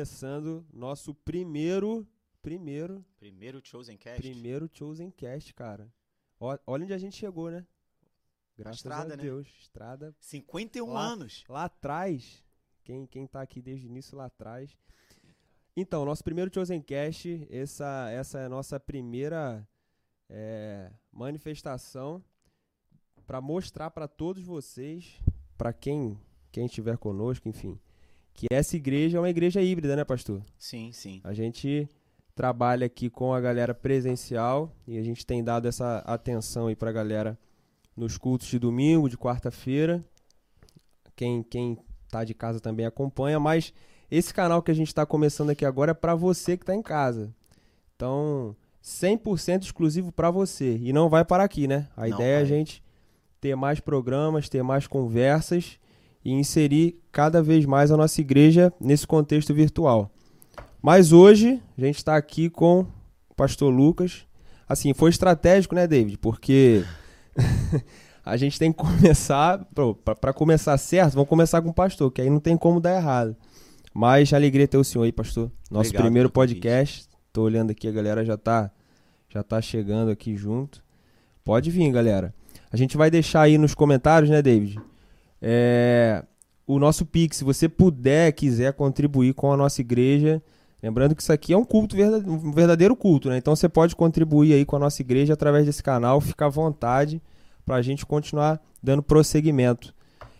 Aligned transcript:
Começando 0.00 0.64
nosso 0.72 1.14
primeiro, 1.14 2.06
primeiro, 2.40 3.04
Primeiro 3.18 3.60
Chosen 3.62 3.98
Cast. 3.98 4.22
primeiro 4.22 4.66
Chosen 4.72 5.10
Cast, 5.10 5.52
cara. 5.52 5.92
Ó- 6.40 6.56
Olha 6.66 6.84
onde 6.84 6.94
a 6.94 6.98
gente 6.98 7.14
chegou, 7.16 7.50
né? 7.50 7.66
Graças 8.56 8.78
estrada, 8.78 9.12
a 9.12 9.16
né? 9.18 9.22
Deus. 9.22 9.46
Estrada 9.60 10.16
51 10.18 10.90
Lá- 10.94 11.06
anos. 11.06 11.44
lá 11.50 11.64
atrás. 11.64 12.42
Quem, 12.82 13.04
quem 13.06 13.26
tá 13.26 13.42
aqui 13.42 13.60
desde 13.60 13.86
o 13.86 13.90
início 13.90 14.16
lá 14.16 14.24
atrás. 14.24 14.74
Então, 15.76 16.06
nosso 16.06 16.24
primeiro 16.24 16.50
Chosen 16.52 16.80
Cast, 16.80 17.46
essa, 17.50 18.08
essa 18.10 18.38
é 18.38 18.46
a 18.46 18.48
nossa 18.48 18.80
primeira 18.80 19.68
é, 20.30 20.90
manifestação 21.12 22.24
para 23.26 23.38
mostrar 23.42 23.90
para 23.90 24.08
todos 24.08 24.42
vocês, 24.44 25.20
para 25.58 25.74
quem 25.74 26.18
quem 26.50 26.64
estiver 26.64 26.96
conosco, 26.96 27.46
enfim, 27.50 27.78
que 28.34 28.46
essa 28.50 28.76
igreja 28.76 29.18
é 29.18 29.20
uma 29.20 29.30
igreja 29.30 29.60
híbrida, 29.60 29.96
né, 29.96 30.04
pastor? 30.04 30.42
Sim, 30.58 30.90
sim. 30.92 31.20
A 31.24 31.32
gente 31.32 31.88
trabalha 32.34 32.86
aqui 32.86 33.10
com 33.10 33.34
a 33.34 33.40
galera 33.40 33.74
presencial 33.74 34.74
e 34.86 34.98
a 34.98 35.02
gente 35.02 35.26
tem 35.26 35.44
dado 35.44 35.68
essa 35.68 35.98
atenção 35.98 36.68
aí 36.68 36.76
pra 36.76 36.92
galera 36.92 37.38
nos 37.96 38.16
cultos 38.16 38.48
de 38.48 38.58
domingo, 38.58 39.08
de 39.08 39.18
quarta-feira. 39.18 40.04
Quem, 41.14 41.42
quem 41.42 41.76
tá 42.08 42.24
de 42.24 42.32
casa 42.32 42.58
também 42.60 42.86
acompanha, 42.86 43.38
mas 43.38 43.74
esse 44.10 44.32
canal 44.32 44.62
que 44.62 44.70
a 44.70 44.74
gente 44.74 44.94
tá 44.94 45.04
começando 45.04 45.50
aqui 45.50 45.64
agora 45.64 45.90
é 45.90 45.94
pra 45.94 46.14
você 46.14 46.56
que 46.56 46.64
tá 46.64 46.74
em 46.74 46.82
casa. 46.82 47.34
Então, 47.94 48.56
100% 48.82 49.62
exclusivo 49.62 50.10
pra 50.10 50.30
você. 50.30 50.78
E 50.78 50.92
não 50.92 51.08
vai 51.08 51.24
parar 51.24 51.44
aqui, 51.44 51.68
né? 51.68 51.88
A 51.96 52.08
Não 52.08 52.16
ideia 52.16 52.38
é 52.38 52.42
a 52.42 52.44
gente 52.44 52.82
ter 53.40 53.54
mais 53.54 53.80
programas, 53.80 54.48
ter 54.48 54.62
mais 54.62 54.86
conversas 54.86 55.78
e 56.24 56.32
inserir 56.32 56.98
cada 57.10 57.42
vez 57.42 57.64
mais 57.64 57.90
a 57.90 57.96
nossa 57.96 58.20
igreja 58.20 58.72
nesse 58.80 59.06
contexto 59.06 59.54
virtual. 59.54 60.10
Mas 60.82 61.12
hoje 61.12 61.60
a 61.76 61.80
gente 61.80 61.96
está 61.96 62.16
aqui 62.16 62.48
com 62.48 62.86
o 63.28 63.34
pastor 63.34 63.72
Lucas. 63.72 64.26
Assim, 64.68 64.94
foi 64.94 65.10
estratégico, 65.10 65.74
né, 65.74 65.86
David? 65.86 66.18
Porque 66.18 66.84
a 68.24 68.36
gente 68.36 68.58
tem 68.58 68.72
que 68.72 68.78
começar, 68.78 69.66
para 70.20 70.32
começar 70.32 70.76
certo, 70.78 71.14
vamos 71.14 71.28
começar 71.28 71.60
com 71.60 71.70
o 71.70 71.74
pastor, 71.74 72.10
que 72.10 72.20
aí 72.20 72.30
não 72.30 72.40
tem 72.40 72.56
como 72.56 72.80
dar 72.80 72.96
errado. 72.96 73.36
Mas 73.92 74.32
alegria 74.32 74.68
ter 74.68 74.78
o 74.78 74.84
senhor 74.84 75.04
aí, 75.04 75.12
pastor. 75.12 75.50
Nosso 75.70 75.88
Obrigado 75.88 76.04
primeiro 76.04 76.30
podcast. 76.30 77.08
Tô 77.32 77.42
olhando 77.42 77.70
aqui, 77.70 77.88
a 77.88 77.92
galera 77.92 78.24
já 78.24 78.36
tá 78.36 78.70
já 79.28 79.42
tá 79.42 79.60
chegando 79.60 80.10
aqui 80.10 80.36
junto. 80.36 80.82
Pode 81.44 81.70
vir, 81.70 81.90
galera. 81.90 82.34
A 82.72 82.76
gente 82.76 82.96
vai 82.96 83.10
deixar 83.10 83.42
aí 83.42 83.58
nos 83.58 83.74
comentários, 83.74 84.30
né, 84.30 84.42
David? 84.42 84.80
É, 85.40 86.24
o 86.66 86.78
nosso 86.78 87.04
Pix, 87.04 87.38
se 87.38 87.44
você 87.44 87.68
puder, 87.68 88.32
quiser 88.32 88.72
contribuir 88.72 89.34
com 89.34 89.52
a 89.52 89.56
nossa 89.56 89.80
igreja, 89.80 90.42
lembrando 90.82 91.14
que 91.14 91.22
isso 91.22 91.32
aqui 91.32 91.52
é 91.52 91.56
um 91.56 91.64
culto, 91.64 91.96
um 91.96 92.52
verdadeiro 92.52 92.94
culto, 92.94 93.28
né? 93.28 93.36
Então 93.38 93.56
você 93.56 93.68
pode 93.68 93.96
contribuir 93.96 94.52
aí 94.52 94.64
com 94.64 94.76
a 94.76 94.78
nossa 94.78 95.02
igreja 95.02 95.32
através 95.34 95.66
desse 95.66 95.82
canal, 95.82 96.20
fica 96.20 96.46
à 96.46 96.48
vontade 96.48 97.20
pra 97.64 97.82
gente 97.82 98.06
continuar 98.06 98.60
dando 98.82 99.02
prosseguimento. 99.02 99.94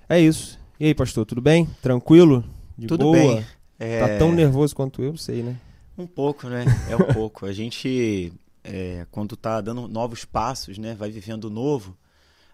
É 0.09 0.21
isso. 0.21 0.59
E 0.79 0.87
aí, 0.87 0.95
pastor, 0.95 1.27
tudo 1.27 1.41
bem? 1.41 1.69
Tranquilo? 1.83 2.45
De 2.77 2.87
Tudo 2.87 3.05
boa? 3.05 3.17
bem. 3.17 3.45
É, 3.79 4.01
Tá 4.01 4.19
tão 4.19 4.33
nervoso 4.33 4.75
quanto 4.75 5.03
eu, 5.03 5.17
sei, 5.17 5.43
né? 5.43 5.57
Um 5.99 6.07
pouco, 6.07 6.49
né? 6.49 6.65
É 6.89 6.97
um 6.97 7.13
pouco. 7.13 7.45
A 7.45 7.53
gente, 7.53 8.33
é, 8.65 9.07
quando 9.11 9.37
tá 9.37 9.61
dando 9.61 9.87
novos 9.87 10.25
passos, 10.25 10.79
né? 10.79 10.95
Vai 10.99 11.11
vivendo 11.11 11.51
novo, 11.51 11.95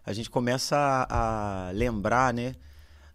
a 0.07 0.13
gente 0.13 0.31
começa 0.31 0.77
a, 0.77 1.69
a 1.69 1.71
lembrar, 1.73 2.33
né? 2.33 2.55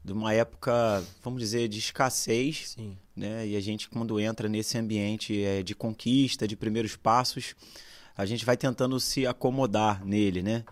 De 0.03 0.11
uma 0.11 0.33
época, 0.33 1.01
vamos 1.23 1.39
dizer, 1.39 1.69
de 1.69 1.79
escassez, 1.79 2.73
Sim. 2.75 2.97
né? 3.15 3.47
E 3.47 3.55
a 3.55 3.61
gente, 3.61 3.87
quando 3.87 4.19
entra 4.19 4.49
nesse 4.49 4.77
ambiente 4.77 5.41
é, 5.41 5.63
de 5.63 5.73
conquista, 5.73 6.45
de 6.45 6.55
primeiros 6.57 6.97
passos, 6.97 7.55
a 8.17 8.25
gente 8.25 8.43
vai 8.43 8.57
tentando 8.57 8.99
se 8.99 9.25
acomodar 9.25 10.05
nele, 10.05 10.43
né? 10.43 10.65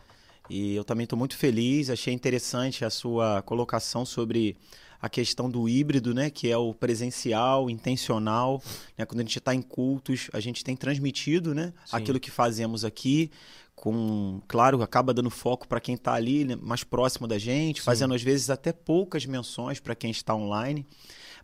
E 0.50 0.76
eu 0.76 0.84
também 0.84 1.06
estou 1.06 1.18
muito 1.18 1.38
feliz, 1.38 1.90
achei 1.90 2.14
interessante 2.14 2.84
a 2.84 2.90
sua 2.90 3.42
colocação 3.44 4.04
sobre 4.04 4.58
a 5.02 5.08
questão 5.08 5.50
do 5.50 5.70
híbrido, 5.70 6.14
né? 6.14 6.30
Que 6.30 6.52
é 6.52 6.58
o 6.58 6.74
presencial, 6.74 7.70
intencional, 7.70 8.62
né? 8.98 9.06
Quando 9.06 9.22
a 9.22 9.24
gente 9.24 9.38
está 9.38 9.56
em 9.56 9.62
cultos, 9.62 10.30
a 10.34 10.40
gente 10.42 10.64
tem 10.64 10.76
transmitido, 10.76 11.56
né? 11.56 11.72
Sim. 11.86 11.96
Aquilo 11.96 12.20
que 12.20 12.32
fazemos 12.32 12.84
aqui, 12.84 13.32
com, 13.80 14.42
claro, 14.46 14.82
acaba 14.82 15.14
dando 15.14 15.30
foco 15.30 15.66
para 15.66 15.80
quem 15.80 15.96
está 15.96 16.14
ali, 16.14 16.44
né, 16.44 16.58
mais 16.62 16.84
próximo 16.84 17.26
da 17.26 17.38
gente, 17.38 17.80
Sim. 17.80 17.86
fazendo 17.86 18.14
às 18.14 18.22
vezes 18.22 18.50
até 18.50 18.74
poucas 18.74 19.26
menções 19.26 19.80
para 19.80 19.96
quem 19.96 20.12
está 20.12 20.36
online. 20.36 20.86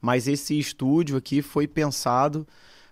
Mas 0.01 0.27
esse 0.27 0.59
estúdio 0.59 1.15
aqui 1.15 1.41
foi 1.41 1.65
pensado 1.65 2.45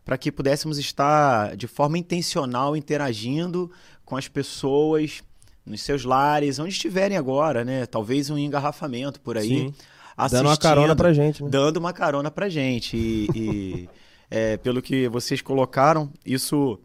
para 0.05 0.17
que 0.17 0.31
pudéssemos 0.31 0.77
estar 0.77 1.57
de 1.57 1.67
forma 1.67 1.97
intencional 1.97 2.75
interagindo 2.77 3.69
com 4.05 4.15
as 4.15 4.29
pessoas 4.29 5.21
nos 5.65 5.81
seus 5.81 6.05
lares, 6.05 6.57
onde 6.57 6.71
estiverem 6.71 7.17
agora, 7.17 7.65
né? 7.65 7.85
Talvez 7.85 8.29
um 8.29 8.37
engarrafamento 8.37 9.19
por 9.19 9.37
aí. 9.37 9.47
Sim. 9.47 9.73
Dando 10.31 10.47
uma 10.47 10.57
carona 10.57 10.95
pra 10.95 11.11
gente, 11.11 11.43
né? 11.43 11.49
dando 11.49 11.77
uma 11.77 11.91
carona 11.91 12.31
pra 12.31 12.47
gente. 12.47 12.95
E, 12.95 13.27
e, 13.35 13.89
é, 14.31 14.55
pelo 14.55 14.81
que 14.81 15.09
vocês 15.09 15.41
colocaram, 15.41 16.09
isso 16.25 16.79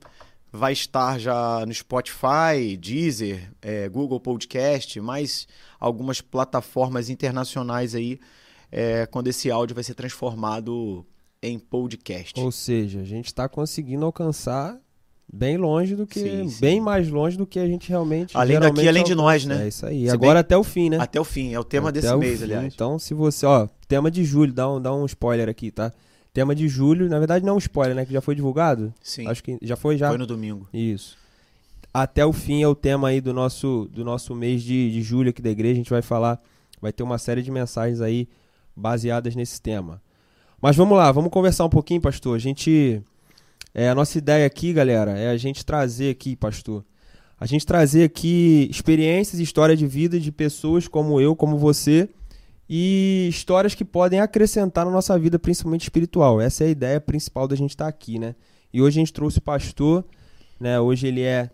vai 0.53 0.72
estar 0.72 1.19
já 1.19 1.64
no 1.66 1.72
Spotify, 1.75 2.76
Deezer, 2.81 3.50
é, 3.60 3.88
Google 3.88 4.20
Podcast, 4.20 5.00
mais 5.00 5.47
algumas 5.78 6.20
plataformas 6.20 7.10
internacionais 7.10 7.94
aí, 7.94 8.19
é, 8.70 9.06
quando 9.06 9.28
esse 9.28 9.50
áudio 9.50 9.75
vai 9.75 9.84
ser 9.84 9.94
transformado 9.94 11.06
em 11.42 11.59
podcast. 11.59 12.38
Ou 12.41 12.50
seja, 12.50 13.00
a 13.00 13.04
gente 13.04 13.32
tá 13.34 13.48
conseguindo 13.48 14.04
alcançar 14.04 14.78
bem 15.32 15.56
longe 15.56 15.94
do 15.94 16.06
que. 16.06 16.20
Sim, 16.20 16.48
sim. 16.48 16.60
Bem 16.60 16.80
mais 16.80 17.09
longe 17.09 17.36
do 17.36 17.47
que 17.47 17.59
a 17.59 17.66
gente 17.66 17.88
realmente. 17.88 18.36
Além 18.36 18.59
daqui, 18.59 18.88
além 18.88 19.04
de 19.04 19.15
nós, 19.15 19.44
né? 19.44 19.65
É 19.65 19.69
isso 19.69 19.86
aí. 19.86 20.06
Se 20.06 20.10
Agora 20.10 20.34
bem- 20.34 20.41
até 20.41 20.56
o 20.56 20.65
fim, 20.65 20.91
né? 20.91 20.98
Até 20.98 21.20
o 21.20 21.25
fim, 21.25 21.53
é 21.53 21.60
o 21.60 21.65
tema 21.65 21.91
Até 21.91 22.00
desse 22.00 22.16
mês, 22.16 22.38
fim. 22.38 22.44
aliás. 22.44 22.75
Então, 22.75 22.98
se 22.98 23.15
você, 23.15 23.47
ó, 23.47 23.69
tema 23.86 24.10
de 24.10 24.25
julho, 24.25 24.53
dá 24.53 24.70
um, 24.70 24.80
dá 24.80 24.94
um 24.94 25.04
spoiler 25.06 25.48
aqui, 25.48 25.70
tá? 25.70 25.92
Tema 26.38 26.54
de 26.54 26.69
julho, 26.69 27.09
na 27.09 27.19
verdade 27.19 27.44
não 27.44 27.54
é 27.54 27.56
um 27.56 27.59
spoiler, 27.59 27.97
né? 27.97 28.06
Que 28.06 28.12
já 28.12 28.21
foi 28.21 28.37
divulgado? 28.37 28.94
Sim, 29.03 29.26
Acho 29.26 29.43
que 29.43 29.59
já 29.60 29.75
foi 29.75 29.97
já. 29.97 30.09
foi 30.09 30.19
no 30.19 30.25
domingo. 30.25 30.69
Isso. 30.72 31.19
Até 31.93 32.25
o 32.25 32.32
fim 32.32 32.62
é 32.62 32.69
o 32.69 32.76
tema 32.76 33.09
aí 33.09 33.21
do 33.21 33.34
nosso, 33.34 33.91
do 33.93 34.04
nosso 34.04 34.37
mês 34.37 34.62
de, 34.62 34.93
de 34.93 35.03
julho 35.03 35.31
aqui 35.31 35.43
da 35.43 35.50
igreja. 35.50 35.72
A 35.72 35.77
gente 35.78 35.91
vai 35.91 36.00
falar, 36.00 36.41
vai 36.81 36.93
ter 36.93 37.03
uma 37.03 37.19
série 37.19 37.43
de 37.43 37.50
mensagens 37.50 38.00
aí 38.00 38.28
baseadas 38.77 39.34
nesse 39.34 39.60
tema. 39.60 40.00
Mas 40.62 40.77
vamos 40.77 40.97
lá, 40.97 41.10
vamos 41.10 41.32
conversar 41.32 41.65
um 41.65 41.69
pouquinho, 41.69 42.00
pastor. 42.00 42.37
A 42.37 42.38
gente. 42.38 43.03
É, 43.75 43.88
a 43.88 43.94
nossa 43.97 44.16
ideia 44.16 44.47
aqui, 44.47 44.72
galera, 44.72 45.19
é 45.19 45.31
a 45.31 45.37
gente 45.37 45.66
trazer 45.66 46.09
aqui, 46.09 46.37
pastor. 46.37 46.84
A 47.41 47.47
gente 47.47 47.66
trazer 47.66 48.04
aqui 48.04 48.69
experiências 48.71 49.41
e 49.41 49.43
história 49.43 49.77
de 49.77 49.88
vida 49.88 50.21
de 50.21 50.31
pessoas 50.31 50.87
como 50.87 51.21
eu, 51.21 51.34
como 51.34 51.59
você, 51.59 52.09
e 52.69 53.27
histórias 53.31 53.75
que 53.75 53.84
podem 53.84 54.21
acrescentar 54.21 54.84
na 54.84 54.91
nossa 54.91 55.19
vida, 55.19 55.39
principalmente 55.39 55.83
espiritual. 55.83 56.41
Essa 56.41 56.65
é 56.65 56.67
a 56.67 56.71
ideia 56.71 57.01
principal 57.01 57.49
da 57.49 57.56
gente 57.56 57.71
estar 57.71 57.89
aqui, 57.89 58.19
né? 58.19 58.34
E 58.73 58.83
hoje 58.83 58.99
a 58.99 59.01
gente 59.01 59.12
trouxe 59.12 59.39
o 59.39 59.43
pastor, 59.43 60.05
né? 60.61 60.78
Hoje 60.78 61.07
ele 61.07 61.23
é 61.23 61.51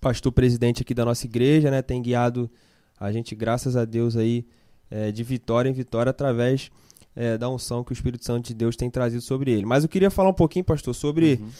pastor 0.00 0.32
presidente 0.32 0.82
aqui 0.82 0.94
da 0.94 1.04
nossa 1.04 1.26
igreja, 1.26 1.70
né? 1.70 1.82
Tem 1.82 2.00
guiado 2.00 2.50
a 2.98 3.12
gente, 3.12 3.34
graças 3.34 3.76
a 3.76 3.84
Deus, 3.84 4.16
aí 4.16 4.46
é, 4.90 5.10
de 5.12 5.22
vitória 5.22 5.68
em 5.68 5.72
vitória 5.72 6.10
através 6.10 6.70
é, 7.14 7.36
da 7.36 7.48
unção 7.48 7.84
que 7.84 7.92
o 7.92 7.94
Espírito 7.94 8.24
Santo 8.24 8.46
de 8.46 8.54
Deus 8.54 8.76
tem 8.76 8.88
trazido 8.88 9.22
sobre 9.22 9.52
ele. 9.52 9.66
Mas 9.66 9.82
eu 9.84 9.88
queria 9.88 10.10
falar 10.10 10.30
um 10.30 10.34
pouquinho, 10.34 10.64
pastor, 10.64 10.94
sobre 10.94 11.34
Uhum. 11.40 11.50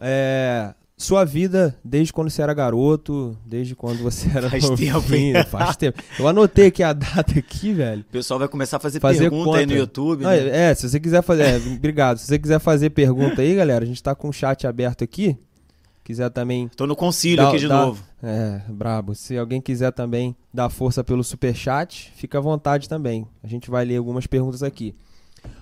é, 0.00 0.74
sua 0.96 1.24
vida 1.24 1.76
desde 1.84 2.12
quando 2.12 2.30
você 2.30 2.40
era 2.40 2.54
garoto, 2.54 3.36
desde 3.44 3.74
quando 3.74 3.98
você 4.02 4.28
era 4.28 4.48
Faz 4.48 4.68
tempo, 4.70 4.92
novinho, 4.92 5.36
hein? 5.38 5.44
faz 5.44 5.76
tempo. 5.76 6.00
Eu 6.18 6.28
anotei 6.28 6.66
aqui 6.66 6.82
a 6.82 6.92
data 6.92 7.36
aqui, 7.38 7.72
velho. 7.72 8.02
O 8.02 8.12
pessoal 8.12 8.38
vai 8.38 8.48
começar 8.48 8.76
a 8.76 8.80
fazer, 8.80 9.00
Fazer 9.00 9.28
pergunta 9.30 9.58
aí 9.58 9.66
no 9.66 9.72
conta. 9.72 9.78
YouTube. 9.80 10.22
Não, 10.22 10.30
né? 10.30 10.70
é, 10.70 10.74
se 10.74 10.88
você 10.88 11.00
quiser 11.00 11.22
fazer, 11.22 11.42
é, 11.42 11.56
obrigado. 11.56 12.18
Se 12.18 12.26
você 12.26 12.38
quiser 12.38 12.60
fazer 12.60 12.90
pergunta 12.90 13.42
aí, 13.42 13.54
galera, 13.56 13.84
a 13.84 13.86
gente 13.86 14.02
tá 14.02 14.14
com 14.14 14.28
o 14.28 14.32
chat 14.32 14.66
aberto 14.66 15.02
aqui. 15.02 15.36
Quiser 16.04 16.28
também 16.30 16.68
Tô 16.68 16.86
no 16.86 16.94
concílio 16.94 17.38
Dá- 17.38 17.48
aqui 17.48 17.58
de 17.58 17.66
dá- 17.66 17.86
novo. 17.86 18.04
É, 18.22 18.60
brabo. 18.68 19.14
Se 19.14 19.36
alguém 19.38 19.60
quiser 19.60 19.90
também 19.90 20.36
dar 20.52 20.68
força 20.68 21.02
pelo 21.02 21.24
superchat, 21.24 22.12
fica 22.14 22.36
à 22.38 22.40
vontade 22.42 22.88
também. 22.90 23.26
A 23.42 23.48
gente 23.48 23.70
vai 23.70 23.84
ler 23.86 23.96
algumas 23.96 24.26
perguntas 24.26 24.62
aqui. 24.62 24.94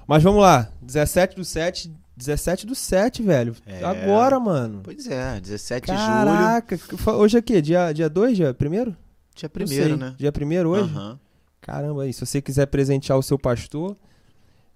Mas 0.06 0.20
vamos 0.22 0.42
lá. 0.42 0.68
17 0.82 1.36
do 1.36 1.44
7. 1.44 1.92
17 2.26 2.66
do 2.66 2.74
7, 2.74 3.22
velho. 3.22 3.54
É. 3.66 3.84
Agora, 3.84 4.38
mano. 4.40 4.80
Pois 4.82 5.06
é, 5.06 5.40
17 5.40 5.86
de 5.86 5.92
julho, 5.92 6.06
Caraca. 6.06 6.78
Hoje 7.12 7.36
é 7.36 7.40
o 7.40 7.42
quê? 7.42 7.60
Dia 7.60 7.92
2? 7.92 7.96
Dia 7.96 8.10
2? 8.10 8.36
Dia 8.36 8.56
1? 8.58 8.94
dia 9.34 9.48
primeiro, 9.48 9.96
né? 9.96 10.14
Dia 10.18 10.32
1 10.32 10.68
hoje? 10.68 10.82
Aham. 10.94 11.18
Caramba, 11.60 12.02
aí. 12.02 12.12
Se 12.12 12.24
você 12.24 12.42
quiser 12.42 12.66
presentear 12.66 13.18
o 13.18 13.22
seu 13.22 13.38
pastor, 13.38 13.96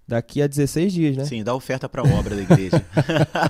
daqui 0.07 0.41
a 0.41 0.47
16 0.47 0.93
dias, 0.93 1.17
né? 1.17 1.25
Sim, 1.25 1.43
dá 1.43 1.53
oferta 1.53 1.89
pra 1.89 2.01
obra 2.01 2.35
da 2.35 2.41
igreja. 2.41 2.83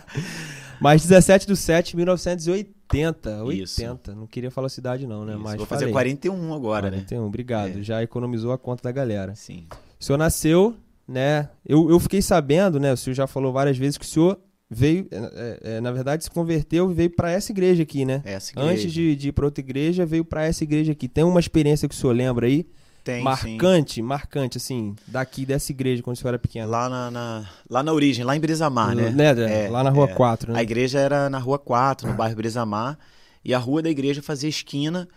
Mas 0.82 1.02
17 1.04 1.48
do 1.48 1.56
7 1.56 1.92
de 1.92 1.98
1980. 1.98 3.30
Isso. 3.54 3.82
80. 3.82 4.16
Não 4.16 4.28
queria 4.28 4.52
falar 4.52 4.70
cidade, 4.70 5.08
não, 5.08 5.26
né? 5.26 5.34
Isso, 5.34 5.42
Mas 5.42 5.56
Vou 5.56 5.66
fazer 5.66 5.92
falei. 5.92 5.94
41 5.94 6.54
agora, 6.54 6.90
né? 6.90 6.98
41, 6.98 7.26
obrigado. 7.26 7.80
É. 7.80 7.84
Já 7.84 8.04
economizou 8.04 8.52
a 8.52 8.58
conta 8.58 8.84
da 8.84 8.92
galera. 8.92 9.36
Sim. 9.36 9.68
O 10.00 10.04
senhor 10.04 10.18
nasceu 10.18 10.76
né? 11.08 11.50
Eu, 11.66 11.90
eu 11.90 12.00
fiquei 12.00 12.22
sabendo, 12.22 12.80
né? 12.80 12.92
O 12.94 12.98
senhor 12.98 13.16
já 13.16 13.28
falou 13.28 13.52
várias 13.54 13.78
vezes 13.78 13.98
que 13.98 14.06
o 14.06 14.08
senhor 14.08 14.40
veio, 14.70 15.08
é, 15.12 15.60
é, 15.64 15.82
na 15.82 15.92
verdade, 15.92 16.24
se 16.24 16.30
converteu 16.30 16.92
e 16.92 16.94
veio 16.94 17.10
para 17.16 17.32
essa 17.32 17.52
igreja 17.52 17.84
aqui, 17.84 18.04
né? 18.06 18.22
Essa 18.26 18.52
igreja. 18.52 18.70
Antes 18.70 18.92
de, 18.92 19.16
de 19.16 19.30
ir 19.30 19.32
para 19.32 19.46
outra 19.46 19.62
igreja, 19.62 20.06
veio 20.06 20.26
para 20.26 20.46
essa 20.46 20.64
igreja 20.64 20.92
aqui. 20.92 21.08
Tem 21.08 21.24
uma 21.24 21.40
experiência 21.40 21.88
que 21.88 21.96
o 21.96 21.98
senhor 21.98 22.14
lembra 22.14 22.48
aí? 22.48 22.68
Tem, 23.04 23.20
sim. 23.20 23.24
marcante, 23.24 24.02
marcante, 24.02 24.58
assim, 24.58 24.94
daqui 25.08 25.46
dessa 25.46 25.72
igreja 25.72 26.04
quando 26.04 26.18
o 26.18 26.20
senhor 26.20 26.32
era 26.32 26.40
pequeno. 26.40 26.70
Lá 26.70 26.90
na, 26.90 27.10
na- 27.10 27.50
lá 27.70 27.82
na 27.82 27.94
origem, 27.94 28.26
lá 28.26 28.36
em 28.36 28.40
Brisamar, 28.42 28.94
né? 28.94 29.10
Né, 29.12 29.66
É, 29.66 29.70
lá 29.70 29.82
na 29.82 29.90
Rua 29.90 30.10
é. 30.10 30.14
4, 30.14 30.52
né? 30.52 30.60
A 30.60 30.62
igreja 30.62 31.00
era 31.00 31.30
na 31.30 31.38
Rua 31.40 31.58
4, 31.58 32.06
no 32.10 32.14
bairro 32.14 32.36
Brisamar, 32.36 33.00
e 33.46 33.54
a 33.54 33.58
rua 33.58 33.82
da 33.82 33.90
igreja 33.90 34.22
fazia 34.22 34.50
esquina 34.50 35.08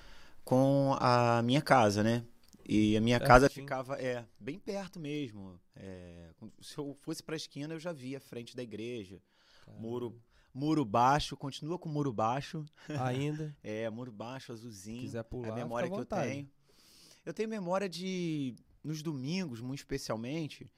com 0.45 0.97
a 1.01 1.43
minha 1.43 1.61
casa, 1.61 2.05
né? 2.05 2.23
E 2.69 2.97
a 2.97 3.01
minha 3.01 3.19
casa 3.19 3.47
Pertinho. 3.49 3.67
ficava 3.67 3.97
é, 3.97 4.23
bem 4.39 4.57
perto 4.61 5.01
mesmo. 5.01 5.55
É, 5.83 6.31
se 6.61 6.77
eu 6.77 6.95
fosse 7.01 7.23
para 7.23 7.35
a 7.35 7.37
esquina, 7.37 7.75
eu 7.75 7.81
já 7.81 7.93
via 7.93 8.19
a 8.19 8.21
frente 8.21 8.55
da 8.55 8.63
igreja. 8.63 9.19
Muro, 9.79 10.21
muro 10.53 10.85
baixo, 10.85 11.37
continua 11.37 11.79
com 11.79 11.89
muro 11.89 12.13
baixo. 12.13 12.65
Ainda, 13.01 13.55
É, 13.65 13.89
muro 13.89 14.13
baixo, 14.13 14.53
azulzinho. 14.53 15.01
quiser 15.01 15.23
pular, 15.25 15.49
é 15.49 15.53
a 15.53 15.55
memória 15.55 15.89
que 15.89 15.97
eu 15.97 16.05
tenho. 16.05 16.49
Eu 17.25 17.33
tenho 17.33 17.49
memória 17.49 17.89
de, 17.89 18.55
nos 18.83 19.03
domingos, 19.03 19.61
muito 19.61 19.79
especialmente, 19.79 20.71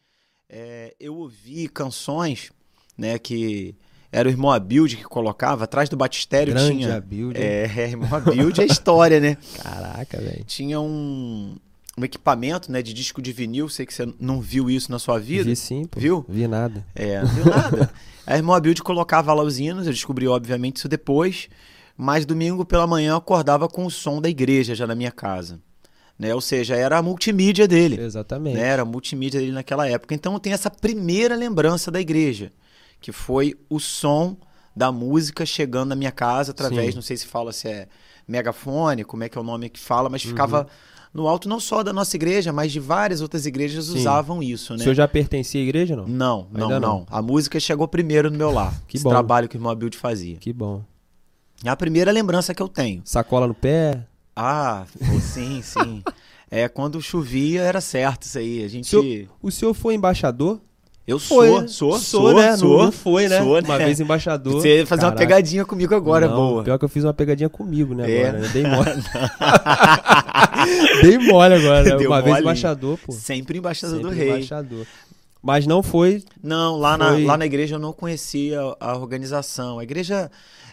é, 0.49 0.94
eu 1.00 1.16
ouvi 1.16 1.69
canções, 1.69 2.52
né, 2.96 3.19
que 3.19 3.75
era 4.10 4.28
o 4.28 4.31
irmão 4.31 4.50
Abilde 4.50 4.96
que 4.96 5.04
colocava, 5.04 5.64
atrás 5.64 5.88
do 5.88 5.96
batistério 5.96 6.52
Grande 6.52 6.81
tinha... 6.82 6.96
Abilde. 6.96 7.40
É, 7.40 7.64
é, 7.64 7.88
irmão 7.88 8.14
Abilde 8.14 8.60
é 8.60 8.66
história, 8.66 9.19
né? 9.19 9.37
Caraca, 9.62 10.20
velho. 10.20 10.44
Tinha 10.44 10.78
um, 10.81 11.56
um 11.96 12.04
equipamento, 12.04 12.72
né, 12.72 12.80
de 12.82 12.94
disco 12.94 13.20
de 13.20 13.32
vinil, 13.32 13.68
sei 13.68 13.84
que 13.84 13.92
você 13.92 14.12
não 14.18 14.40
viu 14.40 14.70
isso 14.70 14.90
na 14.90 14.98
sua 14.98 15.18
vida. 15.18 15.44
Vi 15.44 15.56
sim, 15.56 15.84
pô. 15.84 16.00
Viu? 16.00 16.24
Vi 16.28 16.48
nada. 16.48 16.84
É, 16.94 17.20
não 17.20 17.28
viu 17.28 17.44
nada. 17.44 17.92
a 18.26 18.36
irmã 18.36 18.56
Abilde 18.56 18.82
colocava 18.82 19.32
lá 19.34 19.42
os 19.42 19.58
hinos, 19.58 19.86
eu 19.86 19.92
descobri, 19.92 20.26
obviamente, 20.26 20.76
isso 20.76 20.88
depois. 20.88 21.48
Mas 21.96 22.24
domingo 22.24 22.64
pela 22.64 22.86
manhã 22.86 23.10
eu 23.10 23.16
acordava 23.16 23.68
com 23.68 23.84
o 23.84 23.90
som 23.90 24.20
da 24.20 24.28
igreja 24.28 24.74
já 24.74 24.86
na 24.86 24.94
minha 24.94 25.12
casa. 25.12 25.60
Né? 26.18 26.34
Ou 26.34 26.40
seja, 26.40 26.74
era 26.74 26.98
a 26.98 27.02
multimídia 27.02 27.68
dele. 27.68 28.00
Exatamente. 28.00 28.56
Né? 28.56 28.66
Era 28.66 28.82
a 28.82 28.84
multimídia 28.84 29.38
dele 29.38 29.52
naquela 29.52 29.86
época. 29.86 30.14
Então 30.14 30.32
eu 30.32 30.40
tenho 30.40 30.54
essa 30.54 30.70
primeira 30.70 31.36
lembrança 31.36 31.90
da 31.90 32.00
igreja, 32.00 32.50
que 33.00 33.12
foi 33.12 33.54
o 33.68 33.78
som 33.78 34.36
da 34.74 34.90
música 34.90 35.44
chegando 35.44 35.90
na 35.90 35.96
minha 35.96 36.10
casa 36.10 36.52
através, 36.52 36.90
Sim. 36.90 36.94
não 36.94 37.02
sei 37.02 37.16
se 37.16 37.26
fala 37.26 37.52
se 37.52 37.68
é 37.68 37.88
megafone, 38.26 39.04
como 39.04 39.22
é 39.22 39.28
que 39.28 39.36
é 39.36 39.40
o 39.40 39.44
nome 39.44 39.68
que 39.68 39.78
fala, 39.78 40.08
mas 40.08 40.22
ficava 40.22 40.66
no 41.14 41.29
alto 41.29 41.49
não 41.49 41.61
só 41.61 41.82
da 41.82 41.93
nossa 41.93 42.17
igreja, 42.17 42.53
mas 42.53 42.73
de 42.73 42.81
várias 42.81 43.20
outras 43.20 43.44
igrejas 43.47 43.87
Sim. 43.87 43.99
usavam 43.99 44.43
isso, 44.43 44.73
O 44.73 44.76
né? 44.76 44.82
senhor 44.82 44.94
já 44.94 45.06
pertencia 45.06 45.61
à 45.61 45.64
igreja, 45.64 45.94
não? 45.97 46.06
Não, 46.06 46.47
não, 46.53 46.69
não, 46.69 46.81
não. 46.81 47.06
A 47.11 47.20
música 47.20 47.59
chegou 47.61 47.87
primeiro 47.87 48.31
no 48.31 48.38
meu 48.38 48.50
lar. 48.50 48.75
Que 48.88 48.97
esse 48.97 49.05
bom. 49.05 49.11
trabalho 49.11 49.49
que 49.49 49.56
o 49.56 49.59
irmão 49.59 49.70
Abilde 49.73 49.97
fazia. 49.99 50.37
Que 50.37 50.53
bom. 50.53 50.82
É 51.64 51.69
a 51.69 51.76
primeira 51.76 52.11
lembrança 52.11 52.55
que 52.55 52.62
eu 52.62 52.69
tenho. 52.69 53.03
Sacola 53.05 53.47
no 53.47 53.55
pé. 53.55 54.05
Ah, 54.35 54.85
sim, 55.20 55.61
sim. 55.62 56.03
É, 56.55 56.69
quando 56.69 57.00
chovia 57.00 57.62
era 57.62 57.81
certo 57.81 58.25
isso 58.25 58.37
aí. 58.37 58.62
A 58.62 58.69
gente. 58.69 58.87
Senhor- 58.87 59.26
O 59.41 59.50
senhor 59.50 59.73
foi 59.73 59.94
embaixador? 59.94 60.61
Eu 61.12 61.19
Foi, 61.19 61.49
sou, 61.49 61.69
sou, 61.69 61.93
Sou, 61.93 62.00
sou, 62.00 62.35
né? 62.35 62.56
sou. 62.56 62.79
não, 62.79 62.85
não 62.87 62.93
foi, 62.93 63.29
né? 63.29 63.38
sou, 63.38 63.59
Uma 63.59 63.79
né? 63.79 63.85
vez 63.85 64.00
embaixador. 64.00 64.55
Você 64.61 64.79
ia 64.79 64.87
fazer 64.87 65.05
uma 65.05 65.12
pegadinha 65.12 65.64
comigo 65.64 65.94
agora, 65.94 66.29
Não, 66.29 66.37
boa. 66.37 66.64
Pior 66.64 66.79
que 66.79 66.85
eu 66.85 66.88
fiz 66.88 67.05
uma 67.05 67.14
pegadinha 67.14 67.49
comigo, 67.49 67.94
né? 67.94 68.11
É. 68.11 68.29
Agora, 68.29 68.38
né? 68.41 68.49
Dei 68.53 68.62
mole. 68.62 68.91
Dei 71.03 71.19
mole 71.19 71.55
agora. 71.55 71.82
né? 71.85 71.97
Deu 71.97 72.11
uma 72.11 72.20
vez 72.20 72.32
mole. 72.35 72.43
embaixador, 72.43 72.99
pô. 73.05 73.12
Sempre 73.12 73.59
embaixador 73.59 73.97
Sempre 73.97 74.11
do 74.11 74.17
rei. 74.17 74.29
embaixador. 74.31 74.87
Mas 75.43 75.67
não 75.67 75.82
foi. 75.82 76.23
Não, 76.43 76.76
lá 76.76 76.97
na, 76.97 77.09
Foi- 77.11 77.25
lá 77.25 77.37
na 77.37 77.47
igreja 77.47 77.75
eu 77.75 77.79
não 77.79 77.93
conhecia 77.93 78.59
a 78.79 78.97
organização. 78.97 79.79
A 79.81 79.82
igreja 79.82 80.31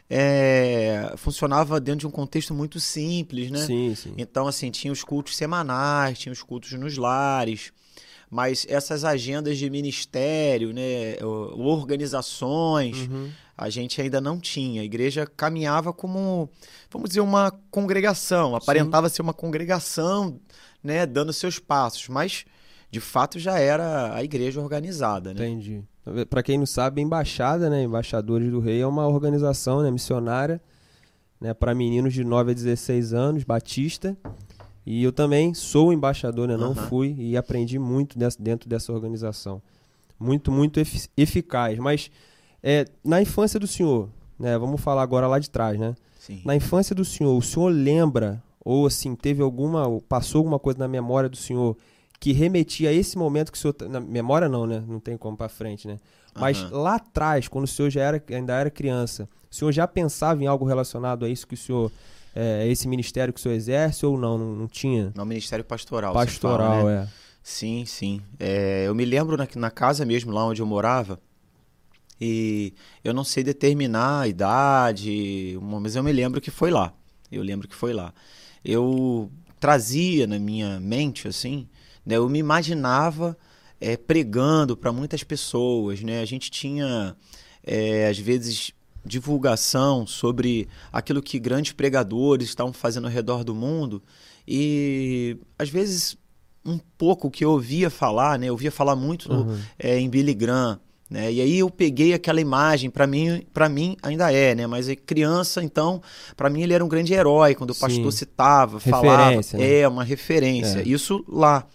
é, 0.09 1.11
funcionava 1.17 1.79
dentro 1.79 2.01
de 2.01 2.07
um 2.07 2.11
contexto 2.11 2.53
muito 2.53 2.79
simples, 2.79 3.49
né? 3.49 3.59
Sim, 3.59 3.95
sim. 3.95 4.13
Então, 4.17 4.47
assim, 4.47 4.69
tinha 4.69 4.93
os 4.93 5.03
cultos 5.03 5.35
semanais, 5.35 6.19
tinha 6.19 6.31
os 6.31 6.43
cultos 6.43 6.71
nos 6.73 6.97
lares, 6.97 7.71
mas 8.29 8.65
essas 8.69 9.03
agendas 9.03 9.57
de 9.57 9.69
ministério, 9.69 10.71
né, 10.73 11.15
organizações, 11.23 12.97
Uhum. 13.09 13.29
a 13.57 13.69
gente 13.69 14.01
ainda 14.01 14.21
não 14.21 14.39
tinha. 14.39 14.81
A 14.81 14.85
igreja 14.85 15.25
caminhava 15.25 15.91
como, 15.91 16.49
vamos 16.91 17.09
dizer, 17.09 17.21
uma 17.21 17.51
congregação, 17.71 18.55
aparentava 18.55 19.09
ser 19.09 19.21
uma 19.21 19.33
congregação, 19.33 20.39
né, 20.83 21.05
dando 21.05 21.33
seus 21.33 21.59
passos, 21.59 22.07
mas 22.07 22.45
de 22.91 22.99
fato 22.99 23.37
já 23.39 23.59
era 23.59 24.13
a 24.15 24.23
igreja 24.23 24.61
organizada, 24.61 25.33
né? 25.33 25.47
Entendi. 25.47 25.83
Pra 26.29 26.41
quem 26.41 26.57
não 26.57 26.65
sabe, 26.65 27.01
a 27.01 27.03
embaixada, 27.03 27.69
né? 27.69 27.83
Embaixadores 27.83 28.49
do 28.49 28.59
Rei 28.59 28.81
é 28.81 28.87
uma 28.87 29.07
organização 29.07 29.83
né, 29.83 29.91
missionária 29.91 30.59
né, 31.39 31.53
para 31.53 31.75
meninos 31.75 32.13
de 32.13 32.23
9 32.23 32.51
a 32.51 32.53
16 32.55 33.13
anos, 33.13 33.43
batista. 33.43 34.17
E 34.85 35.03
eu 35.03 35.11
também 35.11 35.53
sou 35.53 35.93
embaixador, 35.93 36.47
né? 36.47 36.57
Não 36.57 36.71
Aham. 36.71 36.87
fui 36.87 37.15
e 37.17 37.37
aprendi 37.37 37.77
muito 37.77 38.17
dentro 38.39 38.67
dessa 38.69 38.91
organização. 38.91 39.61
Muito, 40.19 40.51
muito 40.51 40.79
efi- 40.79 41.07
eficaz. 41.15 41.77
Mas 41.79 42.09
é, 42.63 42.85
na 43.03 43.21
infância 43.21 43.59
do 43.59 43.67
senhor, 43.67 44.09
né? 44.39 44.57
Vamos 44.57 44.81
falar 44.81 45.01
agora 45.03 45.27
lá 45.27 45.39
de 45.39 45.49
trás, 45.49 45.79
né? 45.79 45.95
Sim. 46.19 46.41
Na 46.43 46.55
infância 46.55 46.95
do 46.95 47.05
senhor, 47.05 47.37
o 47.37 47.41
senhor 47.41 47.69
lembra 47.69 48.41
ou 48.63 48.85
assim 48.85 49.15
teve 49.15 49.41
alguma, 49.41 49.87
ou 49.87 50.01
passou 50.01 50.39
alguma 50.39 50.59
coisa 50.59 50.79
na 50.79 50.87
memória 50.87 51.29
do 51.29 51.37
senhor 51.37 51.77
que 52.19 52.33
remetia 52.33 52.89
a 52.89 52.93
esse 52.93 53.17
momento 53.17 53.51
que 53.51 53.57
o 53.57 53.61
senhor 53.61 53.75
na 53.89 53.99
memória 54.01 54.49
não, 54.49 54.65
né? 54.67 54.83
Não 54.87 54.99
tem 54.99 55.15
como 55.17 55.37
para 55.37 55.47
frente, 55.49 55.87
né? 55.87 55.97
Mas 56.35 56.57
Aham. 56.63 56.69
lá 56.77 56.95
atrás, 56.95 57.47
quando 57.47 57.63
o 57.63 57.67
senhor 57.67 57.89
já 57.89 58.01
era 58.01 58.23
ainda 58.29 58.53
era 58.53 58.69
criança, 58.69 59.27
o 59.49 59.55
senhor 59.55 59.71
já 59.71 59.87
pensava 59.87 60.43
em 60.43 60.47
algo 60.47 60.65
relacionado 60.65 61.23
a 61.25 61.29
isso 61.29 61.47
que 61.47 61.53
o 61.53 61.57
senhor 61.57 61.91
é, 62.35 62.67
esse 62.67 62.87
ministério 62.87 63.33
que 63.33 63.39
o 63.39 63.43
senhor 63.43 63.55
exerce 63.55 64.05
ou 64.05 64.17
não? 64.17 64.37
Não, 64.37 64.55
não 64.55 64.67
tinha? 64.67 65.11
No 65.15 65.25
Ministério 65.25 65.65
Pastoral. 65.65 66.13
Pastoral, 66.13 66.79
fala, 66.79 66.91
né? 66.91 67.03
é. 67.03 67.07
Sim, 67.41 67.85
sim. 67.85 68.21
É, 68.39 68.83
eu 68.85 68.93
me 68.93 69.05
lembro 69.05 69.35
na, 69.35 69.47
na 69.55 69.71
casa 69.71 70.05
mesmo, 70.05 70.31
lá 70.31 70.45
onde 70.45 70.61
eu 70.61 70.65
morava, 70.65 71.19
e 72.21 72.73
eu 73.03 73.13
não 73.13 73.23
sei 73.23 73.43
determinar 73.43 74.21
a 74.21 74.27
idade, 74.27 75.57
mas 75.61 75.95
eu 75.95 76.03
me 76.03 76.11
lembro 76.11 76.41
que 76.41 76.51
foi 76.51 76.69
lá. 76.69 76.93
Eu 77.31 77.41
lembro 77.41 77.67
que 77.67 77.75
foi 77.75 77.93
lá. 77.93 78.13
Eu 78.63 79.31
trazia 79.59 80.27
na 80.27 80.37
minha 80.37 80.79
mente, 80.79 81.27
assim, 81.27 81.67
né, 82.05 82.17
eu 82.17 82.27
me 82.27 82.39
imaginava 82.39 83.37
é, 83.79 83.95
pregando 83.95 84.75
para 84.75 84.91
muitas 84.91 85.23
pessoas, 85.23 86.01
né? 86.01 86.21
A 86.21 86.25
gente 86.25 86.51
tinha, 86.51 87.15
é, 87.63 88.07
às 88.07 88.17
vezes, 88.17 88.73
divulgação 89.09 90.05
sobre 90.07 90.67
aquilo 90.93 91.21
que 91.21 91.37
grandes 91.39 91.73
pregadores 91.73 92.47
estavam 92.49 92.71
fazendo 92.71 93.05
ao 93.07 93.11
redor 93.13 93.43
do 93.43 93.53
mundo 93.55 94.01
e, 94.47 95.37
às 95.57 95.69
vezes, 95.69 96.15
um 96.65 96.77
pouco 96.97 97.29
que 97.31 97.43
eu 97.43 97.51
ouvia 97.51 97.89
falar, 97.89 98.37
né? 98.39 98.47
Eu 98.47 98.53
ouvia 98.53 98.71
falar 98.71 98.95
muito 98.95 99.27
no- 99.27 99.51
Uhum. 99.51 99.59
é, 99.77 99.99
em 99.99 100.09
Billy 100.09 100.33
Graham, 100.33 100.79
né? 101.09 101.31
E 101.31 101.41
aí 101.41 101.57
eu 101.59 101.69
peguei 101.69 102.13
aquela 102.13 102.39
imagem, 102.39 102.89
para 102.89 103.07
mim, 103.07 103.43
para 103.53 103.67
mim 103.67 103.97
ainda 104.03 104.31
é, 104.31 104.53
né? 104.53 104.67
Mas 104.67 104.87
é 104.87 104.95
criança, 104.95 105.63
então, 105.63 106.01
para 106.37 106.49
mim 106.49 106.61
ele 106.61 106.73
era 106.73 106.83
um 106.85 106.87
grande 106.89 107.13
herói 107.13 107.55
quando 107.55 107.71
o 107.71 107.73
Sim. 107.73 107.81
pastor 107.81 108.13
citava, 108.13 108.79
falava, 108.79 109.23
Referência, 109.29 109.57
né? 109.59 109.79
é 109.79 109.87
uma 109.87 110.03
referência. 110.03 110.79
É. 110.79 110.87
Isso 110.87 111.23
lá. 111.27 111.65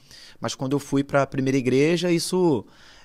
Mas 0.40 0.54
quando 0.54 0.72
eu 0.74 0.78
fui 0.78 1.02
para 1.02 1.22
a 1.22 1.26
primeira 1.26 1.56
igreja, 1.58 2.10
isso 2.10 2.64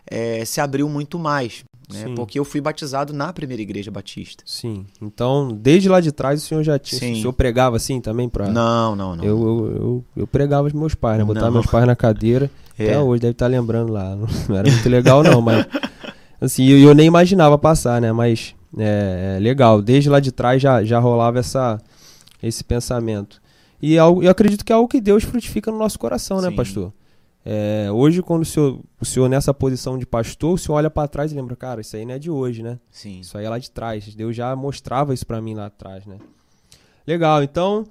é, 0.09 0.43
se 0.45 0.59
abriu 0.59 0.89
muito 0.89 1.17
mais, 1.17 1.63
né? 1.91 2.03
Sim. 2.05 2.15
Porque 2.15 2.38
eu 2.39 2.46
fui 2.46 2.62
batizado 2.62 3.13
na 3.13 3.31
primeira 3.34 3.62
igreja 3.62 3.89
batista. 3.91 4.43
Sim. 4.46 4.86
Então, 5.01 5.50
desde 5.51 5.89
lá 5.89 6.00
de 6.00 6.12
trás 6.12 6.41
o 6.43 6.46
senhor 6.46 6.63
já 6.63 6.77
tinha. 6.79 7.00
Sim. 7.00 7.13
O 7.13 7.15
senhor 7.17 7.34
pregava 7.34 7.75
assim 7.77 8.00
também 8.00 8.29
para 8.29 8.48
Não, 8.50 8.96
não, 8.96 9.15
não. 9.15 9.24
Eu, 9.24 9.38
eu, 9.39 9.72
eu, 9.75 10.05
eu 10.17 10.27
pregava 10.27 10.67
os 10.67 10.74
meus 10.74 10.93
pais, 10.96 11.17
né? 11.19 11.24
Botava 11.25 11.48
Não. 11.48 11.53
meus 11.53 11.65
pais 11.65 11.86
na 11.88 11.96
cadeira. 11.96 12.50
É. 12.77 12.86
Até 12.86 13.00
hoje 13.00 13.22
deve 13.22 13.31
estar 13.34 13.48
lembrando 13.48 13.91
lá. 13.91 14.15
Não 14.48 14.55
era 14.55 14.69
muito 14.69 14.88
legal, 14.89 15.22
não, 15.24 15.41
mas. 15.41 15.65
Assim, 16.39 16.65
eu, 16.67 16.79
eu 16.79 16.93
nem 16.93 17.08
imaginava 17.08 17.58
passar, 17.58 18.00
né? 18.01 18.12
Mas 18.13 18.55
é, 18.77 19.36
é 19.38 19.39
legal. 19.39 19.81
Desde 19.81 20.10
lá 20.10 20.19
de 20.19 20.31
trás 20.31 20.62
já, 20.62 20.84
já 20.84 20.98
rolava 21.00 21.39
essa, 21.39 21.77
esse 22.41 22.63
pensamento. 22.63 23.41
E 23.81 23.96
é 23.96 24.00
algo- 24.00 24.24
eu 24.24 24.29
acredito 24.31 24.63
que 24.63 24.72
é 24.72 24.75
algo 24.75 24.88
que 24.88 25.01
Deus 25.01 25.24
frutifica 25.24 25.72
no 25.72 25.77
nosso 25.77 25.98
coração, 26.00 26.39
né, 26.41 26.50
Sim. 26.50 26.55
pastor? 26.55 26.93
É, 27.46 27.89
hoje, 27.91 28.22
quando 28.22 28.41
o 28.41 28.46
senhor, 28.46 28.79
o 29.00 29.05
senhor 29.05 29.29
nessa 29.29 29.53
posição 29.53 29.98
de 29.98 30.05
pastor, 30.05 30.53
o 30.53 30.58
senhor 30.58 30.77
olha 30.77 30.89
para 30.89 31.08
trás 31.08 31.31
e 31.31 31.36
lembra, 31.36 31.55
cara, 31.55 31.81
isso 31.81 31.96
aí 31.96 32.05
não 32.05 32.13
é 32.13 32.19
de 32.19 32.29
hoje, 32.29 32.62
né? 32.62 32.79
Sim. 32.91 33.22
Isso 33.22 33.38
aí 33.38 33.46
é 33.46 33.50
lá 33.50 33.58
de 33.58 33.72
trás. 33.72 34.13
Deus 34.13 34.36
já 34.36 34.55
mostrava 34.55 35.13
isso 35.13 35.25
pra 35.25 35.41
mim 35.41 35.53
lá 35.53 35.67
atrás, 35.67 36.05
né? 36.05 36.17
Legal, 37.08 37.41
então 37.41 37.86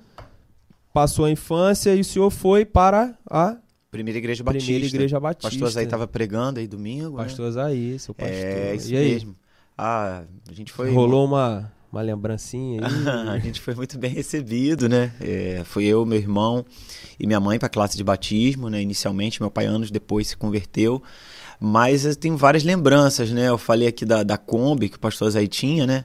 passou 0.93 1.25
a 1.25 1.31
infância 1.31 1.95
e 1.95 2.01
o 2.01 2.05
senhor 2.05 2.31
foi 2.31 2.65
para 2.65 3.17
a 3.29 3.57
Primeira 3.91 4.19
igreja 4.19 4.45
batista. 4.45 4.67
primeira 4.67 4.87
igreja 4.87 5.19
batista. 5.19 5.49
Pastor 5.51 5.71
Zé 5.71 5.83
estava 5.83 6.07
pregando 6.07 6.61
aí 6.61 6.67
domingo, 6.67 7.17
né? 7.17 7.25
Pastor 7.25 7.51
Zaí, 7.51 7.99
seu 7.99 8.15
pastor. 8.15 8.35
É, 8.35 8.75
isso 8.75 8.93
e 8.93 8.97
aí? 8.97 9.13
mesmo. 9.13 9.35
Ah, 9.77 10.25
a 10.49 10.53
gente 10.53 10.71
foi. 10.71 10.93
Rolou 10.93 11.25
uma, 11.25 11.73
uma 11.91 12.03
lembrancinha 12.03 12.81
aí? 12.85 13.09
a 13.31 13.39
gente 13.39 13.61
foi 13.61 13.75
muito 13.75 13.99
bem 13.99 14.11
recebido, 14.11 14.89
né? 14.89 15.13
É, 15.21 15.63
fui 15.65 15.85
eu, 15.85 16.05
meu 16.05 16.19
irmão 16.19 16.65
e 17.19 17.27
minha 17.27 17.41
mãe 17.41 17.59
para 17.59 17.67
a 17.67 17.71
classe 17.71 17.97
de 17.97 18.05
batismo, 18.05 18.69
né? 18.69 18.81
Inicialmente, 18.81 19.41
meu 19.41 19.51
pai 19.51 19.67
anos 19.67 19.91
depois 19.91 20.29
se 20.29 20.37
converteu. 20.37 21.03
Mas 21.61 22.05
eu 22.05 22.15
tenho 22.15 22.37
várias 22.37 22.63
lembranças, 22.63 23.31
né? 23.31 23.49
Eu 23.49 23.59
falei 23.59 23.89
aqui 23.89 24.05
da, 24.05 24.23
da 24.23 24.37
Kombi 24.37 24.89
que 24.89 24.97
o 24.97 25.01
pastor 25.01 25.31
Zay 25.31 25.49
tinha, 25.49 25.87
né? 25.87 26.05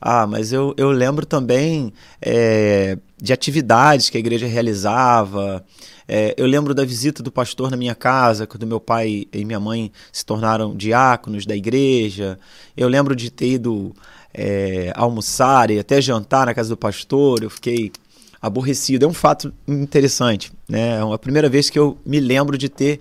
Ah, 0.00 0.26
mas 0.26 0.50
eu, 0.50 0.74
eu 0.78 0.90
lembro 0.90 1.26
também 1.26 1.92
é, 2.22 2.96
de 3.20 3.32
atividades 3.34 4.08
que 4.08 4.16
a 4.16 4.20
igreja 4.20 4.46
realizava. 4.46 5.64
É, 6.08 6.34
eu 6.38 6.46
lembro 6.46 6.74
da 6.74 6.84
visita 6.84 7.22
do 7.22 7.30
pastor 7.30 7.70
na 7.70 7.76
minha 7.76 7.94
casa, 7.94 8.46
quando 8.46 8.66
meu 8.66 8.80
pai 8.80 9.26
e 9.30 9.44
minha 9.44 9.60
mãe 9.60 9.92
se 10.10 10.24
tornaram 10.24 10.74
diáconos 10.74 11.44
da 11.44 11.54
igreja. 11.54 12.38
Eu 12.74 12.88
lembro 12.88 13.14
de 13.14 13.30
ter 13.30 13.52
ido 13.52 13.94
é, 14.32 14.92
almoçar 14.94 15.70
e 15.70 15.78
até 15.78 16.00
jantar 16.00 16.46
na 16.46 16.54
casa 16.54 16.68
do 16.68 16.76
pastor. 16.76 17.42
Eu 17.42 17.50
fiquei 17.50 17.92
aborrecido. 18.40 19.04
É 19.04 19.08
um 19.08 19.14
fato 19.14 19.52
interessante. 19.66 20.52
Né? 20.68 20.98
É 20.98 21.00
a 21.00 21.18
primeira 21.18 21.48
vez 21.48 21.70
que 21.70 21.78
eu 21.78 21.98
me 22.04 22.20
lembro 22.20 22.56
de 22.56 22.68
ter 22.68 23.00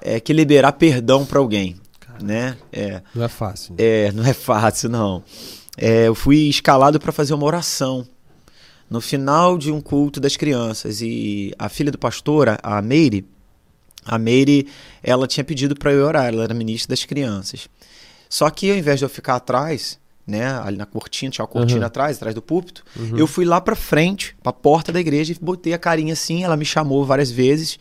é, 0.00 0.20
que 0.20 0.32
liberar 0.32 0.72
perdão 0.72 1.24
para 1.24 1.38
alguém. 1.38 1.76
Né? 2.22 2.56
É, 2.72 3.00
não 3.14 3.24
é 3.24 3.28
fácil. 3.28 3.74
É, 3.78 4.10
não 4.12 4.24
é 4.24 4.32
fácil, 4.32 4.88
não 4.88 5.22
é, 5.78 6.08
eu 6.08 6.14
fui 6.14 6.48
escalado 6.48 6.98
para 6.98 7.12
fazer 7.12 7.32
uma 7.32 7.46
oração 7.46 8.06
no 8.90 9.00
final 9.00 9.56
de 9.56 9.70
um 9.70 9.80
culto 9.80 10.18
das 10.18 10.36
crianças. 10.36 11.00
E 11.00 11.54
a 11.58 11.68
filha 11.68 11.92
do 11.92 11.98
pastor, 11.98 12.58
a 12.60 12.82
Meire, 12.82 13.24
a 14.04 14.18
Meire, 14.18 14.66
ela 15.02 15.28
tinha 15.28 15.44
pedido 15.44 15.76
para 15.76 15.92
eu 15.92 16.04
orar, 16.04 16.26
ela 16.26 16.42
era 16.42 16.54
ministra 16.54 16.94
das 16.94 17.04
crianças. 17.04 17.68
Só 18.28 18.50
que 18.50 18.70
ao 18.70 18.76
invés 18.76 18.98
de 18.98 19.04
eu 19.04 19.08
ficar 19.08 19.36
atrás, 19.36 19.98
né, 20.28 20.60
ali 20.62 20.76
na 20.76 20.84
cortina, 20.84 21.30
tinha 21.30 21.42
uma 21.42 21.48
cortina 21.48 21.80
uhum. 21.80 21.86
atrás, 21.86 22.18
atrás 22.18 22.34
do 22.34 22.42
púlpito, 22.42 22.84
uhum. 22.94 23.16
eu 23.16 23.26
fui 23.26 23.46
lá 23.46 23.62
para 23.62 23.74
frente, 23.74 24.36
para 24.42 24.50
a 24.50 24.52
porta 24.52 24.92
da 24.92 25.00
igreja 25.00 25.32
e 25.32 25.36
botei 25.42 25.72
a 25.72 25.78
carinha 25.78 26.12
assim, 26.12 26.44
ela 26.44 26.54
me 26.54 26.66
chamou 26.66 27.02
várias 27.06 27.30
vezes 27.30 27.78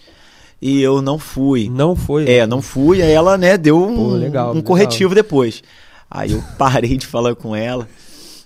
e 0.62 0.82
eu 0.82 1.02
não 1.02 1.20
fui. 1.20 1.70
Não 1.70 1.94
foi? 1.94 2.28
É, 2.30 2.48
não 2.48 2.62
fui, 2.62 3.02
aí 3.02 3.12
ela, 3.12 3.38
né, 3.38 3.58
deu 3.58 3.78
um, 3.78 3.96
Pô, 3.96 4.08
legal, 4.12 4.52
um 4.52 4.54
legal. 4.54 4.64
corretivo 4.64 5.14
depois. 5.14 5.62
Aí 6.10 6.32
eu 6.32 6.44
parei 6.58 6.96
de 6.96 7.06
falar 7.06 7.36
com 7.36 7.54
ela 7.54 7.86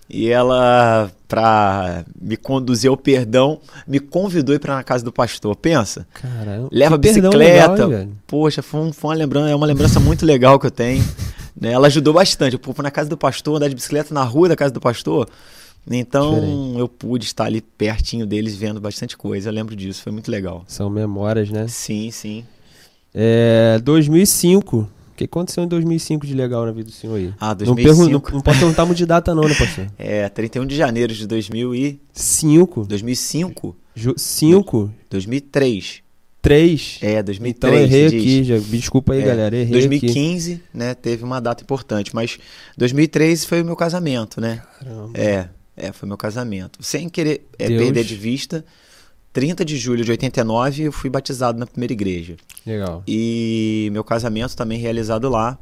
e 0.10 0.27
ela, 0.27 1.10
pra 1.27 2.03
me 2.20 2.36
conduzir 2.36 2.89
ao 2.89 2.98
perdão, 2.98 3.62
me 3.88 4.00
convidou 4.00 4.60
para 4.60 4.74
ir 4.74 4.77
na 4.77 4.84
casa 4.84 5.05
do 5.05 5.12
pastor. 5.12 5.55
Pensa. 5.55 6.08
Caramba. 6.13 6.67
Leva 6.72 6.98
bicicleta. 6.98 7.38
Legal, 7.38 8.08
Poxa, 8.27 8.62
foi, 8.62 8.81
um, 8.81 8.91
foi, 8.91 9.12
uma 9.12 9.15
lembrança, 9.15 9.50
é 9.50 9.55
uma 9.55 9.67
lembrança 9.67 10.00
muito 10.01 10.25
legal 10.25 10.60
que 10.60 10.65
eu 10.65 10.72
tenho. 10.72 11.03
Né? 11.62 11.72
Ela 11.72 11.88
ajudou 11.88 12.13
bastante. 12.13 12.56
Eu 12.56 12.74
fui 12.74 12.84
na 12.84 12.89
casa 12.89 13.08
do 13.08 13.15
pastor, 13.15 13.56
andar 13.56 13.70
de 13.70 13.75
bicicleta 13.75 14.12
na 14.13 14.24
rua 14.24 14.50
da 14.50 14.56
casa 14.56 14.74
do 14.74 14.82
pastor. 14.82 15.30
Então 15.89 16.36
Diferente. 16.36 16.80
eu 16.80 16.88
pude 16.89 17.25
estar 17.25 17.46
ali 17.46 17.62
pertinho 17.62 18.25
deles 18.25 18.56
vendo 18.56 18.82
bastante 18.82 19.15
coisa. 19.15 19.50
Eu 19.50 19.53
lembro 19.53 19.75
disso, 19.75 20.01
foi 20.01 20.12
muito 20.12 20.30
legal. 20.30 20.63
São 20.68 20.89
memórias, 20.89 21.50
né? 21.51 21.68
Sim, 21.68 22.10
sim. 22.10 22.44
É, 23.13 23.80
2005 23.84 24.89
que 25.15 25.25
aconteceu 25.25 25.63
em 25.63 25.68
2005 25.68 26.25
de 26.25 26.34
legal 26.34 26.65
na 26.65 26.72
vida 26.72 26.89
do 26.89 26.91
senhor 26.91 27.15
aí? 27.15 27.34
Ah, 27.39 27.53
2005. 27.53 28.01
Não, 28.01 28.10
não, 28.10 28.32
não 28.32 28.41
pode 28.41 28.58
perguntar 28.58 28.86
muito 28.86 28.98
de 28.98 29.06
data 29.06 29.36
não, 29.36 29.44
né, 29.44 29.53
pastor? 29.53 29.88
É, 30.00 30.27
31 30.27 30.65
de 30.65 30.75
janeiro 30.75 31.13
de 31.13 31.27
2005. 31.27 32.86
2005? 32.86 33.75
5? 34.18 34.91
2003. 35.10 36.01
3? 36.42 37.00
É, 37.02 37.22
2003. 37.22 37.74
Então 37.74 37.84
errei 37.84 38.08
aqui, 38.08 38.44
já. 38.44 38.58
desculpa 38.58 39.14
aí, 39.14 39.22
é, 39.22 39.26
galera, 39.26 39.56
errei 39.56 39.72
2015, 39.72 40.54
aqui. 40.54 40.64
né, 40.74 40.94
teve 40.96 41.24
uma 41.24 41.40
data 41.40 41.64
importante, 41.64 42.16
mas 42.16 42.40
2003 42.78 43.46
foi 43.46 43.62
o 43.62 43.66
meu 43.66 43.76
casamento, 43.76 44.42
né? 44.42 44.62
Caramba. 44.80 45.20
É, 45.20 45.50
é, 45.78 45.92
foi 45.92 46.08
meu 46.08 46.18
casamento. 46.18 46.80
Sem 46.82 47.08
querer 47.10 47.48
é, 47.60 47.68
perder 47.68 48.04
de 48.04 48.16
vista 48.16 48.66
30 49.34 49.64
de 49.64 49.78
julho 49.78 50.04
de 50.04 50.12
89 50.12 50.84
eu 50.84 50.92
fui 50.92 51.10
batizado 51.10 51.60
na 51.60 51.66
primeira 51.66 51.94
igreja. 51.94 52.36
Legal. 52.66 53.04
E 53.08 53.90
meu 53.92 54.04
casamento 54.04 54.56
também 54.56 54.80
realizado 54.80 55.30
lá, 55.30 55.58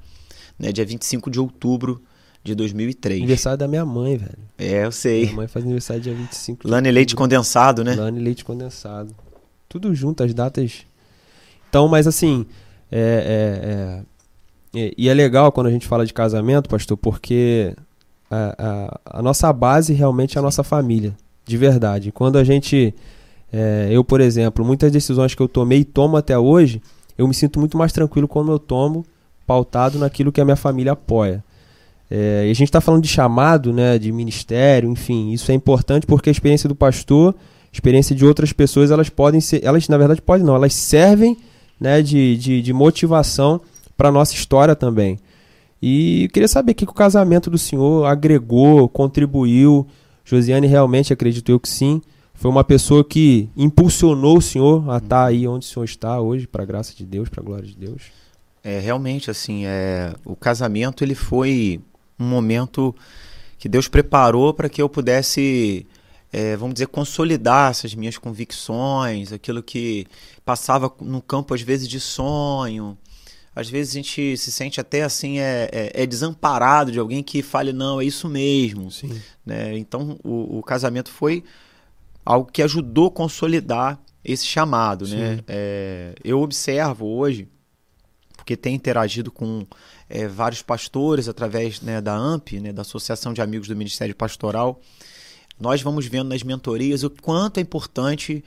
né, 0.58 0.72
dia 0.72 0.86
25 0.86 1.30
de 1.30 1.40
outubro 1.40 2.02
de 2.44 2.56
2003. 2.56 3.20
Aniversário 3.20 3.58
da 3.58 3.68
minha 3.68 3.86
mãe, 3.86 4.18
velho. 4.18 4.40
É, 4.58 4.86
eu 4.86 4.92
sei. 4.92 5.24
Minha 5.24 5.36
mãe 5.36 5.48
faz 5.48 5.66
aniversário 5.66 6.02
dia 6.02 6.14
25 6.14 6.66
de 6.66 6.72
Lane 6.72 6.90
leite 6.90 7.16
condensado, 7.16 7.84
né? 7.84 7.96
Lane 7.96 8.20
leite 8.20 8.44
condensado. 8.44 9.14
Tudo 9.70 9.94
junto, 9.96 10.24
as 10.24 10.34
datas. 10.34 10.86
Então, 11.70 11.88
mas 11.88 12.08
assim, 12.08 12.46
é, 12.92 14.04
é, 14.74 14.80
é, 14.80 14.94
e 14.98 15.08
é 15.08 15.14
legal 15.14 15.52
quando 15.52 15.68
a 15.68 15.72
gente 15.72 15.88
fala 15.88 16.06
de 16.06 16.14
casamento, 16.14 16.68
pastor, 16.68 16.98
porque 16.98 17.76
a, 18.30 18.56
a, 19.06 19.20
a 19.20 19.22
nossa 19.22 19.54
base 19.54 19.94
realmente 19.94 20.38
é 20.38 20.40
a 20.40 20.42
nossa 20.42 20.64
família, 20.64 21.16
de 21.46 21.56
verdade. 21.56 22.12
Quando 22.12 22.38
a 22.38 22.44
gente 22.44 22.94
é, 23.52 23.88
eu, 23.92 24.04
por 24.04 24.22
exemplo, 24.22 24.64
muitas 24.64 24.92
decisões 24.92 25.34
que 25.34 25.42
eu 25.42 25.48
tomei 25.48 25.80
e 25.80 25.86
tomo 25.86 26.18
até 26.18 26.38
hoje, 26.38 26.82
eu 27.18 27.28
me 27.28 27.34
sinto 27.34 27.60
muito 27.60 27.78
mais 27.78 27.92
tranquilo 27.92 28.28
quando 28.28 28.52
eu 28.52 28.60
tomo 28.60 29.06
pautado 29.46 29.98
naquilo 29.98 30.32
que 30.32 30.40
a 30.40 30.46
minha 30.46 30.56
família 30.56 30.94
apoia. 30.94 31.44
É, 32.10 32.46
e 32.48 32.52
a 32.52 32.54
gente 32.54 32.70
está 32.70 32.80
falando 32.80 33.04
de 33.04 33.10
chamado, 33.10 33.74
né, 33.74 33.98
de 33.98 34.12
ministério, 34.12 34.90
enfim, 34.90 35.32
isso 35.32 35.52
é 35.52 35.56
importante 35.56 36.06
porque 36.06 36.30
a 36.30 36.32
experiência 36.32 36.70
do 36.70 36.76
pastor, 36.76 37.36
experiência 37.72 38.16
de 38.16 38.26
outras 38.26 38.52
pessoas, 38.52 38.92
elas 38.92 39.10
podem 39.10 39.40
ser, 39.42 39.64
elas 39.64 39.88
na 39.88 39.98
verdade 39.98 40.22
podem 40.22 40.46
não, 40.46 40.56
elas 40.56 40.74
servem 40.74 41.38
né, 41.80 42.02
de, 42.02 42.38
de, 42.38 42.62
de 42.62 42.74
motivação 42.74 43.62
para 43.98 44.10
a 44.10 44.12
nossa 44.12 44.34
história 44.34 44.76
também. 44.76 45.18
E 45.82 46.24
eu 46.24 46.30
queria 46.30 46.48
saber 46.48 46.74
o 46.74 46.76
que, 46.76 46.86
que 46.86 46.92
o 46.92 46.96
casamento 46.96 47.50
do 47.50 47.58
senhor 47.58 48.06
agregou, 48.06 48.90
contribuiu. 48.90 49.88
Josiane 50.26 50.68
realmente 50.68 51.14
acredito 51.14 51.50
eu 51.50 51.60
que 51.60 51.70
sim 51.70 52.02
foi 52.40 52.50
uma 52.50 52.64
pessoa 52.64 53.04
que 53.04 53.50
impulsionou 53.56 54.38
o 54.38 54.42
senhor 54.42 54.90
a 54.90 54.96
estar 54.96 55.08
tá 55.08 55.26
aí 55.26 55.46
onde 55.46 55.66
o 55.66 55.70
senhor 55.70 55.84
está 55.84 56.22
hoje, 56.22 56.48
para 56.48 56.64
a 56.64 56.66
graça 56.66 56.96
de 56.96 57.06
Deus, 57.06 57.28
para 57.28 57.42
a 57.42 57.46
glória 57.46 57.68
de 57.68 57.76
Deus? 57.76 58.04
É, 58.64 58.80
realmente, 58.80 59.30
assim, 59.30 59.66
é, 59.66 60.14
o 60.24 60.38
casamento 60.38 61.04
ele 61.04 61.16
foi 61.16 61.82
um 62.18 62.24
momento 62.24 62.96
que 63.58 63.68
Deus 63.68 63.90
preparou 63.90 64.54
para 64.54 64.70
que 64.70 64.82
eu 64.82 64.88
pudesse, 64.88 65.86
é, 66.32 66.56
vamos 66.56 66.76
dizer, 66.76 66.88
consolidar 66.88 67.72
essas 67.72 67.96
minhas 67.96 68.18
convicções, 68.18 69.34
aquilo 69.34 69.64
que 69.64 70.06
passava 70.46 70.94
no 71.02 71.22
campo, 71.22 71.54
às 71.54 71.62
vezes, 71.62 71.88
de 71.88 72.00
sonho. 72.00 72.98
Às 73.56 73.70
vezes 73.70 73.94
a 73.94 73.96
gente 73.96 74.38
se 74.38 74.52
sente 74.52 74.80
até 74.80 75.04
assim, 75.04 75.40
é, 75.40 75.70
é, 75.72 76.04
é 76.04 76.06
desamparado 76.06 76.92
de 76.92 77.00
alguém 77.00 77.24
que 77.24 77.42
fale, 77.42 77.74
não, 77.74 78.00
é 78.00 78.06
isso 78.06 78.30
mesmo. 78.30 78.92
Sim. 78.92 79.20
Né? 79.46 79.78
Então, 79.78 80.18
o, 80.24 80.60
o 80.60 80.64
casamento 80.64 81.10
foi 81.10 81.44
algo 82.24 82.52
que 82.52 82.62
ajudou 82.62 83.08
a 83.08 83.12
consolidar 83.12 84.00
esse 84.24 84.46
chamado, 84.46 85.08
né? 85.08 85.40
É, 85.48 86.14
eu 86.24 86.42
observo 86.42 87.08
hoje, 87.08 87.48
porque 88.36 88.56
tenho 88.56 88.76
interagido 88.76 89.32
com 89.32 89.66
é, 90.08 90.28
vários 90.28 90.62
pastores 90.62 91.28
através 91.28 91.82
né, 91.82 92.02
da 92.02 92.16
AMP, 92.16 92.60
né, 92.60 92.74
da 92.74 92.82
Associação 92.82 93.34
de 93.34 93.42
Amigos 93.42 93.68
do 93.68 93.76
Ministério 93.76 94.16
Pastoral, 94.16 94.82
nós 95.60 95.82
vamos 95.82 96.06
vendo 96.06 96.30
nas 96.30 96.44
mentorias 96.44 97.04
o 97.04 97.10
quanto 97.10 97.58
é 97.58 97.62
importante 97.62 98.44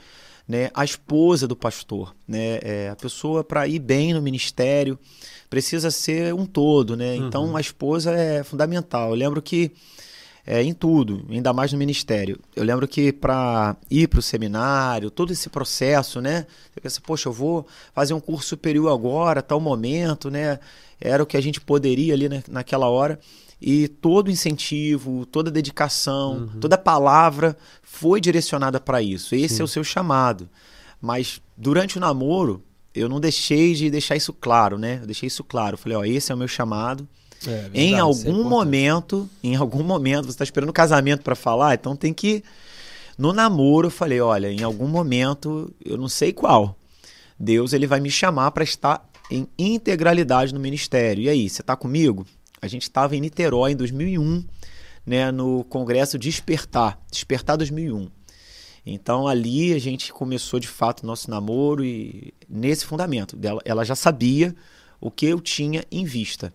né, 0.49 0.71
a 0.75 0.85
esposa 0.85 1.47
do 1.47 1.55
pastor, 1.55 2.15
né? 2.27 2.59
É, 2.63 2.89
a 2.91 2.97
pessoa 2.97 3.45
para 3.45 3.67
ir 3.67 3.79
bem 3.79 4.13
no 4.13 4.21
ministério 4.21 4.99
precisa 5.49 5.91
ser 5.91 6.35
um 6.35 6.45
todo, 6.45 6.97
né? 6.97 7.15
Então, 7.15 7.43
uhum. 7.43 7.49
Então 7.49 7.57
a 7.57 7.61
esposa 7.61 8.11
é 8.13 8.43
fundamental. 8.43 9.11
Eu 9.11 9.17
lembro 9.17 9.41
que 9.41 9.73
é, 10.47 10.63
em 10.63 10.75
tudo, 10.75 11.25
ainda 11.31 11.53
mais 11.53 11.73
no 11.73 11.79
ministério. 11.79 12.39
Eu 12.57 12.65
lembro 12.65 12.89
que 12.89 13.13
para 13.13 13.77
ir 13.91 14.09
para 14.09 14.19
o 14.19 14.23
seminário, 14.23 15.11
todo 15.11 15.33
esse 15.33 15.49
processo, 15.49 16.21
né? 16.21 16.47
Você 16.73 16.81
pensa, 16.81 17.01
poxa, 17.01 17.29
eu 17.29 17.33
vou 17.33 17.67
fazer 17.95 18.13
um 18.15 18.21
curso 18.21 18.49
superior 18.49 18.93
agora, 18.93 19.41
tal 19.41 19.61
momento, 19.61 20.31
né? 20.31 20.59
Era 21.01 21.23
o 21.23 21.27
que 21.27 21.37
a 21.37 21.41
gente 21.41 21.61
poderia 21.61 22.15
ali 22.15 22.29
naquela 22.49 22.89
hora. 22.89 23.19
E 23.65 23.87
todo 23.87 24.31
incentivo, 24.31 25.25
toda 25.27 25.49
dedicação, 25.49 26.33
uhum. 26.53 26.61
toda 26.61 26.77
palavra 26.77 27.57
foi 27.83 28.21
direcionada 28.21 28.81
para 28.81 29.01
isso. 29.01 29.37
Esse 29.37 29.57
Sim. 29.57 29.61
é 29.61 29.65
o 29.65 29.69
seu 29.69 29.85
chamado. 29.85 30.49
Mas 31.01 31.41
durante 31.57 31.97
o 31.97 32.01
namoro, 32.01 32.61
eu 32.93 33.09
não 33.09 33.21
deixei 33.21 33.73
de 33.75 33.89
deixar 33.89 34.17
isso 34.17 34.33
claro, 34.33 34.77
né? 34.79 34.99
Eu 35.03 35.07
deixei 35.07 35.29
isso 35.29 35.45
claro. 35.45 35.75
Eu 35.75 35.79
falei, 35.79 35.97
ó, 35.97 36.05
esse 36.05 36.33
é 36.33 36.35
o 36.35 36.39
meu 36.39 36.49
chamado 36.49 37.09
é, 37.47 37.51
verdade, 37.51 37.81
em 37.81 37.95
é 37.95 37.99
algum 37.99 38.41
é 38.41 38.49
momento, 38.49 39.31
em 39.43 39.57
algum 39.57 39.83
momento, 39.83 40.25
você 40.25 40.31
está 40.31 40.45
esperando 40.45 40.71
o 40.71 40.73
casamento 40.73 41.23
para 41.23 41.35
falar, 41.35 41.75
então 41.75 41.97
tem 41.97 42.13
que. 42.13 42.43
No 43.19 43.33
namoro, 43.33 43.89
eu 43.89 43.91
falei: 43.91 44.21
olha, 44.21 44.51
em 44.51 44.63
algum 44.63 44.89
momento, 44.89 45.73
eu 45.85 45.97
não 45.97 46.09
sei 46.09 46.33
qual, 46.33 46.77
Deus 47.39 47.73
ele 47.73 47.87
vai 47.87 48.01
me 48.01 48.11
chamar 48.11 48.51
para 48.53 48.65
estar 48.65 49.09
em 49.31 49.49
integralidade 49.59 50.53
no 50.55 50.61
ministério. 50.61 51.25
E 51.25 51.29
aí, 51.29 51.49
você 51.49 51.63
está 51.63 51.77
comigo? 51.77 52.27
A 52.63 52.69
gente 52.69 52.83
estava 52.83 53.17
em 53.17 53.21
Niterói 53.21 53.73
em 53.73 53.77
2001, 53.77 54.45
né, 55.05 55.33
no 55.33 55.65
Congresso 55.65 56.17
Despertar, 56.17 56.97
Despertar 57.11 57.57
2001. 57.57 58.09
Então 58.87 59.27
ali 59.27 59.73
a 59.73 59.81
gente 59.81 60.13
começou 60.13 60.61
de 60.61 60.69
fato 60.69 61.05
nosso 61.05 61.29
namoro 61.29 61.85
e 61.85 62.33
nesse 62.49 62.87
fundamento 62.87 63.35
dela, 63.37 63.61
ela 63.65 63.85
já 63.85 63.97
sabia 63.97 64.55
o 65.01 65.11
que 65.11 65.27
eu 65.27 65.41
tinha 65.41 65.85
em 65.91 66.05
vista. 66.05 66.55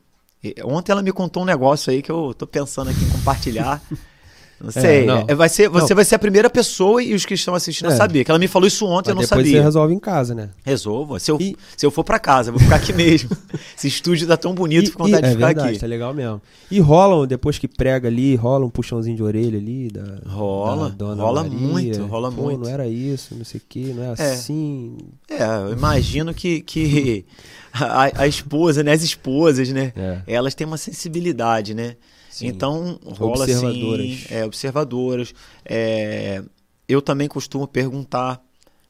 Ontem 0.63 0.93
ela 0.93 1.01
me 1.01 1.11
contou 1.11 1.43
um 1.43 1.45
negócio 1.45 1.91
aí 1.91 2.01
que 2.01 2.11
eu 2.11 2.33
tô 2.33 2.47
pensando 2.47 2.89
aqui 2.89 3.03
em 3.03 3.09
compartilhar. 3.09 3.81
Não 4.59 4.71
sei. 4.71 5.05
não. 5.05 5.23
É, 5.27 5.35
vai 5.35 5.47
ser, 5.49 5.69
você 5.69 5.89
Não. 5.93 5.95
vai 5.97 6.03
ser 6.05 6.15
a 6.15 6.19
primeira 6.19 6.49
pessoa 6.49 7.01
e 7.03 7.13
os 7.13 7.25
que 7.25 7.35
estão 7.35 7.53
assistindo 7.53 7.87
a 7.89 7.93
É. 7.93 7.95
saber. 7.95 8.23
Que 8.23 8.31
ela 8.31 8.39
me 8.39 8.47
falou 8.47 8.67
isso 8.67 8.85
ontem, 8.85 8.95
Mas 8.95 9.07
eu 9.09 9.15
não 9.15 9.21
depois 9.21 9.45
sabia. 9.45 9.59
você 9.59 9.63
resolve 9.63 9.93
em 9.93 9.99
casa, 9.99 10.33
né? 10.33 10.49
Resolvo. 10.65 11.19
Se 11.19 11.29
eu, 11.29 11.37
E- 11.39 11.55
se 11.75 11.85
eu 11.85 11.91
for 11.91 12.03
pra 12.03 12.17
casa, 12.17 12.49
eu 12.49 12.53
vou 12.53 12.61
ficar 12.61 12.77
aqui 12.77 12.91
mesmo. 12.91 13.29
Esse 13.77 13.87
estúdio 13.87 14.27
tá 14.27 14.35
tão 14.35 14.55
bonito, 14.55 14.83
E- 14.83 14.85
fico 14.87 14.97
com 14.97 15.03
vontade 15.05 15.21
e- 15.25 15.29
de 15.29 15.33
é 15.33 15.35
ficar 15.35 15.45
verdade, 15.47 15.69
aqui. 15.69 15.79
tá 15.79 15.85
legal 15.87 16.13
mesmo. 16.13 16.41
E 16.71 16.79
rola, 16.79 17.27
depois 17.27 17.59
que 17.59 17.67
prega 17.67 18.07
ali, 18.07 18.35
rola 18.35 18.65
um 18.65 18.69
puxãozinho 18.69 19.15
de 19.15 19.21
orelha 19.23 19.57
ali 19.59 19.89
da. 19.89 20.19
Rola, 20.27 20.89
da 20.89 20.95
dona 20.95 21.21
rola 21.23 21.43
Maria. 21.43 21.59
muito, 21.59 22.05
rola 22.05 22.31
Pô, 22.31 22.41
muito. 22.41 22.61
Não 22.63 22.69
era 22.69 22.87
isso, 22.87 23.35
não 23.35 23.45
sei 23.45 23.59
o 23.59 23.63
que, 23.69 23.93
não 23.93 24.03
é 24.03 24.07
É. 24.07 24.11
assim. 24.33 24.97
É, 25.29 25.43
eu 25.67 25.73
imagino 25.73 26.33
que, 26.33 26.61
que 26.61 27.25
a, 27.73 28.23
a 28.23 28.27
esposa, 28.27 28.81
né, 28.83 28.91
as 28.93 29.03
esposas, 29.03 29.69
né, 29.69 29.93
É. 29.95 30.21
elas 30.25 30.55
têm 30.55 30.65
uma 30.65 30.77
sensibilidade, 30.77 31.73
né? 31.75 31.95
Sim. 32.39 32.47
Então 32.47 32.99
rola 33.03 33.45
assim, 33.45 33.53
Observadoras. 33.55 34.25
é, 34.31 34.45
observadoras. 34.45 35.33
É, 35.65 36.43
eu 36.87 37.01
também 37.01 37.27
costumo 37.27 37.67
perguntar 37.67 38.41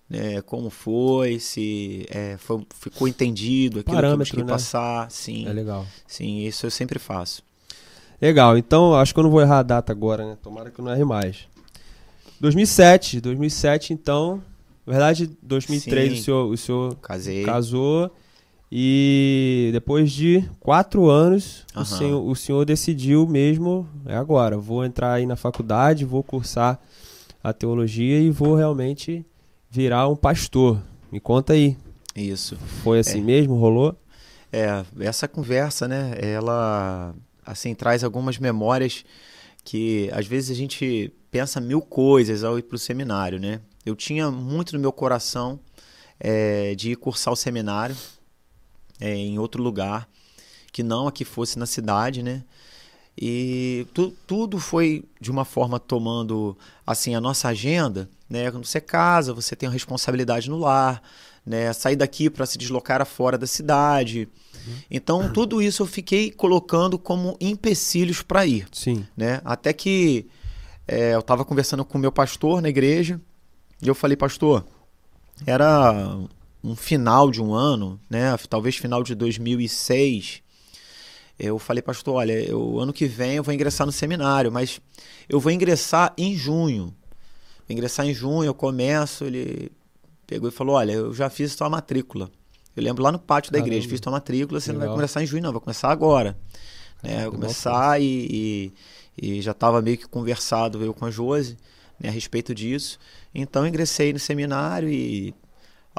né, 0.09 0.41
como 0.41 0.69
foi, 0.69 1.39
se 1.39 2.05
é, 2.09 2.35
foi- 2.37 2.65
ficou 2.79 3.07
entendido 3.07 3.79
aquilo 3.79 3.95
Parâmetro, 3.95 4.33
que 4.35 4.41
eu 4.41 4.45
né? 4.45 4.51
passar. 4.51 5.09
Sim, 5.11 5.47
É 5.47 5.53
legal. 5.53 5.85
sim, 6.05 6.39
isso 6.45 6.65
eu 6.65 6.71
sempre 6.71 6.99
faço. 6.99 7.41
Legal, 8.21 8.57
então 8.57 8.95
acho 8.95 9.13
que 9.13 9.19
eu 9.19 9.23
não 9.23 9.29
vou 9.31 9.41
errar 9.41 9.59
a 9.59 9.63
data 9.63 9.91
agora, 9.91 10.25
né? 10.25 10.37
Tomara 10.41 10.71
que 10.71 10.79
eu 10.79 10.83
não 10.85 10.91
erre 10.91 11.03
mais. 11.05 11.47
2007, 12.39 13.19
2007 13.21 13.93
então, 13.93 14.41
na 14.85 14.93
verdade 14.93 15.29
2003 15.41 16.13
Sim. 16.13 16.19
o 16.19 16.23
senhor, 16.23 16.51
o 16.51 16.57
senhor 16.57 16.95
Casei. 16.97 17.43
casou 17.43 18.11
e 18.71 19.69
depois 19.71 20.11
de 20.11 20.43
quatro 20.59 21.09
anos 21.09 21.65
o, 21.73 21.79
Aham. 21.79 21.85
senhor, 21.85 22.29
o 22.29 22.35
senhor 22.35 22.65
decidiu 22.65 23.25
mesmo, 23.25 23.87
é 24.05 24.15
agora, 24.15 24.57
vou 24.57 24.83
entrar 24.83 25.13
aí 25.13 25.25
na 25.25 25.35
faculdade, 25.35 26.03
vou 26.03 26.21
cursar 26.21 26.79
a 27.43 27.53
teologia 27.53 28.19
e 28.19 28.29
vou 28.29 28.55
realmente 28.55 29.25
virar 29.69 30.07
um 30.09 30.15
pastor. 30.15 30.81
Me 31.11 31.19
conta 31.19 31.53
aí, 31.53 31.77
Isso. 32.15 32.57
foi 32.83 32.99
assim 32.99 33.21
mesmo, 33.21 33.55
rolou? 33.55 33.95
É, 34.51 34.83
essa 34.99 35.27
conversa, 35.27 35.87
né, 35.87 36.15
ela 36.19 37.13
assim 37.45 37.73
traz 37.73 38.03
algumas 38.03 38.37
memórias 38.37 39.05
que 39.63 40.09
às 40.13 40.27
vezes 40.27 40.51
a 40.51 40.53
gente 40.53 41.13
pensa 41.31 41.61
mil 41.61 41.81
coisas 41.81 42.43
ao 42.43 42.57
ir 42.57 42.63
para 42.63 42.75
o 42.75 42.79
seminário, 42.79 43.39
né? 43.39 43.61
Eu 43.85 43.95
tinha 43.95 44.29
muito 44.31 44.73
no 44.73 44.79
meu 44.79 44.91
coração 44.91 45.59
é, 46.19 46.73
de 46.75 46.91
ir 46.91 46.95
cursar 46.95 47.33
o 47.33 47.37
seminário 47.37 47.95
é, 48.99 49.13
em 49.15 49.37
outro 49.39 49.61
lugar, 49.61 50.07
que 50.71 50.83
não 50.83 51.07
aqui 51.07 51.23
fosse 51.25 51.57
na 51.57 51.65
cidade, 51.65 52.21
né? 52.23 52.43
E 53.19 53.87
tu- 53.93 54.13
tudo 54.27 54.59
foi 54.59 55.03
de 55.19 55.31
uma 55.31 55.43
forma 55.43 55.79
tomando 55.79 56.55
assim 56.85 57.15
a 57.15 57.21
nossa 57.21 57.47
agenda, 57.47 58.07
né? 58.29 58.51
Quando 58.51 58.65
você 58.65 58.79
casa, 58.79 59.33
você 59.33 59.55
tem 59.55 59.67
uma 59.67 59.73
responsabilidade 59.73 60.49
no 60.49 60.57
lar, 60.59 61.01
né? 61.45 61.73
Sair 61.73 61.95
daqui 61.95 62.29
para 62.29 62.45
se 62.45 62.57
deslocar 62.57 63.01
a 63.01 63.05
fora 63.05 63.37
da 63.37 63.47
cidade. 63.47 64.27
Então 64.91 65.31
tudo 65.31 65.61
isso 65.61 65.81
eu 65.81 65.87
fiquei 65.87 66.29
colocando 66.29 66.99
como 66.99 67.37
empecilhos 67.39 68.21
para 68.21 68.45
ir, 68.45 68.67
Sim. 68.71 69.05
né? 69.15 69.41
Até 69.45 69.71
que 69.73 70.27
é, 70.87 71.15
eu 71.15 71.19
estava 71.19 71.43
conversando 71.45 71.83
com 71.85 71.97
o 71.97 72.01
meu 72.01 72.11
pastor 72.11 72.61
na 72.61 72.69
igreja 72.69 73.19
e 73.81 73.87
eu 73.87 73.95
falei, 73.95 74.15
pastor, 74.17 74.65
era 75.45 76.17
um 76.67 76.75
final 76.75 77.31
de 77.31 77.41
um 77.41 77.53
ano, 77.53 77.99
né? 78.09 78.35
Talvez 78.49 78.75
final 78.75 79.01
de 79.01 79.15
2006. 79.15 80.41
Eu 81.39 81.57
falei, 81.57 81.81
pastor, 81.81 82.15
olha, 82.15 82.33
eu, 82.33 82.79
ano 82.79 82.91
que 82.91 83.05
vem 83.05 83.35
eu 83.35 83.43
vou 83.43 83.53
ingressar 83.53 83.85
no 83.85 83.93
seminário, 83.93 84.51
mas 84.51 84.81
eu 85.29 85.39
vou 85.39 85.51
ingressar 85.51 86.13
em 86.17 86.35
junho. 86.35 86.93
Vou 87.67 87.75
ingressar 87.75 88.05
em 88.05 88.13
junho, 88.13 88.45
eu 88.45 88.53
começo. 88.53 89.23
Ele 89.23 89.71
pegou 90.25 90.49
e 90.49 90.51
falou: 90.51 90.75
Olha, 90.75 90.91
eu 90.91 91.13
já 91.13 91.29
fiz 91.29 91.55
tua 91.55 91.69
matrícula. 91.69 92.29
Eu 92.75 92.83
lembro 92.83 93.01
lá 93.01 93.11
no 93.11 93.19
pátio 93.19 93.51
da 93.51 93.59
Caramba. 93.59 93.73
igreja, 93.75 93.89
fiz 93.89 93.99
tua 93.99 94.11
matrícula, 94.11 94.59
você 94.59 94.71
não 94.71 94.79
vai 94.79 94.87
Legal. 94.87 94.97
começar 94.97 95.23
em 95.23 95.25
junho, 95.25 95.41
não, 95.41 95.51
vai 95.51 95.61
começar 95.61 95.89
agora. 95.89 96.37
Né? 97.01 97.25
Eu 97.25 97.31
que 97.31 97.37
começar 97.37 97.99
e, 98.01 98.73
e, 99.17 99.37
e 99.37 99.41
já 99.41 99.51
estava 99.51 99.81
meio 99.81 99.97
que 99.97 100.07
conversado 100.07 100.83
eu 100.83 100.93
com 100.93 101.05
a 101.05 101.11
Josi 101.11 101.57
né, 101.99 102.09
a 102.09 102.11
respeito 102.11 102.53
disso. 102.53 102.99
Então 103.33 103.65
ingressei 103.65 104.11
no 104.13 104.19
seminário 104.19 104.89
e 104.89 105.33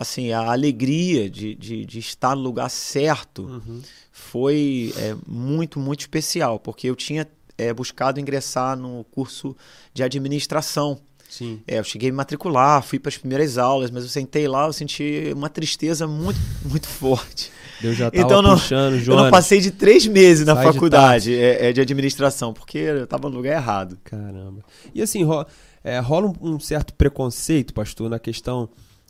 assim, 0.01 0.33
a 0.33 0.51
alegria 0.53 1.29
de, 1.29 1.55
de, 1.55 1.85
de 1.85 1.99
estar 1.99 2.35
no 2.37 2.43
lugar 2.43 2.69
certo 2.71 3.43
Uhum. 3.43 3.81
foi 4.13 4.93
é, 4.97 5.15
muito, 5.27 5.79
muito 5.79 6.01
especial, 6.01 6.59
porque 6.59 6.89
eu 6.89 6.97
tinha 6.97 7.27
é, 7.57 7.73
buscado 7.73 8.21
ingressar 8.21 8.77
no 8.77 9.05
curso 9.11 9.57
de 9.93 10.03
administração. 10.03 10.99
Sim. 11.29 11.61
É, 11.67 11.79
eu 11.79 11.85
cheguei 11.85 12.09
a 12.09 12.13
me 12.13 12.17
matricular, 12.17 12.83
fui 12.83 12.99
para 12.99 13.11
as 13.11 13.19
primeiras 13.19 13.59
aulas, 13.59 13.91
mas 13.91 14.03
eu 14.03 14.09
sentei 14.09 14.49
lá, 14.49 14.67
eu 14.67 14.73
senti 14.73 15.31
uma 15.35 15.51
tristeza 15.51 16.07
muito, 16.07 16.41
muito 16.65 16.87
forte. 16.89 17.51
Deus 17.81 17.97
já 17.97 18.11
tava 18.11 18.25
Então, 18.25 18.41
não- 18.43 18.55
puxando, 18.59 18.95
Eu 18.95 19.01
Jonas. 19.01 19.25
não 19.25 19.31
passei 19.31 19.61
de 19.61 19.71
três 19.71 20.07
meses 20.07 20.47
na 20.47 20.55
Sai 20.55 20.67
de 20.67 20.73
faculdade 20.73 21.35
é, 21.35 21.69
é, 21.69 21.73
de 21.73 21.81
administração, 21.81 22.53
porque 22.55 22.79
eu 22.79 23.05
estava 23.05 23.29
no 23.29 23.37
lugar 23.37 23.53
errado. 23.57 23.99
Caramba. 24.05 24.65
E 24.95 25.03
assim, 25.03 25.23
ro- 25.23 25.45
é, 25.85 25.99
rola 26.01 26.29
um, 26.41 26.55
um 26.55 26.59
certo 26.61 26.95
preconceito, 26.95 27.75
pastor, 27.75 28.09
na 28.09 28.19
questão. 28.19 28.69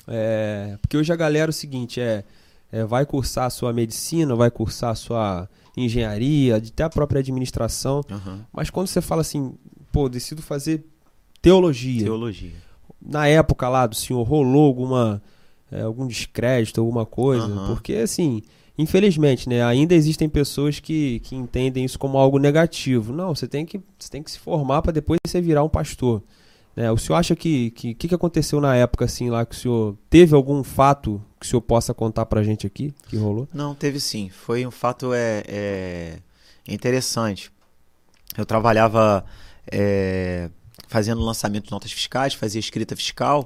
É, 0.09 0.77
porque 0.81 0.97
hoje 0.97 1.13
a 1.13 1.17
galera 1.17 1.49
é 1.49 1.51
o 1.51 1.53
seguinte: 1.53 2.01
é, 2.01 2.25
é, 2.73 2.85
vai 2.85 3.05
cursar 3.07 3.47
a 3.47 3.51
sua 3.51 3.73
medicina, 3.73 4.35
vai 4.35 4.51
cursar 4.51 4.91
a 4.91 4.95
sua 4.95 5.49
engenharia, 5.77 6.57
até 6.57 6.83
a 6.85 6.91
própria 6.91 7.21
administração. 7.21 8.03
Mas 8.53 8.71
quando 8.71 8.89
você 8.89 9.01
fala 9.01 9.21
assim, 9.21 9.55
pô, 9.93 10.09
decido 10.09 10.43
fazer 10.43 10.85
teologia. 11.41 12.03
Teologia. 12.05 12.53
Na 13.01 13.29
época 13.29 13.69
lá 13.69 13.87
do 13.87 13.95
senhor, 13.95 14.23
rolou 14.23 14.67
alguma. 14.67 15.23
é, 15.71 15.83
algum 15.83 16.07
descrédito, 16.07 16.81
alguma 16.81 17.07
coisa? 17.07 17.45
Aham. 17.47 17.67
Porque 17.69 17.95
assim. 17.95 18.43
Infelizmente, 18.81 19.49
né? 19.49 19.65
Ainda 19.65 19.93
existem 19.93 20.29
pessoas 20.29 20.79
que, 20.79 21.19
que 21.25 21.35
entendem 21.35 21.85
isso 21.85 21.99
como 21.99 22.17
algo 22.17 22.39
negativo. 22.39 23.13
Não, 23.13 23.35
você 23.35 23.49
tem 23.49 23.67
que, 23.67 23.81
você 23.99 24.09
tem 24.09 24.23
que 24.23 24.31
se 24.31 24.39
formar 24.39 24.83
para 24.83 24.93
depois 24.93 25.19
você 25.27 25.41
virar 25.41 25.65
um 25.65 25.69
pastor. 25.69 26.23
Né? 26.79 26.93
O 26.93 26.97
senhor 26.97 27.19
acha 27.19 27.35
que 27.35 27.73
que, 27.73 27.93
que 27.93 28.07
que 28.07 28.15
aconteceu 28.15 28.61
na 28.61 28.77
época 28.77 29.05
assim 29.05 29.31
lá 29.31 29.45
que 29.45 29.53
o 29.53 29.59
senhor 29.59 29.99
teve 30.09 30.33
algum 30.33 30.63
fato 30.63 31.21
que 31.41 31.45
o 31.45 31.49
senhor 31.49 31.61
possa 31.61 31.93
contar 31.93 32.25
pra 32.27 32.41
gente 32.45 32.69
aqui 32.69 32.95
que 33.09 33.17
rolou? 33.17 33.49
Não, 33.53 33.75
teve 33.75 33.99
sim. 33.99 34.29
Foi 34.29 34.65
um 34.65 34.71
fato 34.71 35.13
é, 35.13 35.43
é, 35.49 36.19
interessante. 36.69 37.51
Eu 38.37 38.47
trabalhava 38.47 39.25
é, 39.67 40.51
fazendo 40.87 41.21
lançamento 41.21 41.65
de 41.65 41.73
notas 41.73 41.91
fiscais, 41.91 42.35
fazia 42.35 42.61
escrita 42.61 42.95
fiscal 42.95 43.45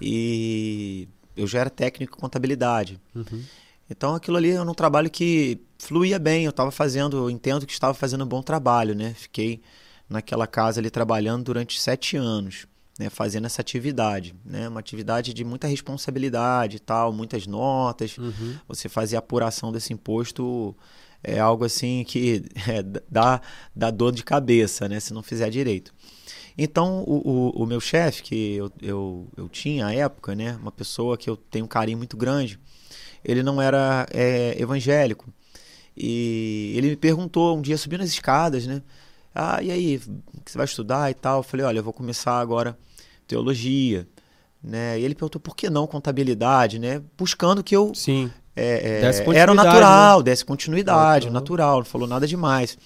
e 0.00 1.08
eu 1.36 1.48
já 1.48 1.58
era 1.58 1.70
técnico 1.70 2.16
em 2.16 2.20
contabilidade. 2.20 3.00
Uhum. 3.12 3.42
Então 3.90 4.14
aquilo 4.14 4.36
ali 4.36 4.52
era 4.52 4.62
um 4.62 4.72
trabalho 4.72 5.10
que 5.10 5.60
fluía 5.80 6.16
bem, 6.16 6.44
eu 6.44 6.50
estava 6.50 6.70
fazendo, 6.70 7.16
eu 7.16 7.28
entendo 7.28 7.66
que 7.66 7.72
estava 7.72 7.92
fazendo 7.92 8.22
um 8.22 8.28
bom 8.28 8.40
trabalho, 8.40 8.94
né? 8.94 9.14
Fiquei 9.14 9.60
naquela 10.08 10.46
casa 10.46 10.80
ali 10.80 10.90
trabalhando 10.90 11.44
durante 11.44 11.80
sete 11.80 12.16
anos, 12.16 12.66
né? 12.98 13.10
Fazendo 13.10 13.46
essa 13.46 13.60
atividade, 13.60 14.34
né? 14.44 14.68
Uma 14.68 14.80
atividade 14.80 15.34
de 15.34 15.44
muita 15.44 15.66
responsabilidade 15.66 16.76
e 16.76 16.80
tal, 16.80 17.12
muitas 17.12 17.46
notas, 17.46 18.16
Uhum. 18.18 18.56
você 18.68 18.88
fazer 18.88 19.16
a 19.16 19.18
apuração 19.18 19.70
desse 19.72 19.92
imposto 19.92 20.74
é 21.22 21.38
algo 21.40 21.64
assim 21.64 22.04
que 22.06 22.44
é, 22.68 22.82
dá, 23.10 23.40
dá 23.74 23.90
dor 23.90 24.12
de 24.12 24.22
cabeça, 24.22 24.88
né? 24.88 25.00
Se 25.00 25.12
não 25.12 25.22
fizer 25.22 25.50
direito. 25.50 25.92
Então, 26.58 27.02
o, 27.06 27.50
o, 27.56 27.62
o 27.64 27.66
meu 27.66 27.80
chefe, 27.80 28.22
que 28.22 28.54
eu, 28.54 28.72
eu, 28.80 29.28
eu 29.36 29.48
tinha 29.48 29.86
à 29.86 29.92
época, 29.94 30.34
né? 30.34 30.56
Uma 30.56 30.72
pessoa 30.72 31.18
que 31.18 31.28
eu 31.28 31.36
tenho 31.36 31.66
um 31.66 31.68
carinho 31.68 31.98
muito 31.98 32.16
grande, 32.16 32.58
ele 33.22 33.42
não 33.42 33.60
era 33.60 34.06
é, 34.10 34.54
evangélico. 34.58 35.26
E 35.96 36.74
ele 36.76 36.88
me 36.90 36.96
perguntou 36.96 37.56
um 37.56 37.60
dia, 37.60 37.76
subindo 37.76 38.02
as 38.02 38.08
escadas, 38.08 38.66
né? 38.66 38.82
Ah, 39.38 39.62
e 39.62 39.70
aí, 39.70 40.00
o 40.34 40.40
que 40.40 40.50
você 40.50 40.56
vai 40.56 40.64
estudar 40.64 41.10
e 41.10 41.14
tal? 41.14 41.40
Eu 41.40 41.42
falei, 41.42 41.66
olha, 41.66 41.78
eu 41.78 41.84
vou 41.84 41.92
começar 41.92 42.40
agora 42.40 42.76
teologia, 43.26 44.08
né? 44.64 44.98
E 44.98 45.04
ele 45.04 45.14
perguntou, 45.14 45.38
por 45.38 45.54
que 45.54 45.68
não 45.68 45.86
contabilidade, 45.86 46.78
né? 46.78 47.02
Buscando 47.18 47.62
que 47.62 47.76
eu 47.76 47.94
Sim. 47.94 48.30
é, 48.56 48.64
é, 48.64 49.00
era 49.00 49.12
o 49.12 49.24
continuidade, 49.24 49.54
natural, 49.56 50.22
desse 50.22 50.44
continuidade, 50.44 51.28
o 51.28 51.30
natural, 51.30 51.78
não 51.78 51.84
falou 51.84 52.08
nada 52.08 52.26
demais. 52.26 52.78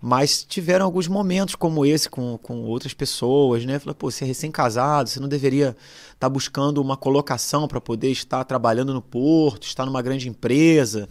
Mas 0.00 0.44
tiveram 0.44 0.84
alguns 0.84 1.08
momentos 1.08 1.56
como 1.56 1.84
esse 1.84 2.08
com, 2.08 2.38
com 2.38 2.62
outras 2.62 2.94
pessoas, 2.94 3.64
né? 3.64 3.80
Falou, 3.80 3.94
pô, 3.94 4.08
você 4.08 4.22
é 4.22 4.28
recém-casado, 4.28 5.08
você 5.08 5.18
não 5.18 5.28
deveria 5.28 5.76
estar 6.14 6.28
buscando 6.28 6.80
uma 6.80 6.96
colocação 6.96 7.66
para 7.66 7.80
poder 7.80 8.12
estar 8.12 8.44
trabalhando 8.44 8.94
no 8.94 9.02
porto, 9.02 9.64
estar 9.64 9.84
numa 9.84 10.02
grande 10.02 10.28
empresa. 10.28 11.08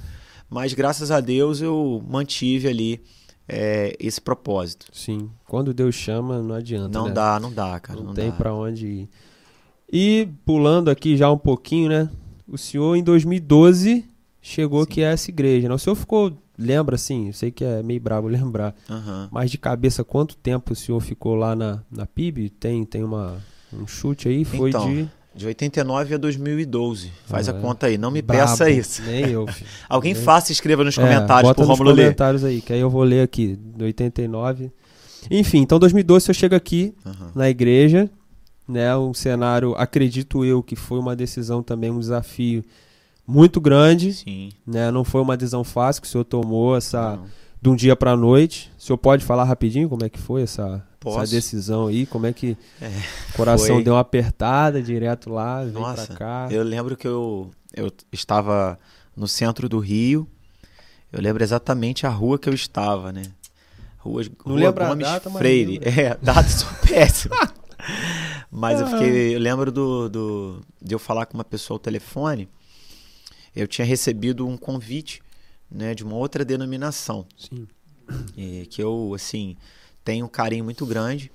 Mas 0.50 0.74
graças 0.74 1.12
a 1.12 1.20
Deus 1.20 1.60
eu 1.60 2.02
mantive 2.08 2.70
ali 2.70 3.04
é, 3.48 3.96
esse 4.00 4.20
propósito. 4.20 4.88
Sim. 4.92 5.30
Quando 5.48 5.74
Deus 5.74 5.96
chama, 5.96 6.42
não 6.42 6.56
adianta. 6.56 6.98
Não 6.98 7.08
né? 7.08 7.14
dá, 7.14 7.40
não 7.40 7.52
dá, 7.52 7.80
cara. 7.80 8.00
Não, 8.00 8.08
Não, 8.08 8.14
tem 8.14 8.32
pra 8.32 8.54
onde 8.54 8.88
ir. 8.88 9.10
E 9.92 10.28
pulando 10.46 10.90
aqui 10.90 11.16
já 11.16 11.32
um 11.32 11.38
pouquinho, 11.38 11.90
né? 11.90 12.10
O 12.48 12.58
senhor 12.58 12.96
em 12.96 13.04
2012 13.04 14.06
chegou 14.42 14.84
Sim. 14.84 14.90
que 14.90 15.02
é 15.02 15.12
essa 15.12 15.30
igreja. 15.30 15.68
Né? 15.70 15.76
O 15.76 15.80
senhor 15.80 15.96
ficou, 15.96 16.36
lembra 16.58 16.96
assim, 16.96 17.28
eu 17.28 17.34
sei 17.34 17.52
que 17.52 17.64
é 17.64 17.82
meio 17.84 18.00
brabo 18.02 18.28
lembrar, 18.28 18.76
Aham. 18.90 19.30
mas 19.32 19.50
de 19.52 19.58
cabeça 19.58 20.04
quanto 20.04 20.36
tempo 20.36 20.74
o 20.74 20.76
senhor 20.76 21.00
ficou 21.00 21.36
lá 21.36 21.56
na, 21.56 21.82
na 21.90 22.06
PIB? 22.06 22.50
Tem, 22.50 22.84
tem 22.84 23.04
uma, 23.04 23.38
um 23.74 23.86
chute 23.88 24.28
aí? 24.28 24.44
Foi 24.44 24.70
Então, 24.70 24.88
de... 24.94 25.10
De 25.36 25.46
89 25.46 26.16
a 26.16 26.18
2012. 26.18 27.12
Faz 27.26 27.50
Ah, 27.50 27.52
a 27.52 27.58
é. 27.58 27.60
conta 27.62 27.88
aí. 27.88 27.98
Não 27.98 28.10
me 28.10 28.22
Brabo. 28.22 28.42
peça 28.50 28.70
isso. 28.70 29.02
Nem 29.04 29.30
eu. 29.32 29.46
Alguém 29.90 30.14
Nem- 30.14 30.24
faça 30.24 30.52
e 30.52 30.54
escreva 30.54 30.84
nos 30.84 30.98
É, 30.98 31.02
comentários 31.02 31.44
bota 31.50 31.56
pro 31.62 31.68
nos 31.68 31.78
Romulo 31.78 31.96
ler. 31.96 32.04
comentários 32.04 32.44
aí, 32.44 32.62
que 32.62 32.72
aí 32.72 32.80
eu 32.80 32.90
vou 32.90 33.04
ler 33.04 33.22
aqui, 33.22 33.56
do 33.56 33.84
89. 33.84 34.72
Enfim, 35.30 35.60
então 35.60 35.78
2012 35.78 36.30
eu 36.30 36.34
chego 36.34 36.56
aqui 36.56 36.94
Aham. 37.06 37.32
na 37.36 37.50
igreja, 37.50 38.10
né, 38.68 38.96
um 38.96 39.14
cenário, 39.14 39.74
acredito 39.76 40.46
eu, 40.46 40.62
que 40.64 40.76
foi 40.76 41.00
uma 41.00 41.16
decisão 41.16 41.62
também, 41.64 41.90
um 41.92 42.00
desafio 42.00 42.64
muito 43.28 43.60
grande, 43.60 44.14
Sim. 44.14 44.50
né, 44.66 44.90
não 44.92 45.04
foi 45.04 45.22
uma 45.22 45.36
decisão 45.36 45.64
fácil 45.64 46.02
que 46.02 46.08
o 46.08 46.12
senhor 46.12 46.24
tomou 46.24 46.78
essa, 46.78 47.18
Não. 47.18 47.26
de 47.62 47.70
um 47.70 47.76
dia 47.76 47.96
pra 47.96 48.16
noite. 48.16 48.72
O 48.78 48.82
senhor 48.84 48.98
pode 49.00 49.26
falar 49.26 49.44
rapidinho 49.46 49.90
como 49.90 50.06
é 50.06 50.10
que 50.10 50.20
foi 50.20 50.44
essa, 50.44 50.82
Posso. 51.06 51.22
essa 51.22 51.32
decisão 51.36 51.88
aí, 51.88 52.06
como 52.06 52.26
é 52.26 52.34
que 52.34 52.58
É, 52.82 52.88
o 53.34 53.38
coração 53.38 53.76
foi. 53.76 53.84
deu 53.84 53.94
uma 53.94 54.00
apertada 54.02 54.82
direto 54.82 55.30
lá, 55.30 55.62
veio 55.64 55.74
Nossa, 55.80 56.08
pra 56.08 56.16
cá. 56.16 56.48
eu 56.52 56.64
lembro 56.64 56.98
que 56.98 57.08
eu, 57.08 57.50
eu 57.74 57.92
estava 58.12 58.78
no 59.16 59.28
centro 59.28 59.70
do 59.70 59.80
Rio. 59.80 60.28
Eu 61.12 61.22
lembro 61.22 61.42
exatamente 61.44 62.06
a 62.06 62.10
rua 62.10 62.38
que 62.38 62.50
eu 62.50 62.54
estava, 62.54 63.12
né? 63.14 63.24
Rua, 64.00 64.24
rua 64.46 64.56
lembra 64.60 64.86
a 64.86 64.90
Gomes 64.90 65.08
data, 65.08 65.30
Freire. 65.32 65.80
É, 65.84 66.18
data 66.22 66.50
sou 66.50 66.68
péssimo. 66.86 67.34
Mas 68.52 68.80
eu 68.80 68.88
Ah. 68.88 68.90
fiquei. 68.92 69.36
Eu 69.36 69.40
lembro 69.40 69.72
do, 69.72 70.10
do, 70.10 70.62
de 70.82 70.94
eu 70.94 71.00
falar 71.00 71.26
com 71.26 71.36
uma 71.36 71.44
pessoa 71.44 71.76
ao 71.76 71.80
telefone. 71.80 72.50
Eu 73.56 73.68
tinha 73.68 73.86
recebido 73.86 74.46
um 74.48 74.58
convite 74.58 75.22
né, 75.72 75.96
de 75.96 76.04
uma 76.04 76.16
outra 76.16 76.44
denominação. 76.44 77.26
Sim. 77.38 77.68
e 78.38 78.68
que 78.70 78.84
eu 78.84 79.14
assim 79.16 79.56
tenho 80.06 80.26
um 80.26 80.30
carinho 80.30 80.64
muito 80.64 80.86
grande 80.86 81.32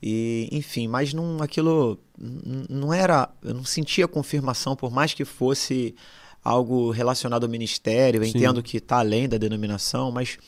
e 0.00 0.48
enfim 0.52 0.86
mas 0.86 1.12
não 1.12 1.42
aquilo 1.42 1.98
não 2.16 2.94
era 2.94 3.28
eu 3.42 3.52
não 3.52 3.64
sentia 3.64 4.06
confirmação 4.06 4.76
por 4.76 4.90
mais 4.90 5.12
que 5.12 5.24
fosse 5.24 5.94
algo 6.42 6.90
relacionado 6.90 7.42
ao 7.42 7.50
ministério 7.50 8.22
eu 8.22 8.24
Sim. 8.24 8.38
entendo 8.38 8.62
que 8.62 8.76
está 8.76 8.98
além 9.00 9.28
da 9.28 9.36
denominação 9.36 10.12
mas 10.12 10.38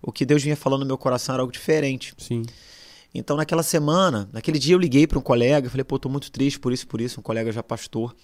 o 0.00 0.12
que 0.12 0.24
Deus 0.24 0.42
vinha 0.42 0.56
falando 0.56 0.80
no 0.80 0.86
meu 0.86 0.96
coração 0.96 1.34
era 1.34 1.42
algo 1.42 1.52
diferente 1.52 2.14
Sim. 2.16 2.44
então 3.12 3.36
naquela 3.36 3.64
semana 3.64 4.28
naquele 4.32 4.60
dia 4.60 4.76
eu 4.76 4.78
liguei 4.78 5.08
para 5.08 5.18
um 5.18 5.22
colega 5.22 5.68
falei 5.68 5.82
pô 5.82 5.98
tô 5.98 6.08
muito 6.08 6.30
triste 6.30 6.60
por 6.60 6.72
isso 6.72 6.86
por 6.86 7.00
isso 7.00 7.18
um 7.18 7.22
colega 7.22 7.50
já 7.50 7.64
pastor 7.64 8.14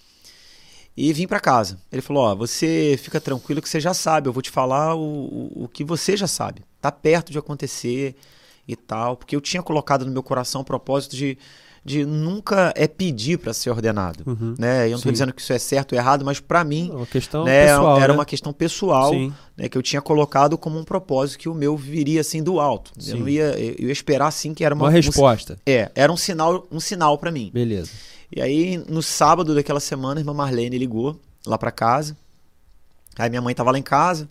e 0.97 1.13
vim 1.13 1.27
para 1.27 1.39
casa. 1.39 1.79
Ele 1.93 2.01
falou: 2.01 2.23
Ó, 2.23 2.35
você 2.35 2.99
fica 3.03 3.21
tranquilo 3.21 3.61
que 3.61 3.69
você 3.69 3.79
já 3.79 3.93
sabe, 3.93 4.29
eu 4.29 4.33
vou 4.33 4.41
te 4.41 4.51
falar 4.51 4.95
o, 4.95 5.01
o, 5.01 5.65
o 5.65 5.69
que 5.69 5.85
você 5.85 6.17
já 6.17 6.27
sabe. 6.27 6.63
Tá 6.81 6.91
perto 6.91 7.31
de 7.31 7.39
acontecer 7.39 8.17
e 8.67 8.75
tal. 8.77 9.17
Porque 9.17 9.35
eu 9.37 9.41
tinha 9.41 9.63
colocado 9.63 10.05
no 10.05 10.13
meu 10.13 10.23
coração 10.23 10.61
o 10.61 10.65
propósito 10.65 11.15
de, 11.17 11.39
de 11.85 12.05
nunca 12.05 12.73
é 12.77 12.87
pedir 12.89 13.39
para 13.39 13.53
ser 13.53 13.71
ordenado. 13.71 14.25
Uhum. 14.27 14.55
Né? 14.59 14.87
Eu 14.89 14.93
não 14.93 14.99
Sim. 14.99 15.13
dizendo 15.13 15.33
que 15.33 15.41
isso 15.41 15.53
é 15.53 15.59
certo 15.59 15.93
ou 15.93 15.99
errado, 15.99 16.25
mas 16.25 16.41
para 16.41 16.65
mim. 16.65 16.91
É 16.93 16.97
uma 16.97 17.07
questão 17.07 17.45
né, 17.45 17.67
pessoal, 17.67 17.97
era 18.01 18.13
né? 18.13 18.19
uma 18.19 18.25
questão 18.25 18.53
pessoal 18.53 19.13
né, 19.57 19.69
que 19.69 19.79
eu 19.79 19.83
tinha 19.83 20.03
colocado 20.03 20.59
como 20.59 20.79
um 20.79 20.85
propósito 20.85 21.39
que 21.39 21.49
o 21.49 21.55
meu 21.55 21.77
viria 21.77 22.21
assim 22.21 22.43
do 22.43 22.59
alto. 22.61 22.93
Sim. 22.99 23.13
Eu 23.13 23.17
não 23.19 23.29
ia, 23.29 23.59
eu 23.59 23.87
ia 23.87 23.93
esperar 23.93 24.27
assim 24.29 24.53
que 24.55 24.65
era 24.65 24.75
uma, 24.75 24.85
Uma 24.87 24.91
um- 24.91 24.95
resposta. 24.95 25.59
é, 25.65 25.91
era 25.95 26.13
um 26.13 26.17
sinal, 26.17 26.67
um 26.73 26.81
sinal 26.81 27.17
para 27.19 27.31
mim. 27.31 27.51
Beleza. 27.53 27.91
E 28.35 28.43
aí, 28.43 28.77
no 28.89 29.03
sábado 29.03 29.55
daquela 29.55 29.79
semana, 29.79 30.19
a 30.19 30.21
irmã 30.21 30.35
Marlene 30.35 30.77
ligou 30.77 31.21
lá 31.47 31.57
pra 31.57 31.71
casa. 31.71 32.17
Aí 33.17 33.31
minha 33.31 33.41
mãe 33.41 33.55
tava 33.55 33.71
lá 33.71 33.79
em 33.79 33.83
casa. 33.83 34.29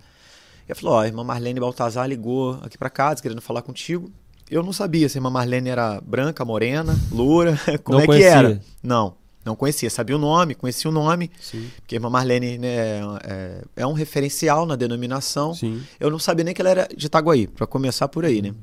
E 0.68 0.72
ela 0.72 0.76
falou: 0.80 0.96
Ó, 0.96 1.00
a 1.00 1.08
irmã 1.08 1.24
Marlene 1.24 1.60
Baltazar 1.62 2.06
ligou 2.08 2.60
aqui 2.62 2.78
pra 2.78 2.90
casa, 2.90 3.22
querendo 3.22 3.42
falar 3.42 3.62
contigo. 3.62 4.12
Eu 4.50 4.62
não 4.62 4.72
sabia 4.72 5.10
se 5.10 5.18
a 5.18 5.20
irmã 5.20 5.30
Marlene 5.30 5.70
era 5.70 6.00
branca, 6.02 6.46
morena, 6.46 6.96
loura, 7.12 7.60
como 7.84 7.98
Não 7.98 8.04
é 8.04 8.08
conhecia. 8.08 8.32
que 8.32 8.38
era. 8.38 8.62
Não, 8.84 9.16
não 9.44 9.56
conhecia. 9.56 9.90
Sabia 9.90 10.16
o 10.16 10.20
nome, 10.20 10.54
conhecia 10.54 10.90
o 10.90 10.94
nome, 10.94 11.32
Sim. 11.42 11.70
porque 11.78 11.96
a 11.96 11.98
irmã 11.98 12.10
Marlene 12.10 12.58
né, 12.58 13.00
é, 13.24 13.64
é 13.78 13.88
um 13.88 13.94
referencial 13.94 14.66
na 14.66 14.76
denominação. 14.76 15.54
Sim. 15.54 15.82
Eu 16.00 16.10
não 16.12 16.20
sabia 16.20 16.44
nem 16.46 16.54
que 16.54 16.62
ela 16.62 16.70
era 16.70 16.88
de 16.96 17.08
Itaguaí, 17.08 17.48
pra 17.48 17.66
começar 17.66 18.08
por 18.08 18.24
aí, 18.24 18.42
né? 18.42 18.54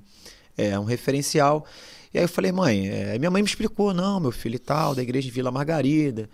É 0.56 0.78
um 0.78 0.84
referencial. 0.84 1.66
E 2.14 2.18
aí 2.18 2.24
eu 2.24 2.28
falei, 2.28 2.52
mãe, 2.52 2.88
é, 2.88 3.18
minha 3.18 3.30
mãe 3.30 3.42
me 3.42 3.48
explicou, 3.48 3.92
não, 3.92 4.20
meu 4.20 4.30
filho 4.30 4.56
e 4.56 4.60
tal, 4.60 4.94
da 4.94 5.02
igreja 5.02 5.26
de 5.26 5.32
Vila 5.32 5.50
Margarida, 5.50 6.28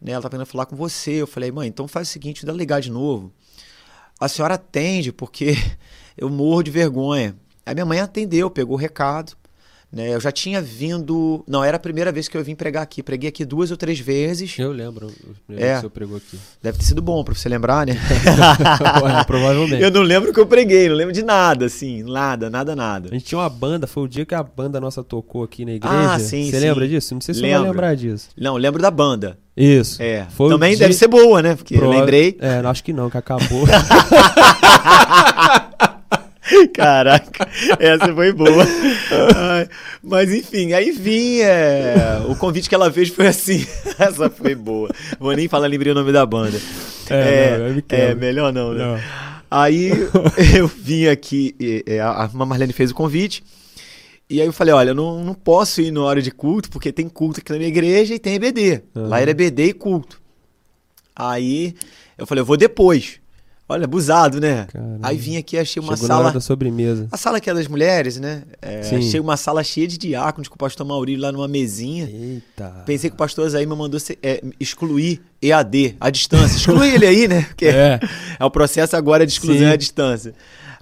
né? 0.00 0.12
Ela 0.12 0.22
tá 0.22 0.30
querendo 0.30 0.46
falar 0.46 0.64
com 0.66 0.76
você. 0.76 1.12
Eu 1.12 1.26
falei, 1.26 1.50
mãe, 1.50 1.68
então 1.68 1.86
faz 1.86 2.08
o 2.08 2.10
seguinte, 2.12 2.46
dá 2.46 2.52
ligar 2.52 2.80
de 2.80 2.90
novo. 2.90 3.32
A 4.18 4.28
senhora 4.28 4.54
atende, 4.54 5.12
porque 5.12 5.56
eu 6.16 6.30
morro 6.30 6.62
de 6.62 6.70
vergonha. 6.70 7.36
Aí 7.66 7.74
minha 7.74 7.86
mãe 7.86 8.00
atendeu, 8.00 8.48
pegou 8.50 8.76
o 8.76 8.80
recado. 8.80 9.32
Né? 9.92 10.12
Eu 10.12 10.20
já 10.20 10.32
tinha 10.32 10.60
vindo. 10.60 11.44
Não, 11.46 11.62
era 11.62 11.76
a 11.76 11.80
primeira 11.80 12.10
vez 12.10 12.26
que 12.26 12.36
eu 12.36 12.42
vim 12.42 12.56
pregar 12.56 12.82
aqui. 12.82 13.00
Preguei 13.00 13.28
aqui 13.28 13.44
duas 13.44 13.70
ou 13.70 13.76
três 13.76 14.00
vezes. 14.00 14.58
Eu 14.58 14.72
lembro 14.72 15.06
É. 15.48 15.54
que 15.54 15.76
o 15.76 15.78
senhor 15.78 15.90
pregou 15.90 16.16
aqui. 16.16 16.36
Deve 16.60 16.78
ter 16.78 16.84
sido 16.84 17.00
bom 17.00 17.22
pra 17.22 17.32
você 17.32 17.48
lembrar, 17.48 17.86
né? 17.86 17.96
Provavelmente. 19.24 19.80
eu 19.80 19.92
não 19.92 20.02
lembro 20.02 20.32
que 20.32 20.40
eu 20.40 20.46
preguei, 20.46 20.88
não 20.88 20.96
lembro 20.96 21.12
de 21.14 21.22
nada, 21.22 21.66
assim. 21.66 22.02
Nada, 22.02 22.50
nada, 22.50 22.74
nada. 22.74 23.08
A 23.08 23.12
gente 23.14 23.24
tinha 23.24 23.38
uma 23.38 23.48
banda, 23.48 23.86
foi 23.86 24.02
o 24.02 24.08
dia 24.08 24.26
que 24.26 24.34
a 24.34 24.42
banda 24.42 24.80
nossa 24.80 25.04
tocou 25.04 25.44
aqui 25.44 25.64
na 25.64 25.74
igreja. 25.74 26.14
Ah, 26.14 26.18
sim, 26.18 26.50
Você 26.50 26.58
sim. 26.58 26.66
lembra 26.66 26.88
disso? 26.88 27.14
Não 27.14 27.20
sei 27.20 27.32
se 27.32 27.38
você 27.40 27.46
vai 27.46 27.54
Lembro. 27.56 27.70
lembrar 27.70 27.94
disso. 27.94 28.30
Não, 28.36 28.56
lembro 28.56 28.82
da 28.82 28.90
banda. 28.90 29.38
Isso. 29.56 30.02
É. 30.02 30.26
Também 30.36 30.70
dia- 30.70 30.80
deve 30.80 30.94
ser 30.94 31.06
boa, 31.06 31.40
né? 31.40 31.54
Porque 31.54 31.74
eu 31.74 31.78
Prova- 31.78 32.00
lembrei. 32.00 32.36
É, 32.40 32.60
não, 32.60 32.70
acho 32.70 32.82
que 32.82 32.92
não, 32.92 33.08
que 33.08 33.16
acabou. 33.16 33.64
Caraca, 36.74 37.48
essa 37.78 38.14
foi 38.14 38.32
boa. 38.32 38.64
Ai, 39.36 39.68
mas 40.02 40.32
enfim, 40.32 40.72
aí 40.72 40.90
vim. 40.90 41.40
é, 41.40 42.22
o 42.28 42.36
convite 42.36 42.68
que 42.68 42.74
ela 42.74 42.92
fez 42.92 43.08
foi 43.08 43.26
assim. 43.26 43.66
essa 43.98 44.28
foi 44.28 44.54
boa. 44.54 44.90
Vou 45.18 45.32
nem 45.32 45.48
falar, 45.48 45.66
lembrei 45.66 45.92
o 45.92 45.94
nome 45.94 46.12
da 46.12 46.24
banda. 46.26 46.60
É, 47.08 47.58
não, 47.58 47.66
eu 47.68 47.74
me 47.74 47.84
é, 47.88 48.14
melhor 48.14 48.52
não, 48.52 48.72
né? 48.72 48.84
Não. 48.84 49.00
Aí 49.50 49.90
eu 50.56 50.66
vim 50.66 51.06
aqui, 51.06 51.54
e, 51.58 51.84
e, 51.86 51.98
a 51.98 52.28
Marlene 52.34 52.72
fez 52.72 52.90
o 52.90 52.94
convite. 52.94 53.42
E 54.28 54.40
aí 54.40 54.46
eu 54.46 54.52
falei, 54.52 54.74
olha, 54.74 54.90
eu 54.90 54.94
não, 54.94 55.22
não 55.22 55.34
posso 55.34 55.80
ir 55.80 55.90
na 55.90 56.02
hora 56.02 56.20
de 56.20 56.30
culto, 56.30 56.70
porque 56.70 56.90
tem 56.90 57.08
culto 57.08 57.40
aqui 57.40 57.52
na 57.52 57.58
minha 57.58 57.68
igreja 57.68 58.14
e 58.14 58.18
tem 58.18 58.34
EBD. 58.34 58.82
Aham. 58.96 59.08
Lá 59.08 59.20
era 59.20 59.30
EBD 59.30 59.66
e 59.66 59.72
culto. 59.72 60.20
Aí 61.14 61.74
eu 62.18 62.26
falei, 62.26 62.40
eu 62.42 62.46
vou 62.46 62.56
depois. 62.56 63.20
Olha, 63.66 63.84
abusado, 63.84 64.40
né? 64.40 64.66
Caramba. 64.70 64.98
Aí 65.02 65.16
vim 65.16 65.38
aqui, 65.38 65.56
achei 65.56 65.82
uma 65.82 65.94
Chegou 65.96 66.06
sala. 66.06 66.30
da 66.30 66.40
sobremesa. 66.40 67.08
A 67.10 67.16
sala 67.16 67.40
que 67.40 67.48
é 67.48 67.54
das 67.54 67.66
mulheres, 67.66 68.20
né? 68.20 68.42
É, 68.60 68.80
achei 68.80 69.18
uma 69.18 69.38
sala 69.38 69.64
cheia 69.64 69.88
de 69.88 69.96
diáconos 69.96 70.48
com 70.48 70.54
o 70.54 70.58
pastor 70.58 70.86
Maurílio 70.86 71.22
lá 71.22 71.32
numa 71.32 71.48
mesinha. 71.48 72.04
Eita. 72.04 72.82
Pensei 72.84 73.08
que 73.08 73.14
o 73.14 73.18
pastor 73.18 73.50
me 73.50 73.66
mandou 73.66 73.98
se- 73.98 74.18
é, 74.22 74.42
excluir 74.60 75.22
EAD, 75.40 75.96
à 75.98 76.10
distância. 76.10 76.56
Exclui 76.58 76.90
ele 76.94 77.06
aí, 77.06 77.26
né? 77.26 77.42
Porque 77.44 77.64
É. 77.66 77.98
é 78.38 78.44
o 78.44 78.50
processo 78.50 78.96
agora 78.96 79.24
de 79.26 79.32
exclusão 79.32 79.66
Sim. 79.66 79.72
à 79.72 79.76
distância. 79.76 80.34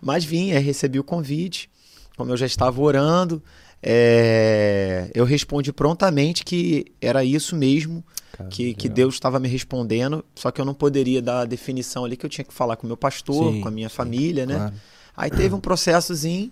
Mas 0.03 0.25
vim, 0.25 0.51
aí 0.51 0.61
recebi 0.62 0.99
o 0.99 1.05
convite. 1.05 1.71
Como 2.16 2.33
eu 2.33 2.37
já 2.37 2.47
estava 2.47 2.81
orando, 2.83 3.40
é, 3.81 5.09
eu 5.14 5.25
respondi 5.25 5.73
prontamente 5.73 6.45
que 6.45 6.87
era 7.01 7.25
isso 7.25 7.55
mesmo 7.55 8.03
Cara, 8.33 8.49
que, 8.49 8.75
que. 8.75 8.88
Deus 8.88 9.14
estava 9.14 9.38
me 9.38 9.49
respondendo. 9.49 10.25
Só 10.35 10.51
que 10.51 10.61
eu 10.61 10.64
não 10.64 10.75
poderia 10.75 11.21
dar 11.23 11.40
a 11.40 11.45
definição 11.45 12.05
ali 12.05 12.16
que 12.16 12.25
eu 12.27 12.31
tinha 12.31 12.45
que 12.45 12.53
falar 12.53 12.77
com 12.77 12.85
o 12.85 12.87
meu 12.87 12.97
pastor, 12.97 13.53
Sim, 13.53 13.61
com 13.61 13.68
a 13.68 13.71
minha 13.71 13.88
sim, 13.88 13.95
família, 13.95 14.47
né? 14.47 14.57
Claro. 14.57 14.75
Aí 15.16 15.31
teve 15.31 15.55
um 15.55 15.61
processozinho, 15.61 16.51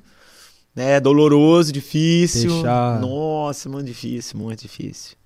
né? 0.74 1.00
Doloroso, 1.00 1.72
difícil. 1.72 2.50
Deixar- 2.50 3.00
Nossa, 3.00 3.68
muito 3.68 3.86
difícil, 3.86 4.38
muito 4.38 4.62
difícil. 4.62 5.16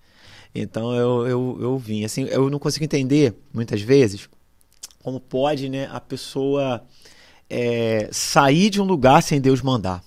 Então 0.54 0.94
eu, 0.94 1.26
eu, 1.26 1.58
eu 1.60 1.78
vim. 1.78 2.04
Assim, 2.04 2.24
eu 2.24 2.48
não 2.48 2.58
consigo 2.58 2.84
entender, 2.84 3.34
muitas 3.52 3.80
vezes, 3.80 4.28
como 5.02 5.18
pode 5.18 5.68
né, 5.68 5.88
a 5.92 6.00
pessoa 6.00 6.82
é, 7.50 8.08
sair 8.12 8.70
de 8.70 8.80
um 8.80 8.84
lugar 8.84 9.22
sem 9.22 9.40
Deus 9.40 9.60
mandar. 9.60 10.02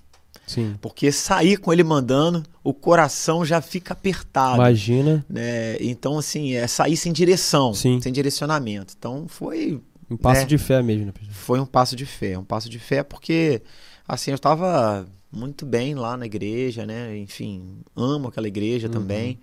Sim. 0.48 0.76
Porque 0.82 1.12
sair 1.12 1.58
com 1.58 1.72
ele 1.74 1.84
mandando, 1.84 2.42
o 2.64 2.74
coração 2.74 3.46
já 3.46 3.62
fica 3.62 3.94
apertado. 3.94 4.56
Imagina 4.56 5.24
né? 5.30 5.76
Então, 5.82 6.18
assim, 6.18 6.54
é 6.54 6.66
sair 6.66 6.98
sem 6.98 7.12
direção, 7.14 7.74
Sim. 7.74 8.00
sem 8.02 8.12
direcionamento. 8.14 8.96
Então 8.98 9.26
foi 9.28 9.80
um 10.10 10.16
passo 10.18 10.42
É. 10.42 10.46
de 10.46 10.58
fé 10.58 10.82
mesmo. 10.82 11.08
né? 11.08 11.14
foi 11.32 11.60
um 11.60 11.66
passo 11.66 11.96
de 11.96 12.06
fé, 12.06 12.38
um 12.40 12.44
passo 12.46 12.70
de 12.70 12.80
fé 12.80 13.04
porque 13.04 13.62
assim 14.08 14.32
eu 14.32 14.36
estava 14.36 15.06
muito 15.30 15.66
bem 15.66 15.94
lá 15.94 16.16
na 16.16 16.26
igreja, 16.26 16.86
né? 16.86 17.18
Enfim, 17.18 17.82
amo 17.96 18.30
aquela 18.30 18.48
igreja 18.48 18.88
Uhum. 18.88 18.94
também. 18.94 19.40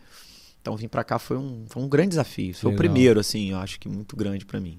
Então 0.65 0.79
vir 0.79 0.89
pra 0.89 1.05
cá 1.05 1.19
foi 1.19 1.37
um, 1.37 1.67
foi 1.69 1.83
um 1.83 1.89
grande 1.91 2.09
desafio. 2.09 2.55
Foi 2.55 2.69
o 2.69 2.73
Legal. 2.73 2.79
primeiro, 2.79 3.21
assim, 3.21 3.51
eu 3.51 3.59
acho 3.59 3.79
que 3.79 3.87
muito 3.87 4.17
grande 4.17 4.47
pra 4.47 4.59
mim. 4.59 4.79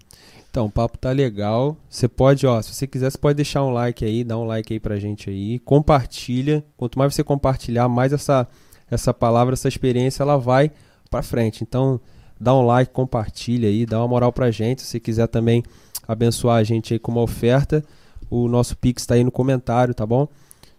Então, 0.50 0.65
o 0.65 0.71
papo 0.71 0.98
tá 0.98 1.12
legal. 1.12 1.78
Você 1.88 2.08
pode, 2.08 2.48
ó, 2.48 2.60
se 2.60 2.74
você 2.74 2.88
quiser, 2.88 3.12
você 3.12 3.17
pode 3.19 3.36
deixar 3.36 3.63
um 3.63 3.69
like 3.69 4.04
aí, 4.04 4.24
dá 4.24 4.36
um 4.36 4.45
like 4.45 4.74
aí 4.74 4.80
pra 4.80 4.98
gente 4.98 5.30
aí, 5.30 5.60
compartilha. 5.60 6.65
Quanto 6.76 6.98
mais 6.98 7.13
você 7.13 7.24
compartilhar, 7.24 7.88
mais 7.88 8.12
essa 8.12 8.48
essa 8.89 9.13
palavra, 9.13 9.54
essa 9.54 9.67
experiência, 9.67 10.24
ela 10.24 10.38
vai 10.38 10.71
pra 11.08 11.21
frente. 11.21 11.62
Então, 11.62 12.02
dá 12.39 12.52
um 12.56 12.65
like, 12.65 12.91
compartilha 12.91 13.69
aí, 13.69 13.86
dá 13.86 14.00
uma 14.00 14.08
moral 14.08 14.34
pra 14.34 14.50
gente. 14.50 14.82
Se 14.82 14.88
você 14.88 15.00
quiser 15.00 15.28
também 15.28 15.62
abençoar 16.08 16.58
a 16.58 16.63
gente 16.63 16.93
aí 16.93 17.00
com 17.00 17.12
uma 17.12 17.21
oferta, 17.21 17.84
o 18.28 18.48
nosso 18.48 18.76
Pix 18.76 19.04
está 19.04 19.13
aí 19.13 19.24
no 19.24 19.32
comentário, 19.32 19.93
tá 19.93 20.06
bom? 20.06 20.28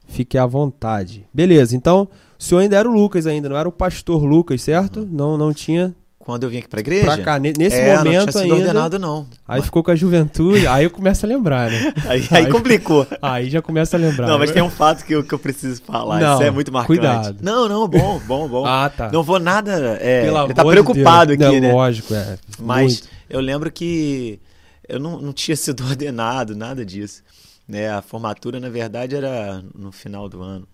Fique 0.08 0.36
à 0.36 0.46
vontade. 0.46 1.24
Beleza, 1.32 1.76
então 1.76 2.08
o 2.38 2.42
senhor 2.42 2.60
ainda 2.60 2.76
era 2.76 2.88
o 2.88 2.92
Lucas 2.92 3.26
ainda, 3.26 3.48
não 3.48 3.56
era 3.56 3.68
o 3.68 3.72
pastor 3.72 4.22
Lucas, 4.24 4.62
certo? 4.62 5.00
Uhum. 5.00 5.08
Não, 5.10 5.38
não 5.38 5.52
tinha 5.54 5.94
Quando 6.18 6.42
eu 6.42 6.50
vim 6.50 6.58
aqui 6.58 6.68
pra 6.68 6.80
igreja. 6.80 7.04
pra 7.04 7.18
cá, 7.18 7.38
ne- 7.38 7.52
nesse 7.56 7.76
é, 7.76 7.94
não 7.96 8.02
tinha 8.02 8.12
momento 8.20 8.32
sido 8.32 8.42
ainda. 8.42 8.54
ordenado, 8.56 8.98
não. 8.98 9.26
Aí 9.46 9.62
ficou 9.62 9.82
com 9.84 9.90
a 9.92 9.94
juventude, 9.94 10.66
aí 10.66 10.84
eu 10.84 10.90
começo 10.90 11.24
a 11.24 11.28
lembrar, 11.28 11.70
né? 11.70 11.94
Aí, 12.08 12.26
aí 12.30 12.44
Aí- 12.46 12.50
complicou. 12.50 13.06
Aí 13.22 13.48
já 13.48 13.62
começa 13.62 13.96
a 13.96 14.00
lembrar. 14.00 14.26
Não, 14.26 14.38
mas 14.38 14.50
tem 14.50 14.60
um 14.62 14.68
fato 14.70 15.04
que 15.04 15.14
eu, 15.14 15.22
que 15.22 15.32
eu 15.32 15.38
preciso 15.38 15.80
falar. 15.82 16.18
Não, 16.20 16.34
Isso 16.34 16.42
é 16.42 16.50
muito 16.50 16.72
marcante. 16.72 16.98
cuidado. 16.98 17.36
Não, 17.40 17.68
não, 17.68 17.86
bom, 17.86 18.20
bom, 18.26 18.48
bom. 18.48 18.64
Ah, 18.68 18.90
tá. 18.94 19.10
Não 19.12 19.22
vou 19.22 19.38
nada. 19.38 19.98
É, 20.00 20.22
Pelo 20.24 20.44
ele 20.46 20.54
tá 20.54 20.62
de 20.64 20.68
preocupado 20.70 21.36
Deus. 21.36 21.48
aqui, 21.50 21.60
Não, 21.60 21.68
né? 21.68 21.72
Lógico, 21.74 22.12
é. 22.14 22.38
Mas 22.58 22.92
Muito. 23.00 23.08
eu 23.30 23.40
lembro 23.40 23.70
que 23.70 24.40
eu 24.88 24.98
não, 24.98 25.20
não 25.20 25.32
tinha 25.32 25.56
sido 25.56 25.84
ordenado, 25.84 26.56
nada 26.56 26.84
disso. 26.84 27.22
Né? 27.68 27.88
A 27.90 28.02
formatura, 28.02 28.58
na 28.60 28.68
verdade, 28.68 29.14
era 29.16 29.62
no 29.76 29.90
final 29.92 30.28
do 30.28 30.42
ano. 30.42 30.66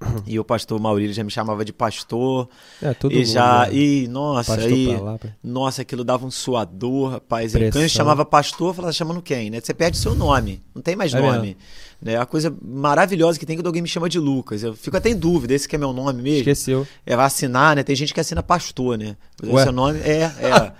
E 0.26 0.38
o 0.38 0.44
pastor 0.44 0.80
Maurílio 0.80 1.12
já 1.12 1.22
me 1.22 1.30
chamava 1.30 1.64
de 1.64 1.72
pastor. 1.72 2.48
É, 2.80 2.94
todo 2.94 3.12
e 3.12 3.16
mundo. 3.18 3.26
já. 3.26 3.66
né? 3.66 3.74
E, 3.74 4.08
nossa, 4.08 4.54
Pastor 4.54 4.72
aí. 4.72 4.96
lá, 4.96 5.18
pra- 5.18 5.30
Nossa, 5.44 5.82
aquilo 5.82 6.02
dava 6.04 6.24
um 6.26 6.30
suador, 6.30 7.10
rapaz. 7.12 7.54
E 7.54 7.58
Pressão. 7.58 7.72
Quando 7.72 7.82
ele 7.82 7.88
chamava 7.88 8.24
pastor, 8.24 8.68
eu 8.70 8.74
falava, 8.74 8.92
chamando 8.92 9.20
quem, 9.20 9.50
né? 9.50 9.60
Você 9.60 9.74
perde 9.74 9.98
o 9.98 10.00
seu 10.00 10.14
nome. 10.14 10.62
Não 10.74 10.80
tem 10.82 10.96
mais 10.96 11.12
É 11.12 11.20
nome. 11.20 11.56
Né? 12.00 12.16
A 12.16 12.24
coisa 12.24 12.54
maravilhosa 12.64 13.38
que 13.38 13.44
tem 13.44 13.56
quando 13.56 13.66
alguém 13.66 13.82
me 13.82 13.88
chama 13.88 14.08
de 14.08 14.18
Lucas. 14.18 14.62
Eu 14.62 14.74
fico 14.74 14.96
até 14.96 15.10
em 15.10 15.16
dúvida, 15.16 15.52
esse 15.52 15.68
que 15.68 15.76
é 15.76 15.78
meu 15.78 15.92
nome 15.92 16.22
mesmo. 16.22 16.38
Esqueceu. 16.38 16.86
É, 17.04 17.14
vai 17.14 17.26
assinar, 17.26 17.76
né? 17.76 17.82
Tem 17.82 17.94
gente 17.94 18.14
que 18.14 18.20
assina 18.20 18.42
pastor, 18.42 18.96
né? 18.96 19.16
Ué? 19.44 19.62
Seu 19.62 19.72
nome 19.72 19.98
é, 20.00 20.22
é. 20.22 20.72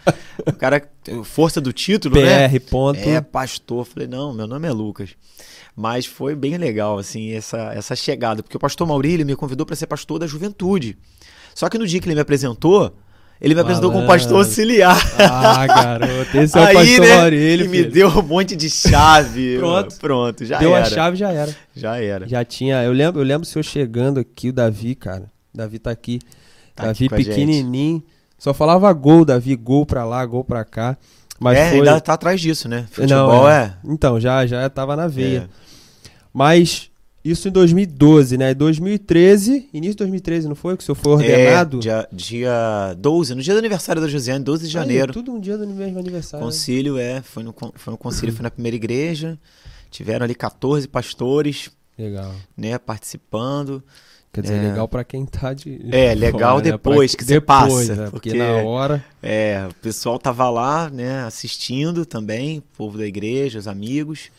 o 0.46 0.52
cara, 0.54 0.82
força 1.24 1.60
do 1.60 1.74
título, 1.74 2.18
né? 2.18 2.48
PR, 2.48 2.60
ponto. 2.70 2.98
É, 2.98 3.20
pastor. 3.20 3.84
Falei, 3.84 4.08
não, 4.08 4.32
meu 4.32 4.46
nome 4.46 4.66
é 4.66 4.72
Lucas. 4.72 5.10
Mas 5.80 6.04
foi 6.04 6.34
bem 6.34 6.58
legal, 6.58 6.98
assim, 6.98 7.32
essa, 7.32 7.72
essa 7.72 7.96
chegada. 7.96 8.42
Porque 8.42 8.54
o 8.54 8.60
pastor 8.60 8.86
Maurílio 8.86 9.24
me 9.24 9.34
convidou 9.34 9.64
para 9.64 9.74
ser 9.74 9.86
pastor 9.86 10.18
da 10.18 10.26
juventude. 10.26 10.94
Só 11.54 11.70
que 11.70 11.78
no 11.78 11.86
dia 11.86 11.98
que 11.98 12.06
ele 12.06 12.14
me 12.14 12.20
apresentou, 12.20 12.94
ele 13.40 13.54
me 13.54 13.62
apresentou 13.62 13.90
como 13.90 14.06
pastor 14.06 14.32
Malandro. 14.32 14.50
auxiliar. 14.50 14.98
Ah, 15.18 15.66
garoto, 15.66 16.36
esse 16.36 16.58
é 16.58 16.60
o 16.60 16.64
Aí, 16.68 16.74
pastor 16.74 17.00
né, 17.06 17.16
Maurílio. 17.16 17.64
e 17.64 17.68
me 17.70 17.84
deu 17.84 18.08
um 18.10 18.20
monte 18.22 18.54
de 18.54 18.68
chave. 18.68 19.56
Pronto. 19.58 19.96
Pronto, 19.98 20.44
já 20.44 20.58
Deu 20.58 20.76
era. 20.76 20.86
a 20.86 20.90
chave, 20.90 21.16
já 21.16 21.32
era. 21.32 21.56
Já 21.74 21.96
era. 21.96 22.28
Já 22.28 22.44
tinha. 22.44 22.82
Eu 22.82 22.92
lembro, 22.92 23.22
eu 23.22 23.24
lembro 23.24 23.44
o 23.44 23.46
senhor 23.46 23.62
chegando 23.62 24.20
aqui, 24.20 24.50
o 24.50 24.52
Davi, 24.52 24.94
cara. 24.94 25.32
Davi 25.54 25.78
tá 25.78 25.90
aqui. 25.90 26.20
Tá 26.76 26.84
Davi 26.88 27.06
aqui 27.06 27.24
pequenininho. 27.24 28.02
Só 28.38 28.52
falava 28.52 28.92
gol, 28.92 29.24
Davi, 29.24 29.56
gol 29.56 29.86
pra 29.86 30.04
lá, 30.04 30.26
gol 30.26 30.44
pra 30.44 30.62
cá. 30.62 30.98
Mas 31.38 31.56
é, 31.56 31.70
foi... 31.70 31.78
ainda 31.78 31.98
tá 32.02 32.12
atrás 32.12 32.38
disso, 32.38 32.68
né? 32.68 32.80
Não, 32.80 32.86
Futebol 32.88 33.48
é. 33.48 33.74
Então, 33.82 34.20
já, 34.20 34.46
já 34.46 34.68
tava 34.68 34.94
na 34.94 35.08
veia. 35.08 35.48
é. 35.56 35.69
Mas 36.32 36.90
isso 37.24 37.48
em 37.48 37.50
2012, 37.50 38.38
né? 38.38 38.54
2013, 38.54 39.68
início 39.74 39.92
de 39.94 39.98
2013, 39.98 40.48
não 40.48 40.54
foi? 40.54 40.76
Que 40.76 40.82
o 40.82 40.86
senhor 40.86 40.96
foi 40.96 41.12
ordenado? 41.12 41.78
É, 41.78 41.80
dia, 41.80 42.08
dia 42.12 42.94
12, 42.98 43.34
no 43.34 43.42
dia 43.42 43.52
do 43.54 43.58
aniversário 43.58 44.00
da 44.00 44.08
Josiane, 44.08 44.42
12 44.44 44.62
de 44.62 44.66
Aí, 44.68 44.72
janeiro. 44.82 45.12
tudo 45.12 45.32
um 45.32 45.40
dia 45.40 45.58
do 45.58 45.66
mesmo 45.66 45.98
aniversário. 45.98 46.44
Concílio, 46.44 46.96
é. 46.98 47.20
Foi 47.20 47.42
no, 47.42 47.54
foi 47.74 47.90
no 47.92 47.98
concílio, 47.98 48.34
foi 48.34 48.42
na 48.42 48.50
primeira 48.50 48.76
igreja. 48.76 49.38
Tiveram 49.90 50.24
ali 50.24 50.34
14 50.34 50.86
pastores, 50.88 51.70
Legal. 51.98 52.32
né, 52.56 52.78
participando. 52.78 53.82
Quer 54.32 54.42
dizer, 54.42 54.54
É. 54.54 54.68
legal 54.68 54.86
pra 54.86 55.02
quem 55.02 55.26
tá 55.26 55.52
de. 55.52 55.80
É, 55.90 56.14
legal 56.14 56.52
fora, 56.58 56.64
né? 56.64 56.70
depois 56.72 57.10
Pra- 57.10 57.18
que 57.18 57.24
você 57.24 57.40
passa, 57.40 57.94
né? 57.96 58.08
Porque, 58.10 58.30
porque- 58.30 58.38
na 58.38 58.62
hora. 58.62 59.04
É, 59.20 59.66
o 59.68 59.74
pessoal 59.82 60.16
tava 60.20 60.48
lá, 60.48 60.88
né, 60.88 61.24
assistindo 61.24 62.06
também, 62.06 62.58
o 62.60 62.62
povo 62.78 62.96
da 62.96 63.04
igreja, 63.06 63.58
os 63.58 63.66
amigos. 63.66 64.30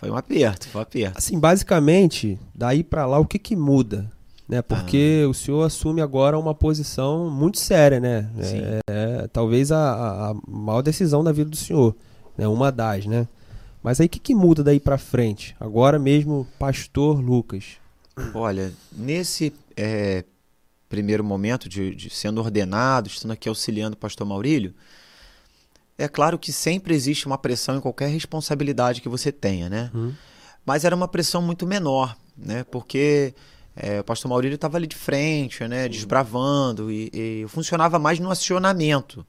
Foi 0.00 0.10
um 0.10 0.16
aperto, 0.16 0.66
foi 0.68 0.78
um 0.80 0.82
aperto. 0.82 1.18
Assim, 1.18 1.38
basicamente, 1.38 2.38
daí 2.54 2.82
pra 2.82 3.04
lá, 3.04 3.18
o 3.18 3.26
que 3.26 3.38
que 3.38 3.54
muda? 3.54 4.10
Né? 4.48 4.62
Porque 4.62 5.24
o 5.28 5.34
senhor 5.34 5.62
assume 5.62 6.00
agora 6.00 6.38
uma 6.38 6.54
posição 6.54 7.28
muito 7.30 7.58
séria, 7.58 8.00
né? 8.00 8.28
Sim. 8.42 8.60
É, 8.62 8.80
é 8.88 9.28
talvez 9.28 9.70
a, 9.70 10.30
a- 10.30 10.34
maior 10.48 10.80
decisão 10.80 11.22
da 11.22 11.30
vida 11.32 11.50
do 11.50 11.56
senhor. 11.56 11.94
Né? 12.36 12.48
Uma 12.48 12.72
das, 12.72 13.04
né? 13.04 13.28
Mas 13.82 14.00
aí 14.00 14.06
o 14.06 14.08
que, 14.08 14.18
que 14.18 14.34
muda 14.34 14.64
daí 14.64 14.80
pra 14.80 14.96
frente? 14.96 15.54
Agora 15.60 15.98
mesmo, 15.98 16.46
pastor 16.58 17.20
Lucas. 17.20 17.76
Olha, 18.34 18.72
nesse 18.90 19.52
é, 19.76 20.24
primeiro 20.88 21.22
momento 21.22 21.68
de, 21.68 21.94
de 21.94 22.08
sendo 22.10 22.40
ordenado, 22.40 23.06
estando 23.08 23.32
aqui 23.32 23.48
auxiliando 23.50 23.94
o 23.94 23.98
pastor 23.98 24.26
Maurílio, 24.26 24.74
é 26.00 26.08
claro 26.08 26.38
que 26.38 26.52
sempre 26.52 26.94
existe 26.94 27.26
uma 27.26 27.38
pressão 27.38 27.76
em 27.76 27.80
qualquer 27.80 28.08
responsabilidade 28.08 29.00
que 29.00 29.08
você 29.08 29.30
tenha, 29.30 29.68
né? 29.68 29.90
Hum. 29.94 30.12
Mas 30.64 30.84
era 30.84 30.94
uma 30.94 31.08
pressão 31.08 31.42
muito 31.42 31.66
menor, 31.66 32.16
né? 32.36 32.64
Porque 32.64 33.34
é, 33.76 34.00
o 34.00 34.04
pastor 34.04 34.28
Maurílio 34.28 34.54
estava 34.54 34.76
ali 34.76 34.86
de 34.86 34.96
frente, 34.96 35.66
né? 35.68 35.88
Desbravando 35.88 36.90
e, 36.90 37.10
e 37.12 37.44
funcionava 37.48 37.98
mais 37.98 38.18
no 38.18 38.30
acionamento, 38.30 39.26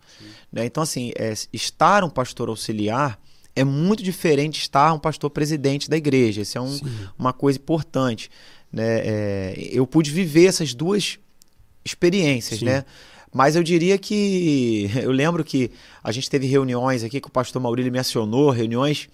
né? 0.52 0.66
Então, 0.66 0.84
assim, 0.84 1.12
é, 1.16 1.34
estar 1.54 2.04
um 2.04 2.10
pastor 2.10 2.50
auxiliar 2.50 3.20
é 3.56 3.64
muito 3.64 4.02
diferente 4.02 4.56
de 4.56 4.62
estar 4.62 4.94
um 4.94 5.00
pastor 5.00 5.30
presidente 5.30 5.90
da 5.90 5.98
igreja. 5.98 6.42
Isso 6.42 6.58
é 6.58 6.62
um, 6.62 6.80
uma 7.20 7.34
coisa 7.34 7.60
importante. 7.60 8.32
Né? 8.72 9.02
É, 9.04 9.70
eu 9.72 9.86
pude 9.86 10.10
viver 10.10 10.46
essas 10.46 10.74
duas 10.74 11.20
experiências, 11.84 12.60
Sim. 12.60 12.66
né? 12.66 12.86
Mas 13.34 13.56
eu 13.56 13.64
diria 13.64 13.98
que. 13.98 14.90
Eu 15.02 15.12
lembro 15.12 15.44
que 15.44 15.72
a 16.04 16.12
gente 16.12 16.30
teve 16.30 16.46
reuniões 16.48 17.04
aqui 17.04 17.22
que 17.22 17.28
o 17.28 17.32
pastor 17.32 17.62
Maurílio 17.62 17.92
me 17.92 18.00
acionou, 18.00 18.50
reuniões 18.50 19.08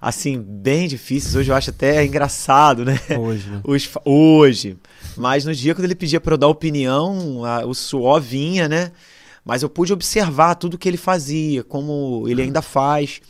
assim, 0.00 0.36
bem 0.40 0.88
difíceis. 0.88 1.36
Hoje 1.36 1.50
eu 1.52 1.54
acho 1.54 1.70
até 1.70 2.04
engraçado, 2.04 2.84
né? 2.84 2.98
Hoje, 3.18 3.48
né? 3.48 3.60
Os 3.64 3.88
hoje. 4.04 4.76
Mas 5.16 5.44
no 5.44 5.54
dia 5.54 5.74
quando 5.74 5.84
ele 5.84 5.94
pedia 5.94 6.20
para 6.20 6.34
eu 6.34 6.38
dar 6.38 6.48
opinião, 6.48 7.44
a- 7.44 7.64
o 7.64 7.72
suor 7.72 8.20
vinha, 8.20 8.68
né? 8.68 8.90
Mas 9.44 9.62
eu 9.62 9.68
pude 9.68 9.92
observar 9.92 10.56
tudo 10.56 10.76
que 10.76 10.88
ele 10.88 10.96
fazia, 10.96 11.62
como 11.64 12.24
ele 12.28 12.42
ainda 12.42 12.60
faz. 12.60 13.20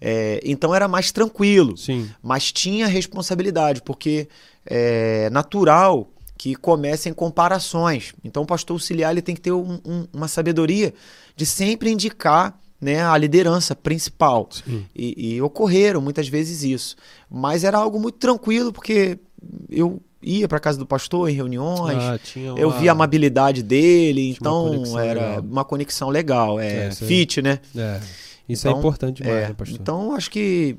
É, 0.00 0.40
então 0.44 0.74
era 0.74 0.88
mais 0.88 1.12
tranquilo 1.12 1.76
Sim. 1.76 2.08
mas 2.22 2.50
tinha 2.50 2.86
responsabilidade, 2.86 3.82
porque 3.82 4.28
é 4.64 5.28
natural 5.30 6.08
que 6.42 6.54
comecem 6.54 7.12
comparações. 7.12 8.14
Então, 8.24 8.44
o 8.44 8.46
pastor 8.46 8.76
auxiliar 8.76 9.12
ele 9.12 9.20
tem 9.20 9.34
que 9.34 9.42
ter 9.42 9.52
um- 9.52 9.78
um- 9.84 10.06
uma 10.10 10.26
sabedoria 10.26 10.94
de 11.36 11.44
sempre 11.44 11.90
indicar 11.90 12.58
né, 12.80 13.02
a 13.04 13.14
liderança 13.18 13.76
principal. 13.76 14.48
E, 14.96 15.34
e 15.34 15.42
ocorreram 15.42 16.00
muitas 16.00 16.28
vezes 16.28 16.62
isso. 16.62 16.96
Mas 17.30 17.62
era 17.62 17.76
algo 17.76 18.00
muito 18.00 18.16
tranquilo, 18.16 18.72
porque 18.72 19.18
eu 19.68 20.00
ia 20.22 20.48
para 20.48 20.58
casa 20.58 20.78
do 20.78 20.86
pastor 20.86 21.28
em 21.28 21.34
reuniões. 21.34 21.98
Ah, 22.02 22.18
tinha 22.18 22.54
Eu 22.56 22.68
uma- 22.70 22.78
vi 22.78 22.88
a 22.88 22.92
amabilidade 22.92 23.62
dele, 23.62 24.32
Tinha 24.32 24.50
uma 24.50 24.60
então 24.60 24.70
conexão 24.70 24.98
era 24.98 25.20
legal. 25.28 25.40
uma 25.42 25.64
conexão 25.66 26.08
legal, 26.08 26.58
é, 26.58 26.86
É, 26.86 26.90
fit, 26.90 27.42
né? 27.42 27.58
É. 27.76 28.00
Isso 28.48 28.66
é 28.66 28.70
Então, 28.70 28.78
importante 28.80 29.22
demais, 29.22 29.44
É, 29.44 29.48
né, 29.48 29.54
pastor? 29.54 29.78
Então, 29.78 30.14
acho 30.14 30.30
que 30.30 30.74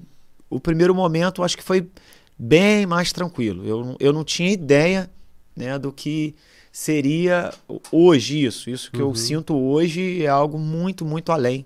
o 0.49 0.59
primeiro 0.59 0.95
momento 0.95 1.43
acho 1.43 1.55
que 1.55 1.63
foi 1.63 1.87
bem 2.35 2.87
mais 2.87 3.13
tranquilo. 3.13 3.63
Eu, 3.63 3.95
eu 3.99 4.11
não 4.11 4.23
tinha 4.23 4.51
ideia 4.51 5.07
né, 5.55 5.77
do 5.79 5.91
que 5.91 6.35
seria 6.71 7.53
hoje 7.91 8.45
isso. 8.45 8.69
Isso 8.69 8.91
que 8.91 9.01
Uhum. 9.01 9.09
eu 9.09 9.15
sinto 9.15 9.55
hoje 9.55 10.23
é 10.23 10.27
algo 10.27 10.57
muito, 10.57 11.03
muito 11.05 11.31
além 11.31 11.65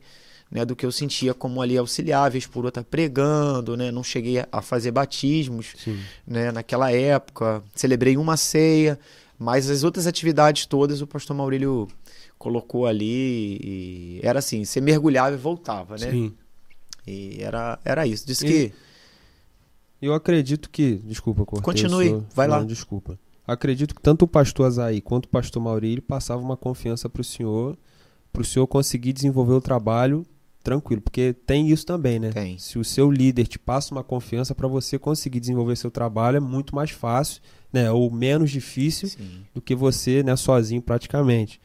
né, 0.51 0.63
do 0.63 0.75
que 0.75 0.85
eu 0.85 0.91
sentia 0.91 1.33
como 1.33 1.61
ali 1.61 1.77
auxiliar, 1.77 2.29
vez 2.31 2.45
por 2.47 2.63
outra 2.65 2.83
pregando, 2.83 3.75
né? 3.75 3.91
Não 3.91 4.03
cheguei 4.03 4.39
a- 4.51 4.61
fazer 4.61 4.91
batismos 4.91 5.73
Sim. 5.77 5.99
né, 6.25 6.51
naquela 6.51 6.91
época. 6.91 7.61
Celebrei 7.75 8.15
uma 8.15 8.37
ceia, 8.37 8.97
mas 9.37 9.69
as 9.69 9.83
outras 9.83 10.07
atividades 10.07 10.65
todas 10.65 11.01
o 11.01 11.07
pastor 11.07 11.35
Maurílio 11.35 11.87
colocou 12.37 12.85
ali 12.85 13.59
e 13.61 14.19
era 14.23 14.39
assim, 14.39 14.63
você 14.63 14.79
mergulhava 14.79 15.35
e 15.35 15.39
voltava, 15.39 15.97
né? 15.97 16.11
Sim. 16.11 16.33
E 17.05 17.37
era, 17.41 17.77
era 17.83 18.07
isso. 18.07 18.25
Diz 18.25 18.41
E- 18.41 18.45
que 18.45 18.73
Eu 20.01 20.13
acredito 20.13 20.69
que. 20.69 20.95
Desculpa, 21.03 21.43
cortei. 21.45 21.63
Continue, 21.63 22.23
vai 22.33 22.47
lá. 22.47 22.55
falando, 22.55 22.69
Desculpa. 22.69 23.17
Acredito 23.47 23.93
que 23.93 24.01
tanto 24.01 24.23
o 24.23 24.27
pastor 24.27 24.65
Azaí 24.65 25.01
quanto 25.01 25.25
o 25.25 25.29
pastor 25.29 25.61
Maurílio 25.61 26.01
passavam 26.01 26.43
uma 26.43 26.57
confiança 26.57 27.07
para 27.07 27.21
o 27.21 27.23
senhor, 27.23 27.77
para 28.33 28.41
o 28.41 28.45
senhor 28.45 28.65
conseguir 28.67 29.13
desenvolver 29.13 29.53
o 29.53 29.61
trabalho 29.61 30.25
tranquilo, 30.63 30.99
porque 30.99 31.31
tem 31.45 31.69
isso 31.69 31.85
também, 31.85 32.19
né? 32.19 32.31
Tem. 32.31 32.57
Se 32.57 32.79
o 32.79 32.83
seu 32.83 33.11
líder 33.11 33.45
te 33.45 33.59
passa 33.59 33.93
uma 33.93 34.03
confiança 34.03 34.55
para 34.55 34.67
você 34.67 34.97
conseguir 34.97 35.39
desenvolver 35.39 35.75
seu 35.75 35.91
trabalho 35.91 36.37
é 36.37 36.39
muito 36.39 36.75
mais 36.75 36.89
fácil, 36.89 37.39
né? 37.71 37.91
Ou 37.91 38.09
menos 38.09 38.49
difícil 38.49 39.09
sim, 39.09 39.45
do 39.53 39.61
que 39.61 39.75
você, 39.75 40.23
né, 40.23 40.35
sozinho 40.35 40.81
praticamente. 40.81 41.61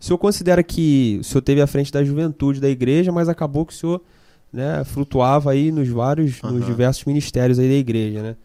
O 0.00 0.04
senhor 0.04 0.16
considera 0.18 0.62
que 0.62 1.18
o 1.20 1.24
senhor 1.24 1.42
teve 1.42 1.60
à 1.60 1.66
frente 1.66 1.92
da 1.92 2.04
juventude 2.04 2.60
da 2.60 2.70
igreja, 2.70 3.10
mas 3.10 3.28
acabou 3.28 3.66
que 3.66 3.72
o 3.72 3.76
senhor, 3.76 4.00
né, 4.52 4.84
flutuava 4.84 5.50
aí 5.50 5.72
nos 5.72 5.88
vários, 5.88 6.40
nos 6.40 6.62
Aham. 6.62 6.66
diversos 6.66 7.04
ministérios 7.04 7.58
aí 7.58 7.68
da 7.68 7.74
igreja, 7.74 8.22
né? 8.22 8.36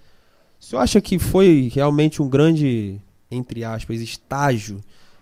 O 0.65 0.67
senhor 0.67 0.81
acha 0.81 0.99
que 0.99 1.19
foi 1.19 1.71
realmente 1.71 2.23
um 2.23 2.27
grande, 2.27 2.99
entre 3.29 3.63
aspas, 3.63 4.01
estágio, 4.01 4.81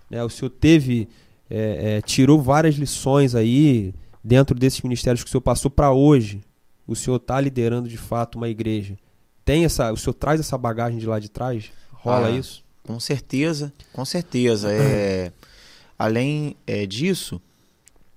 né? 0.09 0.23
O 0.23 0.29
senhor 0.29 0.49
teve, 0.49 1.09
é, 1.49 1.97
é, 1.97 2.01
tirou 2.01 2.41
várias 2.41 2.75
lições 2.75 3.35
aí 3.35 3.93
dentro 4.23 4.57
desses 4.57 4.79
ministérios 4.79 5.21
que 5.21 5.27
o 5.27 5.31
senhor 5.31 5.41
passou 5.41 5.69
para 5.69 5.91
hoje, 5.91 6.39
o 6.87 6.95
senhor 6.95 7.17
está 7.17 7.41
liderando 7.41 7.89
de 7.89 7.97
fato 7.97 8.37
uma 8.37 8.47
igreja, 8.47 8.97
tem 9.43 9.65
essa, 9.65 9.91
o 9.91 9.97
senhor 9.97 10.13
traz 10.13 10.39
essa 10.39 10.57
bagagem 10.57 10.97
de 10.97 11.05
lá 11.05 11.19
de 11.19 11.27
trás? 11.27 11.65
Rola 11.91 12.27
ah, 12.27 12.31
isso? 12.31 12.63
Com 12.81 12.97
certeza, 12.97 13.73
com 13.91 14.05
certeza. 14.05 14.71
É, 14.71 15.33
além 15.99 16.55
é, 16.65 16.85
disso, 16.85 17.41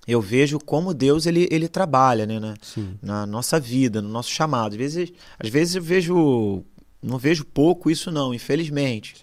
eu 0.07 0.21
vejo 0.21 0.59
como 0.59 0.93
Deus 0.93 1.25
ele, 1.25 1.45
ele 1.51 1.67
trabalha 1.67 2.25
né, 2.25 2.39
na, 2.39 2.53
na, 3.01 3.25
nossa 3.25 3.59
vida, 3.59 4.01
no 4.01 4.07
nosso 4.07 4.29
chamado. 4.29 4.71
Às 4.71 4.77
vezes, 4.77 5.11
às 5.37 5.49
vezes 5.49 5.75
eu 5.75 5.83
vejo. 5.83 6.63
Não 7.01 7.17
vejo 7.17 7.45
pouco 7.45 7.89
isso, 7.91 8.11
não, 8.11 8.33
infelizmente. 8.33 9.15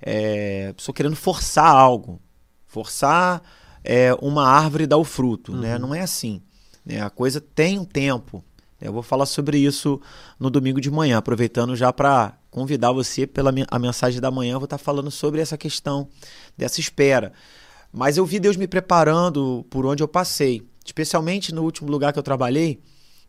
É, 0.00 0.74
estou 0.76 0.94
querendo 0.94 1.16
forçar 1.16 1.66
algo. 1.66 2.20
Forçar 2.66 3.42
é, 3.84 4.14
uma 4.20 4.46
árvore 4.46 4.86
dar 4.86 4.96
o 4.96 5.04
fruto. 5.04 5.52
Né? 5.52 5.58
Uhum. 5.58 5.62
Né? 5.62 5.78
Não 5.78 5.94
é 5.94 6.00
assim. 6.00 6.42
Né? 6.84 7.00
A 7.00 7.10
coisa 7.10 7.40
tem 7.40 7.78
um 7.78 7.84
tempo. 7.84 8.42
Eu 8.80 8.92
vou 8.92 9.02
falar 9.02 9.26
sobre 9.26 9.58
isso 9.58 10.00
no 10.38 10.50
domingo 10.50 10.80
de 10.80 10.90
manhã, 10.90 11.18
aproveitando 11.18 11.74
já 11.74 11.92
para 11.92 12.38
convidar 12.50 12.92
você 12.92 13.26
pela 13.26 13.52
a 13.70 13.78
mensagem 13.78 14.20
da 14.20 14.30
manhã. 14.30 14.54
Eu 14.54 14.60
vou 14.60 14.66
estar 14.66 14.78
falando 14.78 15.10
sobre 15.10 15.40
essa 15.40 15.58
questão 15.58 16.08
dessa 16.56 16.80
espera. 16.80 17.32
Mas 17.92 18.16
eu 18.16 18.24
vi 18.24 18.38
Deus 18.38 18.56
me 18.56 18.68
preparando 18.68 19.66
por 19.68 19.84
onde 19.84 20.02
eu 20.02 20.08
passei, 20.08 20.62
especialmente 20.84 21.52
no 21.52 21.62
último 21.62 21.90
lugar 21.90 22.12
que 22.12 22.18
eu 22.18 22.22
trabalhei, 22.22 22.80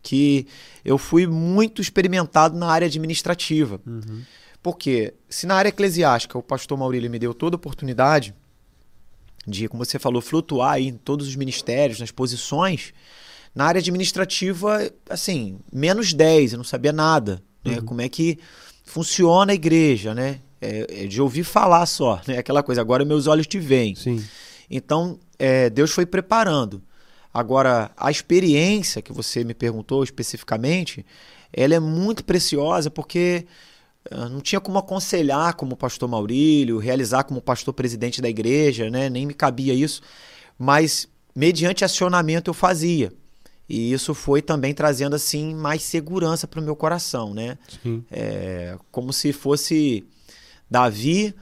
que 0.02 0.46
eu 0.84 0.96
fui 0.98 1.26
muito 1.26 1.82
experimentado 1.82 2.56
na 2.56 2.68
área 2.68 2.86
administrativa. 2.86 3.80
Uhum. 3.86 4.22
Porque 4.62 5.14
se 5.28 5.46
na 5.46 5.54
área 5.54 5.68
eclesiástica 5.68 6.38
o 6.38 6.42
pastor 6.42 6.76
Maurílio 6.78 7.10
me 7.10 7.18
deu 7.18 7.32
toda 7.32 7.56
a 7.56 7.58
oportunidade 7.58 8.34
de, 9.46 9.68
como 9.68 9.84
você 9.84 9.98
falou, 9.98 10.20
flutuar 10.20 10.80
em 10.80 10.92
todos 10.92 11.26
os 11.26 11.36
ministérios, 11.36 11.98
nas 11.98 12.10
posições, 12.10 12.92
na 13.54 13.64
área 13.64 13.78
administrativa, 13.78 14.90
assim, 15.08 15.58
menos 15.72 16.12
10, 16.12 16.52
eu 16.52 16.56
não 16.58 16.64
sabia 16.64 16.92
nada. 16.92 17.42
Né? 17.64 17.78
Uhum. 17.78 17.84
Como 17.84 18.00
é 18.00 18.08
que 18.08 18.38
funciona 18.84 19.52
a 19.52 19.54
igreja, 19.54 20.14
né? 20.14 20.40
É, 20.60 21.04
é 21.04 21.06
de 21.06 21.22
ouvir 21.22 21.42
falar 21.42 21.86
só, 21.86 22.20
né? 22.26 22.36
Aquela 22.36 22.62
coisa, 22.62 22.82
agora 22.82 23.02
meus 23.02 23.26
olhos 23.26 23.46
te 23.46 23.58
veem. 23.58 23.94
Sim. 23.94 24.22
Então, 24.70 25.18
é, 25.38 25.70
Deus 25.70 25.90
foi 25.90 26.04
preparando. 26.04 26.82
Agora, 27.32 27.90
a 27.96 28.10
experiência 28.10 29.00
que 29.00 29.12
você 29.12 29.44
me 29.44 29.54
perguntou 29.54 30.02
especificamente, 30.02 31.06
ela 31.52 31.74
é 31.74 31.80
muito 31.80 32.24
preciosa 32.24 32.90
porque 32.90 33.46
uh, 34.10 34.28
não 34.28 34.40
tinha 34.40 34.60
como 34.60 34.78
aconselhar 34.78 35.54
como 35.54 35.76
pastor 35.76 36.08
Maurílio, 36.08 36.78
realizar 36.78 37.24
como 37.24 37.40
pastor 37.40 37.72
presidente 37.72 38.20
da 38.20 38.28
igreja, 38.28 38.90
né? 38.90 39.08
nem 39.08 39.26
me 39.26 39.34
cabia 39.34 39.72
isso, 39.72 40.02
mas 40.58 41.08
mediante 41.34 41.84
acionamento 41.84 42.50
eu 42.50 42.54
fazia. 42.54 43.12
E 43.68 43.92
isso 43.92 44.12
foi 44.14 44.42
também 44.42 44.74
trazendo 44.74 45.14
assim 45.14 45.54
mais 45.54 45.82
segurança 45.82 46.48
para 46.48 46.60
o 46.60 46.62
meu 46.62 46.74
coração, 46.74 47.32
né? 47.32 47.56
É, 48.10 48.76
como 48.90 49.12
se 49.12 49.32
fosse 49.32 50.04
Davi 50.68 51.32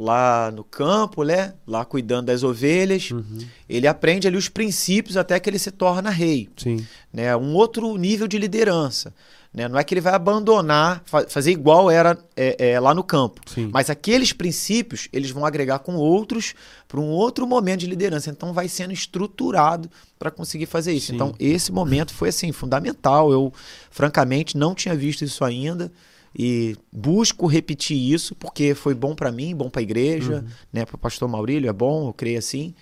lá 0.00 0.50
no 0.50 0.64
campo, 0.64 1.22
né? 1.22 1.52
Lá 1.66 1.84
cuidando 1.84 2.26
das 2.26 2.42
ovelhas. 2.42 3.10
Uhum. 3.10 3.38
Ele 3.68 3.86
aprende 3.86 4.26
ali 4.26 4.36
os 4.36 4.48
princípios 4.48 5.14
até 5.14 5.38
que 5.38 5.50
ele 5.50 5.58
se 5.58 5.70
torna 5.70 6.08
rei. 6.08 6.48
Sim. 6.56 6.86
Né? 7.12 7.36
Um 7.36 7.52
outro 7.52 7.94
nível 7.98 8.26
de 8.26 8.38
liderança. 8.38 9.12
Né? 9.52 9.68
Não 9.68 9.78
é 9.78 9.84
que 9.84 9.92
ele 9.92 10.00
vai 10.00 10.14
abandonar, 10.14 11.02
fa 11.04 11.28
fazer 11.28 11.50
igual 11.50 11.90
era 11.90 12.16
é, 12.34 12.70
é, 12.70 12.80
lá 12.80 12.94
no 12.94 13.04
campo. 13.04 13.42
Sim. 13.46 13.68
Mas 13.70 13.90
aqueles 13.90 14.32
princípios 14.32 15.06
eles 15.12 15.30
vão 15.30 15.44
agregar 15.44 15.80
com 15.80 15.96
outros 15.96 16.54
para 16.88 16.98
um 16.98 17.08
outro 17.10 17.46
momento 17.46 17.80
de 17.80 17.86
liderança. 17.86 18.30
Então 18.30 18.54
vai 18.54 18.68
sendo 18.68 18.94
estruturado 18.94 19.90
para 20.18 20.30
conseguir 20.30 20.66
fazer 20.66 20.94
isso. 20.94 21.08
Sim. 21.08 21.14
Então 21.16 21.34
esse 21.38 21.70
momento 21.70 22.14
foi 22.14 22.30
assim 22.30 22.52
fundamental. 22.52 23.30
Eu 23.30 23.52
francamente 23.90 24.56
não 24.56 24.74
tinha 24.74 24.94
visto 24.94 25.24
isso 25.24 25.44
ainda 25.44 25.92
e 26.36 26.76
busco 26.92 27.46
repetir 27.46 27.96
isso 27.96 28.34
porque 28.34 28.74
foi 28.74 28.94
bom 28.94 29.14
para 29.14 29.32
mim, 29.32 29.54
bom 29.54 29.68
para 29.68 29.80
a 29.80 29.82
igreja, 29.82 30.36
uhum. 30.36 30.52
né, 30.72 30.84
para 30.84 30.96
o 30.96 30.98
pastor 30.98 31.28
Maurílio 31.28 31.68
é 31.68 31.72
bom, 31.72 32.08
eu 32.08 32.12
creio 32.12 32.38
assim. 32.38 32.74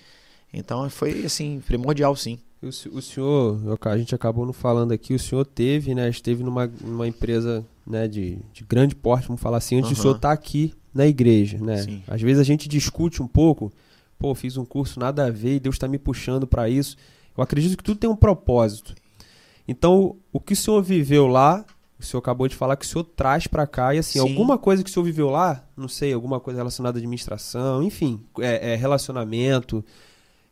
Então 0.53 0.89
foi 0.89 1.25
assim 1.25 1.61
primordial, 1.65 2.15
sim. 2.15 2.39
O, 2.61 2.67
o 2.67 3.01
senhor, 3.01 3.77
a 3.81 3.97
gente 3.97 4.13
acabou 4.13 4.45
não 4.45 4.53
falando 4.53 4.91
aqui, 4.91 5.13
o 5.13 5.19
senhor 5.19 5.45
teve, 5.45 5.95
né, 5.95 6.09
esteve 6.09 6.43
numa, 6.43 6.67
numa 6.67 7.07
empresa, 7.07 7.65
né, 7.87 8.07
de, 8.07 8.37
de 8.51 8.63
grande 8.65 8.95
porte, 8.95 9.27
vamos 9.27 9.41
falar 9.41 9.57
assim, 9.57 9.77
antes 9.77 9.89
uhum. 9.89 9.95
do 9.95 10.01
senhor 10.01 10.15
estar 10.15 10.29
tá 10.29 10.33
aqui 10.33 10.73
na 10.93 11.07
igreja, 11.07 11.57
né? 11.57 11.77
Sim. 11.77 12.03
Às 12.07 12.21
vezes 12.21 12.39
a 12.39 12.43
gente 12.43 12.67
discute 12.67 13.21
um 13.21 13.27
pouco, 13.27 13.71
pô, 14.17 14.35
fiz 14.35 14.57
um 14.57 14.65
curso 14.65 14.99
nada 14.99 15.25
a 15.25 15.29
ver 15.29 15.55
e 15.55 15.59
Deus 15.59 15.75
está 15.75 15.87
me 15.87 15.97
puxando 15.97 16.45
para 16.45 16.69
isso. 16.69 16.97
Eu 17.37 17.43
acredito 17.43 17.77
que 17.77 17.83
tudo 17.83 17.99
tem 17.99 18.09
um 18.09 18.15
propósito. 18.15 18.93
Então, 19.67 20.17
o 20.33 20.39
que 20.39 20.53
o 20.53 20.55
senhor 20.55 20.81
viveu 20.81 21.27
lá 21.27 21.63
o 21.99 22.03
senhor 22.03 22.19
acabou 22.19 22.47
de 22.47 22.55
falar 22.55 22.77
que 22.77 22.85
o 22.85 22.87
senhor 22.87 23.03
traz 23.03 23.45
para 23.45 23.67
cá 23.67 23.93
e 23.93 23.99
assim, 23.99 24.19
Sim. 24.19 24.29
alguma 24.29 24.57
coisa 24.57 24.83
que 24.83 24.89
o 24.89 24.93
senhor 24.93 25.03
viveu 25.03 25.29
lá, 25.29 25.63
não 25.75 25.87
sei, 25.87 26.13
alguma 26.13 26.39
coisa 26.39 26.59
relacionada 26.59 26.97
à 26.97 26.99
administração, 26.99 27.83
enfim, 27.83 28.21
é, 28.39 28.73
é 28.73 28.75
relacionamento, 28.75 29.83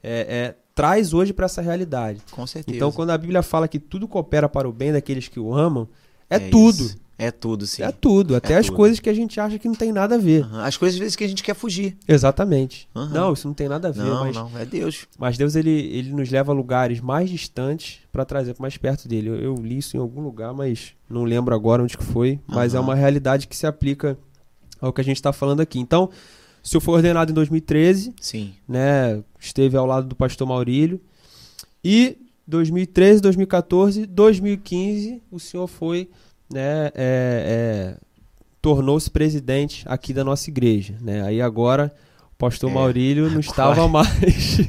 é, 0.04 0.20
é, 0.30 0.56
traz 0.76 1.14
hoje 1.14 1.32
para 1.32 1.46
essa 1.46 1.62
realidade. 1.62 2.22
Com 2.32 2.46
certeza. 2.46 2.76
Então, 2.76 2.92
quando 2.92 3.12
a 3.12 3.18
Bíblia 3.18 3.42
fala 3.42 3.68
que 3.68 3.80
tudo 3.80 4.08
coopera 4.08 4.50
para 4.50 4.68
o 4.68 4.74
bem 4.74 4.92
daqueles 4.92 5.28
que 5.30 5.40
o 5.40 5.54
amam, 5.54 5.88
é, 6.30 6.36
é 6.36 6.40
tudo. 6.50 6.84
Isso. 6.84 7.07
É 7.20 7.32
tudo, 7.32 7.66
sim. 7.66 7.82
É 7.82 7.92
tudo. 7.92 8.36
Até 8.36 8.54
é 8.54 8.58
as 8.58 8.68
tudo. 8.68 8.76
coisas 8.76 9.00
que 9.00 9.10
a 9.10 9.14
gente 9.14 9.40
acha 9.40 9.58
que 9.58 9.68
não 9.68 9.74
tem 9.74 9.92
nada 9.92 10.16
a 10.16 10.18
ver. 10.20 10.46
Uhum. 10.46 10.60
As 10.60 10.78
coisas 10.78 10.96
às 10.96 11.00
vezes 11.00 11.16
que 11.16 11.24
a 11.24 11.28
gente 11.28 11.42
quer 11.42 11.56
fugir. 11.56 11.98
Exatamente. 12.08 12.88
Uhum. 12.94 13.10
Não, 13.10 13.34
isso 13.34 13.48
não 13.48 13.56
tem 13.56 13.68
nada 13.68 13.88
a 13.88 13.92
ver. 13.92 14.04
Não, 14.04 14.26
mas, 14.26 14.36
não, 14.36 14.52
é 14.58 14.66
Deus. 14.66 15.08
Mas 15.18 15.38
Deus 15.38 15.56
ele, 15.56 15.72
ele 15.72 16.12
nos 16.12 16.30
leva 16.30 16.52
a 16.52 16.56
lugares 16.56 17.00
mais 17.00 17.30
distantes 17.30 18.00
para 18.12 18.24
trazer 18.24 18.56
mais 18.60 18.78
perto 18.78 19.08
dele. 19.08 19.30
Eu, 19.30 19.36
eu, 19.36 19.56
li 19.56 19.80
isso 19.80 19.98
em 19.98 20.00
algum 20.00 20.22
lugar, 20.22 20.54
mas 20.54 20.94
não 21.10 21.24
lembro 21.24 21.56
agora 21.56 21.82
onde 21.82 21.98
que 21.98 22.04
foi. 22.04 22.40
Mas 22.46 22.74
uhum. 22.74 22.80
é 22.80 22.82
uma 22.84 22.96
realidade 22.96 23.48
que 23.48 23.56
se 23.56 23.66
aplica 23.66 24.16
ao 24.80 24.94
que 24.94 25.02
a 25.02 25.04
gente 25.04 25.18
está 25.18 25.34
falando 25.34 25.62
aqui. 25.62 25.80
Então, 25.80 26.12
o 26.64 26.68
senhor 26.68 26.82
foi 26.82 26.96
ordenado 26.96 27.32
em 27.32 27.34
2013. 27.34 28.14
Sim. 28.22 28.54
Né, 28.68 29.24
esteve 29.40 29.76
ao 29.76 29.88
lado 29.88 30.08
do 30.08 30.16
pastor 30.16 30.48
Maurílio. 30.48 31.02
E 31.84 32.18
2013, 32.48 33.22
2014, 33.22 34.06
2015, 34.06 35.22
o 35.32 35.40
senhor 35.40 35.68
foi 35.68 36.10
né, 36.52 36.92
é, 36.94 36.94
é, 36.96 37.98
tornou-se 38.62 39.10
presidente 39.10 39.84
aqui 39.86 40.14
da 40.14 40.24
nossa 40.24 40.50
igreja. 40.50 40.96
Né? 41.02 41.22
Aí 41.24 41.42
agora 41.42 41.94
o 42.34 42.38
pastor 42.38 42.70
é, 42.70 42.74
Maurílio 42.74 43.30
não 43.30 43.40
estava 43.42 43.88
mais 43.88 44.60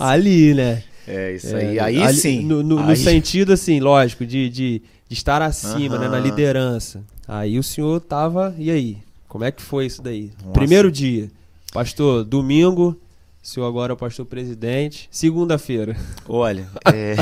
ali, 0.00 0.54
né? 0.54 0.82
É, 1.06 1.34
isso 1.34 1.54
aí. 1.54 1.78
É, 1.78 1.82
aí 1.82 2.02
ali, 2.02 2.16
sim. 2.16 2.44
No, 2.44 2.62
no, 2.62 2.78
aí... 2.78 2.86
no, 2.86 2.96
sentido, 2.96 3.52
assim, 3.52 3.80
lógico, 3.80 4.24
de, 4.24 4.48
de, 4.48 4.82
de 5.08 5.14
estar 5.14 5.42
acima, 5.42 5.98
né, 5.98 6.08
na 6.08 6.18
liderança. 6.18 7.02
Aí 7.28 7.58
o 7.58 7.62
senhor 7.62 8.00
tava. 8.00 8.54
E 8.58 8.70
aí? 8.70 8.98
Como 9.28 9.44
é 9.44 9.50
que 9.50 9.62
foi 9.62 9.86
isso 9.86 10.00
daí? 10.00 10.30
Nossa. 10.40 10.52
Primeiro 10.52 10.90
dia. 10.90 11.30
Pastor, 11.72 12.24
domingo, 12.24 12.98
o 13.42 13.46
senhor 13.46 13.66
agora 13.66 13.92
é 13.92 13.94
o 13.94 13.96
pastor 13.96 14.24
presidente. 14.24 15.08
Segunda-feira. 15.10 15.96
Olha, 16.28 16.68
é, 16.92 17.16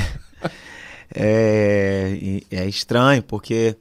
é, 1.15 2.41
é 2.51 2.67
estranho, 2.67 3.23
porque 3.23 3.77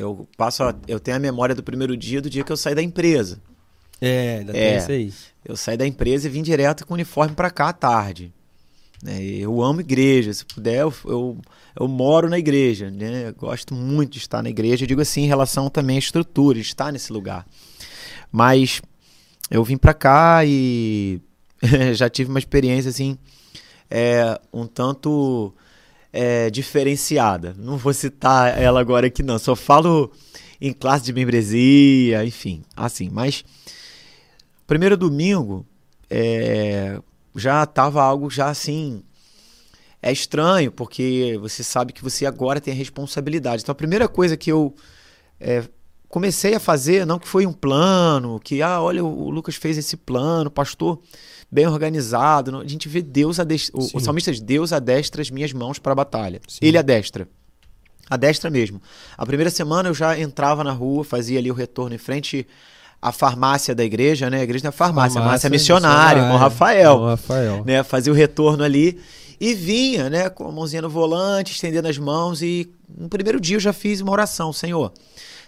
eu 0.00 0.26
passo, 0.36 0.62
a, 0.62 0.74
eu 0.88 0.98
tenho 0.98 1.16
a 1.16 1.20
memória 1.20 1.54
do 1.54 1.62
primeiro 1.62 1.96
dia 1.96 2.20
do 2.20 2.30
dia 2.30 2.42
que 2.42 2.50
eu 2.50 2.56
saí 2.56 2.74
da 2.74 2.82
empresa. 2.82 3.40
É, 4.00 4.38
ainda 4.38 4.56
é, 4.56 4.70
tem 4.70 4.78
isso 4.78 4.90
aí. 4.90 5.12
Eu 5.44 5.56
saí 5.56 5.76
da 5.76 5.86
empresa 5.86 6.26
e 6.26 6.30
vim 6.30 6.42
direto 6.42 6.86
com 6.86 6.94
o 6.94 6.96
uniforme 6.96 7.34
para 7.34 7.50
cá 7.50 7.68
à 7.68 7.72
tarde. 7.72 8.32
É, 9.06 9.22
eu 9.22 9.62
amo 9.62 9.80
igreja, 9.80 10.32
se 10.32 10.44
puder, 10.44 10.80
eu, 10.80 10.92
eu, 11.06 11.38
eu, 11.78 11.88
moro 11.88 12.28
na 12.28 12.38
igreja, 12.38 12.90
né? 12.90 13.28
Eu 13.28 13.34
gosto 13.34 13.74
muito 13.74 14.12
de 14.12 14.18
estar 14.18 14.42
na 14.42 14.50
igreja. 14.50 14.84
Eu 14.84 14.88
digo 14.88 15.00
assim 15.00 15.22
em 15.22 15.26
relação 15.26 15.70
também 15.70 15.96
à 15.96 15.98
estrutura, 15.98 16.56
de 16.58 16.66
estar 16.66 16.92
nesse 16.92 17.12
lugar. 17.12 17.46
Mas 18.30 18.82
eu 19.50 19.64
vim 19.64 19.76
para 19.76 19.94
cá 19.94 20.44
e 20.44 21.20
já 21.94 22.08
tive 22.08 22.30
uma 22.30 22.38
experiência 22.38 22.90
assim, 22.90 23.18
é, 23.90 24.38
um 24.52 24.66
tanto 24.66 25.54
é, 26.12 26.50
diferenciada. 26.50 27.54
Não 27.56 27.76
vou 27.76 27.92
citar 27.92 28.58
ela 28.58 28.80
agora 28.80 29.06
aqui, 29.06 29.22
não. 29.22 29.38
Só 29.38 29.54
falo 29.54 30.12
em 30.60 30.72
classe 30.72 31.04
de 31.04 31.12
membresia, 31.12 32.24
enfim, 32.24 32.62
assim. 32.76 33.08
Mas 33.10 33.44
primeiro 34.66 34.96
domingo 34.96 35.66
é, 36.08 37.00
já 37.34 37.62
estava 37.62 38.02
algo 38.02 38.30
já 38.30 38.48
assim. 38.48 39.02
É 40.02 40.10
estranho, 40.10 40.72
porque 40.72 41.38
você 41.40 41.62
sabe 41.62 41.92
que 41.92 42.02
você 42.02 42.24
agora 42.24 42.60
tem 42.60 42.72
a 42.72 42.76
responsabilidade. 42.76 43.62
Então 43.62 43.72
a 43.72 43.76
primeira 43.76 44.08
coisa 44.08 44.34
que 44.36 44.50
eu 44.50 44.74
é, 45.38 45.62
comecei 46.08 46.54
a 46.54 46.60
fazer, 46.60 47.06
não 47.06 47.18
que 47.18 47.28
foi 47.28 47.46
um 47.46 47.52
plano, 47.52 48.40
que, 48.40 48.62
ah, 48.62 48.80
olha, 48.80 49.04
o 49.04 49.30
Lucas 49.30 49.56
fez 49.56 49.76
esse 49.76 49.98
plano, 49.98 50.50
pastor 50.50 51.00
bem 51.50 51.66
organizado. 51.66 52.58
A 52.58 52.66
gente 52.66 52.88
vê 52.88 53.02
Deus 53.02 53.40
adestra, 53.40 53.76
o, 53.78 53.88
o 53.94 54.00
salmista 54.00 54.30
diz, 54.30 54.40
Deus 54.40 54.72
adestra 54.72 55.20
as 55.20 55.30
minhas 55.30 55.52
mãos 55.52 55.78
para 55.78 55.92
a 55.92 55.94
batalha. 55.94 56.40
Sim. 56.46 56.58
Ele 56.62 56.78
adestra. 56.78 57.28
Adestra 58.08 58.50
mesmo. 58.50 58.80
A 59.16 59.24
primeira 59.24 59.50
semana 59.50 59.88
eu 59.88 59.94
já 59.94 60.18
entrava 60.18 60.64
na 60.64 60.72
rua, 60.72 61.04
fazia 61.04 61.38
ali 61.38 61.50
o 61.50 61.54
retorno 61.54 61.94
em 61.94 61.98
frente 61.98 62.46
à 63.00 63.12
farmácia 63.12 63.74
da 63.74 63.84
igreja, 63.84 64.28
né? 64.28 64.40
A 64.40 64.42
igreja 64.42 64.68
é 64.68 64.70
farmácia, 64.70 65.14
farmácia, 65.14 65.20
farmácia 65.20 65.50
missionária, 65.50 66.20
irmão 66.20 66.36
Rafael. 66.36 67.04
Rafael. 67.04 67.64
Né? 67.64 67.82
Fazia 67.82 68.12
o 68.12 68.16
retorno 68.16 68.62
ali 68.64 69.00
E 69.40 69.54
vinha, 69.54 70.10
né, 70.10 70.28
com 70.28 70.46
a 70.46 70.52
mãozinha 70.52 70.82
no 70.82 70.90
volante, 70.90 71.52
estendendo 71.52 71.88
as 71.88 71.96
mãos. 71.96 72.42
E 72.42 72.70
no 72.94 73.08
primeiro 73.08 73.40
dia 73.40 73.56
eu 73.56 73.60
já 73.60 73.72
fiz 73.72 74.02
uma 74.02 74.12
oração: 74.12 74.52
Senhor, 74.52 74.92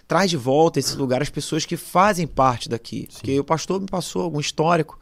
traz 0.07 0.31
de 0.31 0.37
volta 0.37 0.79
esse 0.79 0.95
lugar 0.95 1.21
as 1.21 1.29
pessoas 1.29 1.63
que 1.63 1.77
fazem 1.77 2.25
parte 2.25 2.67
daqui. 2.67 3.07
Sim. 3.09 3.17
Porque 3.17 3.39
o 3.39 3.43
pastor 3.43 3.79
me 3.79 3.87
passou 3.87 4.23
algum 4.23 4.39
histórico 4.39 4.97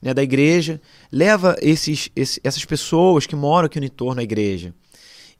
né, 0.00 0.12
da 0.12 0.22
igreja, 0.22 0.80
leva 1.10 1.56
esses, 1.60 2.10
esses, 2.14 2.40
essas 2.42 2.64
pessoas 2.64 3.26
que 3.26 3.36
moram 3.36 3.66
aqui 3.66 3.80
no 3.80 3.86
entorno 3.86 4.16
da 4.16 4.22
igreja. 4.22 4.74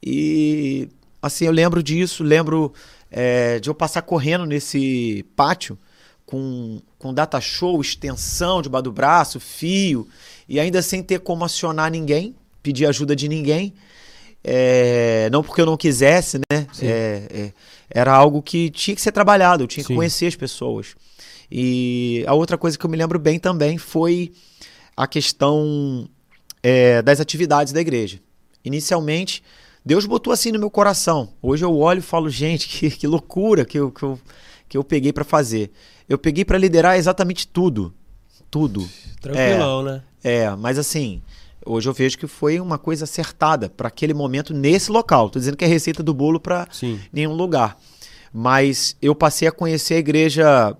E 0.02 0.88
assim, 1.20 1.46
eu 1.46 1.52
lembro 1.52 1.82
disso, 1.82 2.22
lembro 2.22 2.72
é, 3.10 3.58
de 3.58 3.68
eu 3.68 3.74
passar 3.74 4.02
correndo 4.02 4.46
nesse 4.46 5.24
pátio 5.34 5.78
com, 6.24 6.80
com 6.98 7.14
data 7.14 7.40
show, 7.40 7.80
extensão 7.80 8.60
debaixo 8.60 8.84
do 8.84 8.92
braço, 8.92 9.38
fio, 9.38 10.08
e 10.48 10.58
ainda 10.58 10.82
sem 10.82 11.02
ter 11.02 11.20
como 11.20 11.44
acionar 11.44 11.90
ninguém, 11.90 12.34
pedir 12.62 12.86
ajuda 12.86 13.14
de 13.14 13.28
ninguém. 13.28 13.72
É, 14.48 15.28
não 15.32 15.42
porque 15.42 15.60
eu 15.60 15.66
não 15.66 15.76
quisesse, 15.76 16.38
né? 16.38 16.66
É, 16.80 17.22
é, 17.30 17.52
era 17.90 18.14
algo 18.14 18.40
que 18.40 18.70
tinha 18.70 18.94
que 18.94 19.02
ser 19.02 19.10
trabalhado, 19.10 19.64
eu 19.64 19.66
tinha 19.66 19.82
Sim. 19.82 19.88
que 19.88 19.94
conhecer 19.94 20.26
as 20.26 20.36
pessoas. 20.36 20.94
E 21.50 22.24
a 22.26 22.34
outra 22.34 22.58
coisa 22.58 22.78
que 22.78 22.84
eu 22.84 22.90
me 22.90 22.96
lembro 22.96 23.18
bem 23.18 23.38
também 23.38 23.78
foi 23.78 24.32
a 24.96 25.06
questão 25.06 26.08
é, 26.62 27.02
das 27.02 27.20
atividades 27.20 27.72
da 27.72 27.80
igreja. 27.80 28.20
Inicialmente, 28.64 29.42
Deus 29.84 30.04
botou 30.06 30.32
assim 30.32 30.50
no 30.50 30.58
meu 30.58 30.70
coração. 30.70 31.28
Hoje 31.40 31.64
eu 31.64 31.76
olho 31.76 32.00
e 32.00 32.02
falo, 32.02 32.28
gente, 32.28 32.66
que, 32.68 32.90
que 32.90 33.06
loucura 33.06 33.64
que 33.64 33.78
eu, 33.78 33.92
que 33.92 34.02
eu, 34.02 34.18
que 34.68 34.76
eu 34.76 34.82
peguei 34.82 35.12
para 35.12 35.24
fazer. 35.24 35.70
Eu 36.08 36.18
peguei 36.18 36.44
para 36.44 36.58
liderar 36.58 36.96
exatamente 36.96 37.46
tudo. 37.46 37.94
Tudo. 38.50 38.88
Tranquilão, 39.20 39.80
é, 39.80 39.84
né? 39.84 40.02
É, 40.24 40.50
mas 40.56 40.78
assim, 40.78 41.22
hoje 41.64 41.88
eu 41.88 41.92
vejo 41.92 42.18
que 42.18 42.26
foi 42.26 42.58
uma 42.58 42.78
coisa 42.78 43.04
acertada 43.04 43.68
para 43.68 43.88
aquele 43.88 44.14
momento 44.14 44.52
nesse 44.52 44.90
local. 44.90 45.30
Tô 45.30 45.38
dizendo 45.38 45.56
que 45.56 45.64
é 45.64 45.68
receita 45.68 46.02
do 46.02 46.14
bolo 46.14 46.40
para 46.40 46.66
nenhum 47.12 47.34
lugar. 47.34 47.76
Mas 48.32 48.96
eu 49.00 49.14
passei 49.14 49.46
a 49.46 49.52
conhecer 49.52 49.94
a 49.94 49.98
igreja 49.98 50.76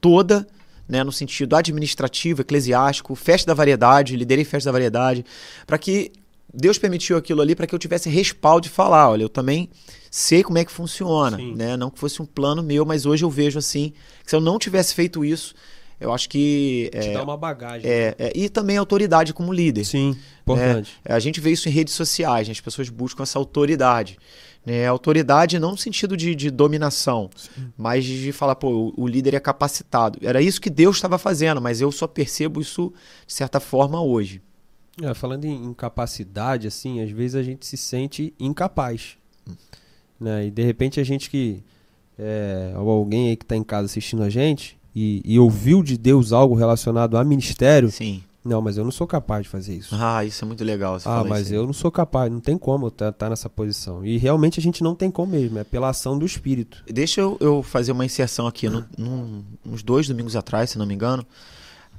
toda, 0.00 0.46
né, 0.88 1.04
no 1.04 1.12
sentido 1.12 1.54
administrativo, 1.54 2.40
eclesiástico, 2.40 3.14
festa 3.14 3.48
da 3.48 3.54
variedade, 3.54 4.16
liderei 4.16 4.44
festa 4.44 4.68
da 4.68 4.72
variedade, 4.72 5.24
para 5.66 5.78
que 5.78 6.12
Deus 6.52 6.78
permitiu 6.78 7.16
aquilo 7.16 7.40
ali 7.40 7.54
para 7.54 7.66
que 7.66 7.74
eu 7.74 7.78
tivesse 7.78 8.08
respaldo 8.08 8.62
de 8.62 8.68
falar, 8.68 9.10
olha, 9.10 9.22
eu 9.22 9.28
também 9.28 9.68
sei 10.10 10.42
como 10.42 10.58
é 10.58 10.64
que 10.64 10.72
funciona, 10.72 11.36
Sim. 11.36 11.54
né? 11.54 11.76
Não 11.76 11.90
que 11.90 11.98
fosse 11.98 12.20
um 12.20 12.26
plano 12.26 12.62
meu, 12.62 12.84
mas 12.84 13.06
hoje 13.06 13.24
eu 13.24 13.30
vejo 13.30 13.58
assim, 13.58 13.92
que 14.24 14.30
se 14.30 14.34
eu 14.34 14.40
não 14.40 14.58
tivesse 14.58 14.94
feito 14.94 15.24
isso, 15.24 15.54
eu 16.00 16.12
acho 16.12 16.28
que. 16.28 16.90
Te 16.92 17.08
é, 17.08 17.12
dá 17.12 17.22
uma 17.22 17.36
bagagem. 17.36 17.88
É, 17.88 18.14
é, 18.18 18.32
e 18.34 18.48
também 18.48 18.76
autoridade 18.78 19.34
como 19.34 19.52
líder. 19.52 19.84
Sim, 19.84 20.16
importante. 20.42 20.98
É, 21.04 21.12
a 21.12 21.18
gente 21.20 21.40
vê 21.40 21.50
isso 21.50 21.68
em 21.68 21.72
redes 21.72 21.94
sociais, 21.94 22.48
né? 22.48 22.52
as 22.52 22.60
pessoas 22.60 22.88
buscam 22.88 23.22
essa 23.22 23.38
autoridade. 23.38 24.18
Né? 24.64 24.86
Autoridade 24.86 25.58
não 25.58 25.72
no 25.72 25.78
sentido 25.78 26.16
de, 26.16 26.34
de 26.34 26.50
dominação, 26.50 27.30
Sim. 27.34 27.72
mas 27.76 28.04
de 28.04 28.32
falar, 28.32 28.56
pô, 28.56 28.92
o, 28.96 29.04
o, 29.04 29.06
líder 29.06 29.34
é 29.34 29.40
capacitado. 29.40 30.18
Era 30.22 30.42
isso 30.42 30.60
que 30.60 30.70
Deus 30.70 30.96
estava 30.96 31.18
fazendo, 31.18 31.60
mas 31.60 31.80
eu 31.80 31.90
só 31.90 32.06
percebo 32.06 32.60
isso, 32.60 32.92
de 33.26 33.32
certa 33.32 33.58
forma, 33.60 34.00
hoje. 34.02 34.42
É, 35.02 35.14
falando 35.14 35.44
em 35.44 35.64
incapacidade, 35.64 36.66
assim, 36.66 37.02
às 37.02 37.10
vezes 37.10 37.34
a 37.34 37.42
gente 37.42 37.64
se 37.64 37.76
sente 37.76 38.34
incapaz. 38.38 39.16
Hum. 39.48 39.54
Né? 40.20 40.46
E 40.46 40.50
de 40.50 40.62
repente 40.62 41.00
a 41.00 41.04
gente 41.04 41.30
que. 41.30 41.62
É, 42.18 42.74
alguém 42.76 43.30
aí 43.30 43.36
que 43.36 43.44
está 43.44 43.56
em 43.56 43.62
casa 43.62 43.86
assistindo 43.86 44.22
a 44.22 44.28
gente, 44.28 44.78
e, 44.94 45.22
e 45.24 45.38
ouviu 45.38 45.82
de 45.82 45.96
Deus 45.96 46.32
algo 46.32 46.54
relacionado 46.54 47.16
a 47.16 47.24
ministério, 47.24 47.90
Sim. 47.90 48.22
Não, 48.42 48.62
mas 48.62 48.78
eu 48.78 48.84
não 48.84 48.90
sou 48.90 49.06
capaz 49.06 49.42
de 49.42 49.50
fazer 49.50 49.74
isso. 49.74 49.94
Ah, 49.94 50.24
isso 50.24 50.42
é 50.44 50.48
muito 50.48 50.64
legal. 50.64 50.98
ah, 51.04 51.24
mas 51.24 51.52
eu 51.52 51.66
não 51.66 51.74
sou 51.74 51.90
capaz, 51.90 52.32
não 52.32 52.40
tem 52.40 52.56
como 52.56 52.88
estar 52.88 53.12
tá, 53.12 53.12
tá 53.12 53.30
nessa 53.30 53.50
posição. 53.50 54.04
E 54.04 54.16
realmente 54.16 54.58
a 54.58 54.62
gente 54.62 54.82
não 54.82 54.94
tem 54.94 55.10
como 55.10 55.32
mesmo, 55.32 55.58
é 55.58 55.64
pela 55.64 55.90
ação 55.90 56.18
do 56.18 56.24
Espírito. 56.24 56.82
Deixa 56.86 57.20
eu, 57.20 57.36
eu 57.38 57.62
fazer 57.62 57.92
uma 57.92 58.04
inserção 58.04 58.46
aqui. 58.46 58.66
Num, 58.68 59.44
uns 59.64 59.82
dois 59.82 60.08
domingos 60.08 60.36
atrás, 60.36 60.70
se 60.70 60.78
não 60.78 60.86
me 60.86 60.94
engano, 60.94 61.24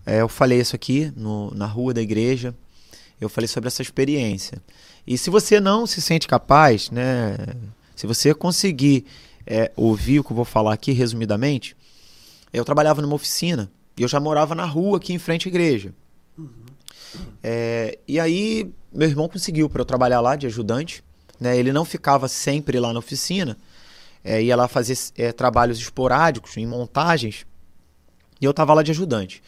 é, 0.03 0.21
eu 0.21 0.27
falei 0.27 0.59
isso 0.59 0.75
aqui 0.75 1.13
no, 1.15 1.51
na 1.53 1.67
rua 1.67 1.93
da 1.93 2.01
igreja. 2.01 2.55
Eu 3.19 3.29
falei 3.29 3.47
sobre 3.47 3.67
essa 3.67 3.83
experiência. 3.83 4.59
E 5.05 5.17
se 5.17 5.29
você 5.29 5.59
não 5.59 5.85
se 5.85 6.01
sente 6.01 6.27
capaz, 6.27 6.89
né? 6.89 7.37
Se 7.95 8.07
você 8.07 8.33
conseguir 8.33 9.05
é, 9.45 9.71
ouvir 9.75 10.19
o 10.19 10.23
que 10.23 10.31
eu 10.31 10.35
vou 10.35 10.45
falar 10.45 10.73
aqui 10.73 10.91
resumidamente, 10.91 11.75
eu 12.51 12.65
trabalhava 12.65 12.99
numa 12.99 13.13
oficina 13.13 13.71
e 13.95 14.01
eu 14.01 14.07
já 14.07 14.19
morava 14.19 14.55
na 14.55 14.65
rua 14.65 14.97
aqui 14.97 15.13
em 15.13 15.19
frente 15.19 15.47
à 15.47 15.49
igreja. 15.49 15.93
Uhum. 16.37 16.65
É, 17.43 17.97
e 18.07 18.19
aí 18.19 18.71
meu 18.91 19.07
irmão 19.07 19.29
conseguiu 19.29 19.69
para 19.69 19.81
eu 19.81 19.85
trabalhar 19.85 20.19
lá 20.19 20.35
de 20.35 20.47
ajudante. 20.47 21.03
Né? 21.39 21.57
Ele 21.57 21.71
não 21.71 21.85
ficava 21.85 22.27
sempre 22.27 22.79
lá 22.79 22.93
na 22.93 22.99
oficina, 22.99 23.57
é, 24.23 24.43
ia 24.43 24.55
lá 24.55 24.67
fazer 24.67 24.97
é, 25.17 25.31
trabalhos 25.31 25.79
esporádicos, 25.79 26.55
em 26.57 26.67
montagens, 26.67 27.45
e 28.39 28.45
eu 28.45 28.51
estava 28.51 28.73
lá 28.73 28.83
de 28.83 28.91
ajudante. 28.91 29.41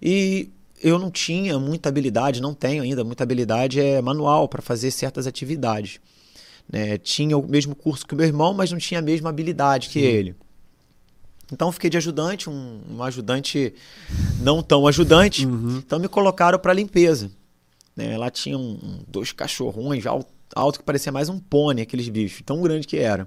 E 0.00 0.50
eu 0.80 0.98
não 0.98 1.10
tinha 1.10 1.58
muita 1.58 1.88
habilidade, 1.88 2.40
não 2.40 2.54
tenho 2.54 2.82
ainda 2.82 3.02
muita 3.02 3.22
habilidade 3.22 3.80
é 3.80 4.00
manual 4.00 4.48
para 4.48 4.62
fazer 4.62 4.90
certas 4.90 5.26
atividades. 5.26 6.00
Né? 6.70 6.98
Tinha 6.98 7.36
o 7.36 7.46
mesmo 7.46 7.74
curso 7.74 8.06
que 8.06 8.14
o 8.14 8.16
meu 8.16 8.26
irmão, 8.26 8.54
mas 8.54 8.70
não 8.70 8.78
tinha 8.78 9.00
a 9.00 9.02
mesma 9.02 9.30
habilidade 9.30 9.88
que 9.88 9.98
ele. 9.98 10.36
Então 11.52 11.70
fiquei 11.70 11.90
de 11.90 11.98
ajudante, 11.98 12.48
um, 12.48 12.80
um 12.90 13.02
ajudante 13.02 13.74
não 14.40 14.62
tão 14.62 14.86
ajudante. 14.86 15.46
Uhum. 15.46 15.78
Então 15.78 15.98
me 15.98 16.08
colocaram 16.08 16.58
para 16.58 16.72
limpeza. 16.72 17.30
Né? 17.94 18.16
Lá 18.16 18.30
tinha 18.30 18.56
um, 18.56 19.00
dois 19.06 19.32
cachorrões 19.32 20.06
alto, 20.06 20.32
alto 20.54 20.78
que 20.78 20.84
parecia 20.84 21.12
mais 21.12 21.28
um 21.28 21.38
pônei, 21.38 21.82
aqueles 21.82 22.08
bichos, 22.08 22.42
tão 22.44 22.62
grande 22.62 22.86
que 22.86 22.96
era. 22.96 23.26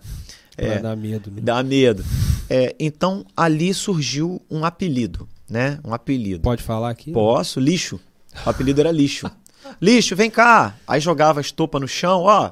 É, 0.57 0.79
dá 0.79 0.95
medo, 0.95 1.29
né? 1.29 1.41
Dá 1.41 1.61
medo. 1.61 2.03
É, 2.49 2.75
então 2.79 3.25
ali 3.35 3.73
surgiu 3.73 4.41
um 4.49 4.65
apelido, 4.65 5.27
né? 5.47 5.79
Um 5.83 5.93
apelido. 5.93 6.41
Pode 6.41 6.63
falar 6.63 6.89
aqui? 6.89 7.11
Posso, 7.11 7.59
lixo. 7.59 7.99
O 8.45 8.49
apelido 8.49 8.81
era 8.81 8.91
lixo. 8.91 9.29
lixo, 9.79 10.15
vem 10.15 10.31
cá. 10.31 10.75
Aí 10.87 10.99
jogava 10.99 11.39
a 11.39 11.41
estopa 11.41 11.79
no 11.79 11.87
chão, 11.87 12.21
ó. 12.23 12.51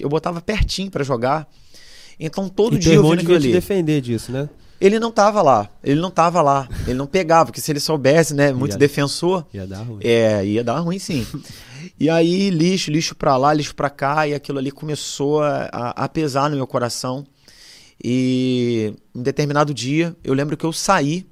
Eu 0.00 0.08
botava 0.08 0.40
pertinho 0.40 0.90
para 0.90 1.04
jogar. 1.04 1.48
Então 2.18 2.48
todo 2.48 2.76
e 2.76 2.78
dia 2.78 2.94
eu 2.94 3.02
via 3.02 3.36
ali. 3.36 3.52
defender 3.52 4.00
disso, 4.00 4.32
né? 4.32 4.48
Ele 4.82 4.98
não 4.98 5.12
tava 5.12 5.40
lá. 5.42 5.70
Ele 5.80 6.00
não 6.00 6.10
tava 6.10 6.42
lá. 6.42 6.68
Ele 6.88 6.94
não 6.94 7.06
pegava, 7.06 7.46
porque 7.46 7.60
se 7.60 7.70
ele 7.70 7.78
soubesse, 7.78 8.34
né? 8.34 8.52
Muito 8.52 8.72
ia, 8.72 8.78
defensor. 8.78 9.46
Ia 9.54 9.64
dar 9.64 9.82
ruim. 9.82 10.00
É, 10.02 10.44
ia 10.44 10.64
dar 10.64 10.80
ruim 10.80 10.98
sim. 10.98 11.24
e 12.00 12.10
aí, 12.10 12.50
lixo, 12.50 12.90
lixo 12.90 13.14
pra 13.14 13.36
lá, 13.36 13.54
lixo 13.54 13.76
pra 13.76 13.88
cá, 13.88 14.26
e 14.26 14.34
aquilo 14.34 14.58
ali 14.58 14.72
começou 14.72 15.40
a, 15.40 15.90
a 15.90 16.08
pesar 16.08 16.50
no 16.50 16.56
meu 16.56 16.66
coração. 16.66 17.24
E 18.02 18.92
em 19.14 19.22
determinado 19.22 19.72
dia, 19.72 20.16
eu 20.24 20.34
lembro 20.34 20.56
que 20.56 20.66
eu 20.66 20.72
saí 20.72 21.24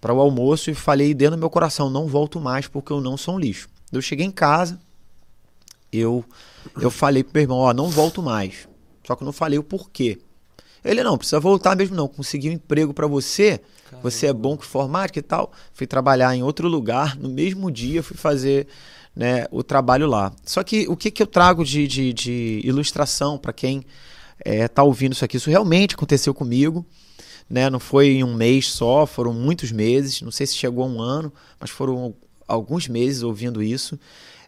para 0.00 0.14
o 0.14 0.20
almoço 0.20 0.70
e 0.70 0.74
falei 0.74 1.12
dentro 1.12 1.34
do 1.34 1.40
meu 1.40 1.50
coração: 1.50 1.90
não 1.90 2.06
volto 2.06 2.40
mais 2.40 2.68
porque 2.68 2.92
eu 2.92 3.00
não 3.00 3.16
sou 3.16 3.34
um 3.34 3.40
lixo. 3.40 3.68
Eu 3.90 4.00
cheguei 4.00 4.24
em 4.24 4.30
casa, 4.30 4.78
eu, 5.92 6.24
eu 6.80 6.92
falei 6.92 7.24
pro 7.24 7.32
meu 7.34 7.42
irmão: 7.42 7.58
ó, 7.58 7.74
não 7.74 7.88
volto 7.88 8.22
mais. 8.22 8.68
Só 9.04 9.16
que 9.16 9.24
eu 9.24 9.26
não 9.26 9.32
falei 9.32 9.58
o 9.58 9.64
porquê. 9.64 10.20
Ele 10.88 11.02
não, 11.02 11.18
precisa 11.18 11.38
voltar 11.38 11.76
mesmo 11.76 11.94
não. 11.94 12.08
Consegui 12.08 12.48
um 12.48 12.52
emprego 12.52 12.94
para 12.94 13.06
você. 13.06 13.60
Caramba. 13.84 14.10
Você 14.10 14.26
é 14.26 14.32
bom 14.32 14.56
com 14.56 14.64
informática 14.64 15.18
e 15.18 15.22
tal. 15.22 15.52
Fui 15.74 15.86
trabalhar 15.86 16.34
em 16.34 16.42
outro 16.42 16.66
lugar. 16.66 17.14
No 17.16 17.28
mesmo 17.28 17.70
dia 17.70 18.02
fui 18.02 18.16
fazer 18.16 18.66
né, 19.14 19.46
o 19.50 19.62
trabalho 19.62 20.06
lá. 20.06 20.32
Só 20.46 20.62
que 20.62 20.88
o 20.88 20.96
que, 20.96 21.10
que 21.10 21.22
eu 21.22 21.26
trago 21.26 21.62
de, 21.62 21.86
de, 21.86 22.12
de 22.14 22.60
ilustração 22.64 23.36
para 23.36 23.52
quem 23.52 23.84
está 24.42 24.80
é, 24.80 24.84
ouvindo 24.84 25.12
isso 25.12 25.24
aqui? 25.24 25.36
Isso 25.36 25.50
realmente 25.50 25.94
aconteceu 25.94 26.32
comigo. 26.32 26.86
Né? 27.50 27.68
Não 27.68 27.80
foi 27.80 28.08
em 28.08 28.24
um 28.24 28.34
mês 28.34 28.70
só, 28.70 29.04
foram 29.04 29.34
muitos 29.34 29.70
meses. 29.70 30.22
Não 30.22 30.30
sei 30.30 30.46
se 30.46 30.56
chegou 30.56 30.84
a 30.84 30.86
um 30.86 31.02
ano, 31.02 31.30
mas 31.60 31.68
foram 31.68 32.14
alguns 32.46 32.88
meses 32.88 33.22
ouvindo 33.22 33.62
isso. 33.62 34.00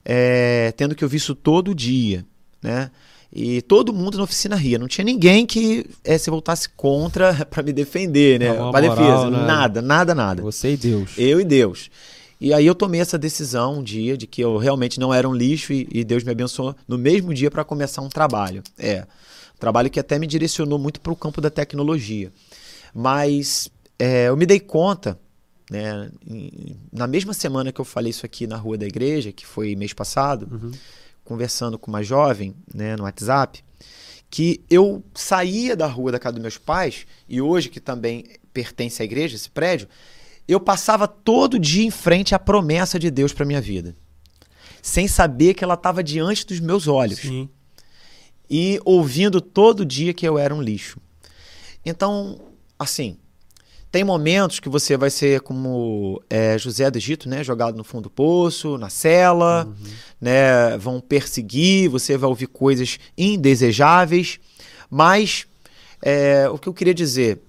É, 0.02 0.72
tendo 0.74 0.94
que 0.94 1.04
ouvir 1.04 1.18
isso 1.18 1.34
todo 1.34 1.74
dia. 1.74 2.24
Né? 2.62 2.90
E 3.32 3.62
todo 3.62 3.92
mundo 3.92 4.18
na 4.18 4.24
oficina 4.24 4.56
ria. 4.56 4.78
Não 4.78 4.88
tinha 4.88 5.04
ninguém 5.04 5.46
que 5.46 5.86
é, 6.02 6.18
se 6.18 6.28
voltasse 6.30 6.68
contra 6.70 7.32
para 7.46 7.62
me 7.62 7.72
defender, 7.72 8.40
né? 8.40 8.52
Para 8.52 8.88
defesa. 8.88 9.30
Né? 9.30 9.46
Nada, 9.46 9.80
nada, 9.80 10.14
nada. 10.14 10.42
Você 10.42 10.72
e 10.72 10.76
Deus. 10.76 11.12
Eu 11.16 11.40
e 11.40 11.44
Deus. 11.44 11.90
E 12.40 12.52
aí 12.52 12.66
eu 12.66 12.74
tomei 12.74 13.00
essa 13.00 13.18
decisão 13.18 13.78
um 13.78 13.82
dia 13.82 14.16
de 14.16 14.26
que 14.26 14.42
eu 14.42 14.56
realmente 14.56 14.98
não 14.98 15.12
era 15.12 15.28
um 15.28 15.34
lixo 15.34 15.72
e, 15.72 15.86
e 15.92 16.02
Deus 16.02 16.24
me 16.24 16.32
abençoou 16.32 16.74
no 16.88 16.98
mesmo 16.98 17.32
dia 17.32 17.50
para 17.50 17.62
começar 17.64 18.02
um 18.02 18.08
trabalho. 18.08 18.62
É. 18.78 19.02
Um 19.54 19.60
trabalho 19.60 19.90
que 19.90 20.00
até 20.00 20.18
me 20.18 20.26
direcionou 20.26 20.78
muito 20.78 21.00
para 21.00 21.12
o 21.12 21.16
campo 21.16 21.40
da 21.40 21.50
tecnologia. 21.50 22.32
Mas 22.94 23.70
é, 23.98 24.28
eu 24.28 24.36
me 24.36 24.46
dei 24.46 24.58
conta, 24.58 25.20
né, 25.70 26.10
na 26.90 27.06
mesma 27.06 27.32
semana 27.32 27.70
que 27.70 27.80
eu 27.80 27.84
falei 27.84 28.10
isso 28.10 28.26
aqui 28.26 28.46
na 28.46 28.56
rua 28.56 28.76
da 28.76 28.86
igreja, 28.86 29.30
que 29.30 29.46
foi 29.46 29.76
mês 29.76 29.92
passado. 29.92 30.48
Uhum 30.50 30.72
conversando 31.30 31.78
com 31.78 31.92
uma 31.92 32.02
jovem 32.02 32.56
né, 32.74 32.96
no 32.96 33.04
WhatsApp 33.04 33.62
que 34.28 34.64
eu 34.68 35.00
saía 35.14 35.76
da 35.76 35.86
rua 35.86 36.10
da 36.10 36.18
casa 36.18 36.32
dos 36.34 36.42
meus 36.42 36.58
pais, 36.58 37.06
e 37.28 37.40
hoje 37.40 37.68
que 37.68 37.78
também 37.78 38.24
pertence 38.52 39.00
à 39.00 39.04
igreja, 39.04 39.36
esse 39.36 39.48
prédio, 39.48 39.88
eu 40.48 40.58
passava 40.58 41.06
todo 41.06 41.56
dia 41.56 41.84
em 41.84 41.90
frente 41.90 42.34
à 42.34 42.38
promessa 42.38 42.98
de 42.98 43.12
Deus 43.12 43.32
para 43.32 43.46
minha 43.46 43.60
vida. 43.60 43.94
sem 44.82 45.06
saber 45.06 45.54
que 45.54 45.62
ela 45.62 45.74
estava 45.74 46.02
diante 46.02 46.44
dos 46.44 46.58
meus 46.58 46.88
olhos. 46.88 47.20
Sim. 47.20 47.48
E 48.48 48.80
ouvindo 48.84 49.40
todo 49.40 49.84
dia 49.84 50.12
que 50.12 50.26
eu 50.26 50.36
era 50.36 50.52
um 50.54 50.60
lixo. 50.60 50.98
Então, 51.84 52.40
assim, 52.76 53.18
tem 53.90 54.04
momentos 54.04 54.60
que 54.60 54.68
você 54.68 54.96
vai 54.96 55.10
ser 55.10 55.40
como 55.40 56.22
é, 56.30 56.56
José 56.56 56.90
do 56.90 56.98
Egito, 56.98 57.28
né? 57.28 57.42
Jogado 57.42 57.76
no 57.76 57.82
fundo 57.82 58.04
do 58.04 58.10
poço, 58.10 58.78
na 58.78 58.88
cela, 58.88 59.66
uhum. 59.66 59.90
né? 60.20 60.78
Vão 60.78 61.00
perseguir, 61.00 61.88
você 61.88 62.16
vai 62.16 62.28
ouvir 62.28 62.46
coisas 62.46 62.98
indesejáveis. 63.18 64.38
Mas 64.88 65.46
é, 66.00 66.48
o 66.48 66.56
que 66.56 66.68
eu 66.68 66.74
queria 66.74 66.94
dizer, 66.94 67.40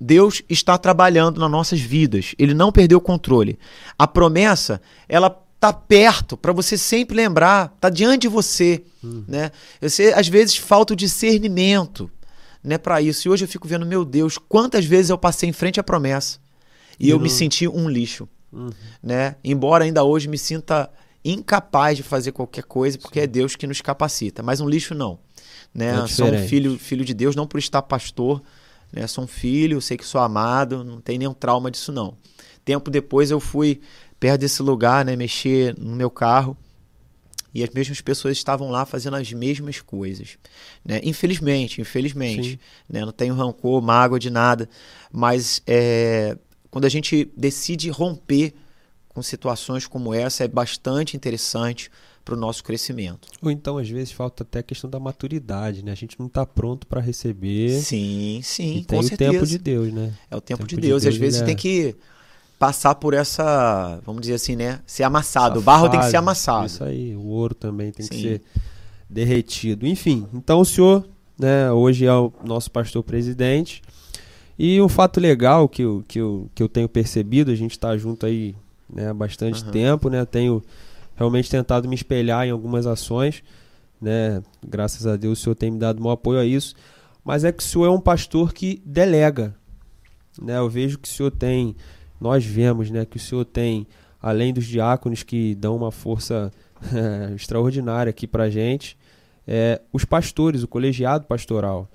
Deus 0.00 0.42
está 0.48 0.78
trabalhando 0.78 1.40
nas 1.40 1.50
nossas 1.50 1.80
vidas. 1.80 2.34
Ele 2.38 2.54
não 2.54 2.70
perdeu 2.70 2.98
o 2.98 3.02
controle. 3.02 3.58
A 3.98 4.06
promessa, 4.06 4.80
ela 5.08 5.28
tá 5.58 5.72
perto 5.72 6.36
para 6.36 6.52
você 6.52 6.78
sempre 6.78 7.16
lembrar, 7.16 7.76
tá 7.80 7.90
diante 7.90 8.22
de 8.22 8.28
você, 8.28 8.84
uhum. 9.02 9.24
né? 9.26 9.50
Você 9.80 10.12
às 10.14 10.28
vezes 10.28 10.56
falta 10.56 10.92
o 10.92 10.96
discernimento 10.96 12.08
né, 12.62 12.78
para 12.78 13.00
isso. 13.00 13.28
E 13.28 13.30
hoje 13.30 13.44
eu 13.44 13.48
fico 13.48 13.68
vendo, 13.68 13.86
meu 13.86 14.04
Deus, 14.04 14.38
quantas 14.38 14.84
vezes 14.84 15.10
eu 15.10 15.18
passei 15.18 15.48
em 15.48 15.52
frente 15.52 15.80
à 15.80 15.82
promessa 15.82 16.38
e, 16.98 17.08
eu 17.08 17.16
não... 17.16 17.22
me 17.22 17.30
senti 17.30 17.68
um 17.68 17.88
lixo, 17.88 18.28
uhum. 18.52 18.70
né? 19.02 19.36
Embora 19.42 19.84
ainda 19.84 20.04
hoje 20.04 20.28
me 20.28 20.38
sinta 20.38 20.90
incapaz 21.24 21.96
de 21.96 22.02
fazer 22.02 22.32
qualquer 22.32 22.64
coisa, 22.64 22.98
porque 22.98 23.20
Sim. 23.20 23.24
é 23.24 23.26
Deus 23.26 23.56
que 23.56 23.66
nos 23.66 23.80
capacita. 23.80 24.42
Mas 24.42 24.60
um 24.60 24.68
lixo 24.68 24.94
não, 24.94 25.18
né? 25.74 26.04
É 26.04 26.06
sou 26.06 26.26
um 26.26 26.48
filho, 26.48 26.78
filho 26.78 27.04
de 27.04 27.14
Deus, 27.14 27.36
não 27.36 27.46
por 27.46 27.58
estar 27.58 27.82
pastor, 27.82 28.42
né? 28.92 29.06
Sou 29.06 29.24
um 29.24 29.28
filho, 29.28 29.80
sei 29.80 29.96
que 29.96 30.04
sou 30.04 30.20
amado, 30.20 30.82
não 30.84 31.00
tem 31.00 31.18
nenhum 31.18 31.34
trauma 31.34 31.70
disso 31.70 31.92
não. 31.92 32.14
Tempo 32.64 32.90
depois 32.90 33.30
eu 33.30 33.40
fui 33.40 33.80
perto 34.18 34.40
desse 34.40 34.62
lugar, 34.62 35.04
né, 35.04 35.14
mexer 35.14 35.74
no 35.78 35.94
meu 35.94 36.10
carro 36.10 36.56
e 37.54 37.62
as 37.62 37.70
mesmas 37.70 38.00
pessoas 38.00 38.36
estavam 38.36 38.70
lá 38.70 38.84
fazendo 38.84 39.16
as 39.16 39.32
mesmas 39.32 39.80
coisas. 39.80 40.38
Né? 40.84 41.00
Infelizmente, 41.02 41.80
infelizmente. 41.80 42.60
Né? 42.88 43.04
Não 43.04 43.12
tenho 43.12 43.34
rancor, 43.34 43.80
mágoa 43.80 44.18
de 44.18 44.30
nada. 44.30 44.68
Mas 45.10 45.62
é, 45.66 46.36
quando 46.70 46.84
a 46.84 46.88
gente 46.88 47.30
decide 47.36 47.90
romper 47.90 48.54
com 49.08 49.22
situações 49.22 49.86
como 49.86 50.14
essa, 50.14 50.44
é 50.44 50.48
bastante 50.48 51.16
interessante 51.16 51.90
para 52.24 52.34
o 52.34 52.38
nosso 52.38 52.62
crescimento. 52.62 53.26
Ou 53.40 53.50
então, 53.50 53.78
às 53.78 53.88
vezes, 53.88 54.12
falta 54.12 54.42
até 54.42 54.58
a 54.58 54.62
questão 54.62 54.88
da 54.90 55.00
maturidade, 55.00 55.82
né? 55.82 55.92
A 55.92 55.94
gente 55.94 56.18
não 56.18 56.26
está 56.26 56.44
pronto 56.44 56.86
para 56.86 57.00
receber. 57.00 57.80
Sim, 57.80 58.40
sim, 58.44 58.76
e 58.76 58.80
com 58.80 58.86
tem 58.88 59.02
certeza. 59.02 59.30
o 59.30 59.32
tempo 59.32 59.46
de 59.46 59.58
Deus, 59.58 59.92
né? 59.92 60.12
É 60.30 60.36
o 60.36 60.40
tempo, 60.40 60.66
tempo 60.66 60.68
de, 60.68 60.76
Deus. 60.76 60.82
De 60.82 60.88
Deus. 60.88 61.04
E 61.04 61.08
às 61.08 61.16
vezes 61.16 61.40
é... 61.40 61.44
tem 61.46 61.56
que 61.56 61.96
passar 62.58 62.94
por 62.96 63.14
essa, 63.14 64.00
vamos 64.04 64.22
dizer 64.22 64.34
assim, 64.34 64.56
né? 64.56 64.80
Ser 64.86 65.04
amassado. 65.04 65.54
Essa 65.54 65.60
o 65.60 65.62
barro 65.62 65.86
fase, 65.86 65.92
tem 65.92 66.00
que 66.00 66.10
ser 66.10 66.16
amassado. 66.16 66.66
Isso 66.66 66.84
aí. 66.84 67.14
O 67.14 67.26
ouro 67.26 67.54
também 67.54 67.92
tem 67.92 68.04
Sim. 68.04 68.10
que 68.10 68.20
ser 68.20 68.42
derretido. 69.08 69.86
Enfim, 69.86 70.26
então 70.34 70.60
o 70.60 70.64
senhor, 70.64 71.06
né, 71.38 71.70
hoje 71.70 72.04
é 72.04 72.12
o 72.12 72.32
nosso 72.44 72.70
pastor 72.70 73.02
presidente. 73.02 73.82
E 74.58 74.80
um 74.82 74.88
fato 74.88 75.20
legal 75.20 75.68
que 75.68 75.82
eu, 75.82 76.04
que 76.08 76.18
eu, 76.18 76.50
que 76.52 76.62
eu 76.62 76.68
tenho 76.68 76.88
percebido, 76.88 77.52
a 77.52 77.54
gente 77.54 77.72
está 77.72 77.96
junto 77.96 78.26
aí 78.26 78.56
né, 78.92 79.08
há 79.08 79.14
bastante 79.14 79.64
uhum. 79.64 79.70
tempo, 79.70 80.08
né? 80.10 80.24
Tenho 80.24 80.62
realmente 81.14 81.48
tentado 81.48 81.88
me 81.88 81.94
espelhar 81.94 82.44
em 82.44 82.50
algumas 82.50 82.84
ações, 82.84 83.42
né? 84.00 84.42
Graças 84.66 85.06
a 85.06 85.16
Deus 85.16 85.38
o 85.38 85.42
senhor 85.42 85.54
tem 85.54 85.70
me 85.70 85.78
dado 85.78 86.04
um 86.04 86.10
apoio 86.10 86.40
a 86.40 86.44
isso. 86.44 86.74
Mas 87.24 87.44
é 87.44 87.52
que 87.52 87.62
o 87.62 87.66
senhor 87.66 87.86
é 87.86 87.90
um 87.90 88.00
pastor 88.00 88.52
que 88.52 88.82
delega, 88.84 89.54
né? 90.42 90.58
Eu 90.58 90.68
vejo 90.68 90.98
que 90.98 91.08
o 91.08 91.12
senhor 91.12 91.30
tem 91.30 91.76
nós 92.20 92.44
vemos 92.44 92.90
né, 92.90 93.04
que 93.04 93.16
o 93.16 93.20
Senhor 93.20 93.44
tem, 93.44 93.86
além 94.20 94.52
dos 94.52 94.66
diáconos 94.66 95.22
que 95.22 95.54
dão 95.54 95.76
uma 95.76 95.90
força 95.90 96.52
é, 96.94 97.34
extraordinária 97.36 98.10
aqui 98.10 98.26
para 98.26 98.44
a 98.44 98.50
gente, 98.50 98.96
é, 99.46 99.80
os 99.92 100.04
pastores, 100.04 100.62
o 100.62 100.68
colegiado 100.68 101.26
pastoral. 101.26 101.88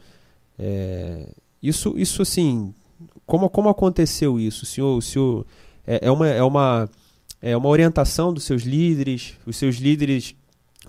É, 0.57 1.30
isso, 1.61 1.93
isso 1.97 2.21
assim, 2.21 2.74
como, 3.26 3.49
como 3.49 3.69
aconteceu 3.69 4.39
isso? 4.39 4.63
O 4.63 4.65
senhor, 4.65 4.97
o 4.97 5.01
senhor 5.01 5.45
é, 5.86 6.07
é, 6.07 6.11
uma, 6.11 6.28
é, 6.28 6.43
uma, 6.43 6.89
é 7.41 7.55
uma 7.55 7.69
orientação 7.69 8.34
dos 8.34 8.43
seus 8.43 8.63
líderes, 8.63 9.38
os 9.45 9.55
seus 9.55 9.76
líderes 9.76 10.36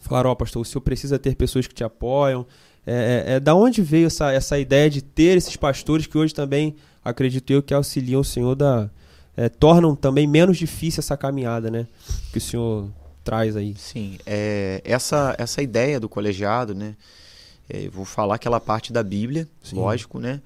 falaram, 0.01 0.31
ó 0.31 0.33
oh, 0.33 0.37
pastor, 0.37 0.63
o 0.63 0.65
senhor 0.65 0.83
precisa 0.83 1.19
ter 1.19 1.35
pessoas 1.35 1.67
que 1.67 1.75
te 1.75 1.85
apoiam. 1.85 2.47
É, 2.87 2.93
é, 3.27 3.35
é, 3.35 3.41
da 3.41 3.55
onde 3.55 3.81
veio 3.81 4.07
essa, 4.07 4.31
essa 4.31 4.59
ideia 4.59 4.91
de 4.91 5.01
ter 5.01 5.39
esses 5.39 5.57
pastores 5.57 6.07
que 6.07 6.19
hoje 6.19 6.35
também, 6.35 6.75
acredito 7.03 7.51
eu, 7.51 7.63
que 7.63 7.73
auxiliam 7.73 8.21
o 8.21 8.25
senhor 8.25 8.55
da, 8.55 8.91
é, 9.37 9.49
tornam 9.49 9.95
também 9.97 10.27
menos 10.27 10.57
difícil 10.57 11.01
essa 11.01 11.17
caminhada, 11.17 11.71
né? 11.71 11.87
Que 12.33 12.39
o 12.39 12.41
senhor 12.41 12.91
traz 13.23 13.57
aí. 13.57 13.75
Sim, 13.77 14.19
é, 14.27 14.81
essa, 14.85 15.35
essa 15.39 15.63
ideia 15.63 15.99
do 15.99 16.09
colegiado, 16.09 16.75
né? 16.75 16.95
É, 17.69 17.89
vou 17.89 18.05
falar 18.05 18.35
aquela 18.35 18.61
parte 18.61 18.93
da 18.93 19.03
Bíblia, 19.03 19.49
Sim. 19.63 19.77
lógico, 19.77 20.21
né? 20.21 20.41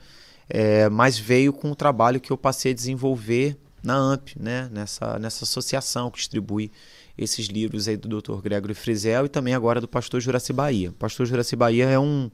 É, 0.49 0.89
mas 0.89 1.19
veio 1.19 1.53
com 1.53 1.71
o 1.71 1.75
trabalho 1.75 2.21
que 2.21 2.31
eu 2.31 2.39
passei 2.39 2.73
a 2.73 2.75
desenvolver 2.75 3.59
na 3.83 3.97
AMP, 3.97 4.37
né? 4.39 4.69
Nessa, 4.73 5.19
nessa 5.19 5.45
associação 5.45 6.11
que 6.11 6.19
distribui 6.19 6.71
esses 7.17 7.47
livros 7.47 7.89
aí 7.89 7.97
do 7.97 8.21
Dr. 8.21 8.41
Gregory 8.41 8.75
Frizel 8.75 9.27
e 9.27 9.29
também 9.29 9.53
agora 9.53 9.81
do 9.81 9.89
pastor 9.89 10.21
Juraci 10.21 10.53
Bahia. 10.53 10.91
O 10.91 10.95
pastor 10.95 11.27
Juraci 11.27 11.57
Bahia 11.57 11.87
é 11.87 11.99
um, 11.99 12.31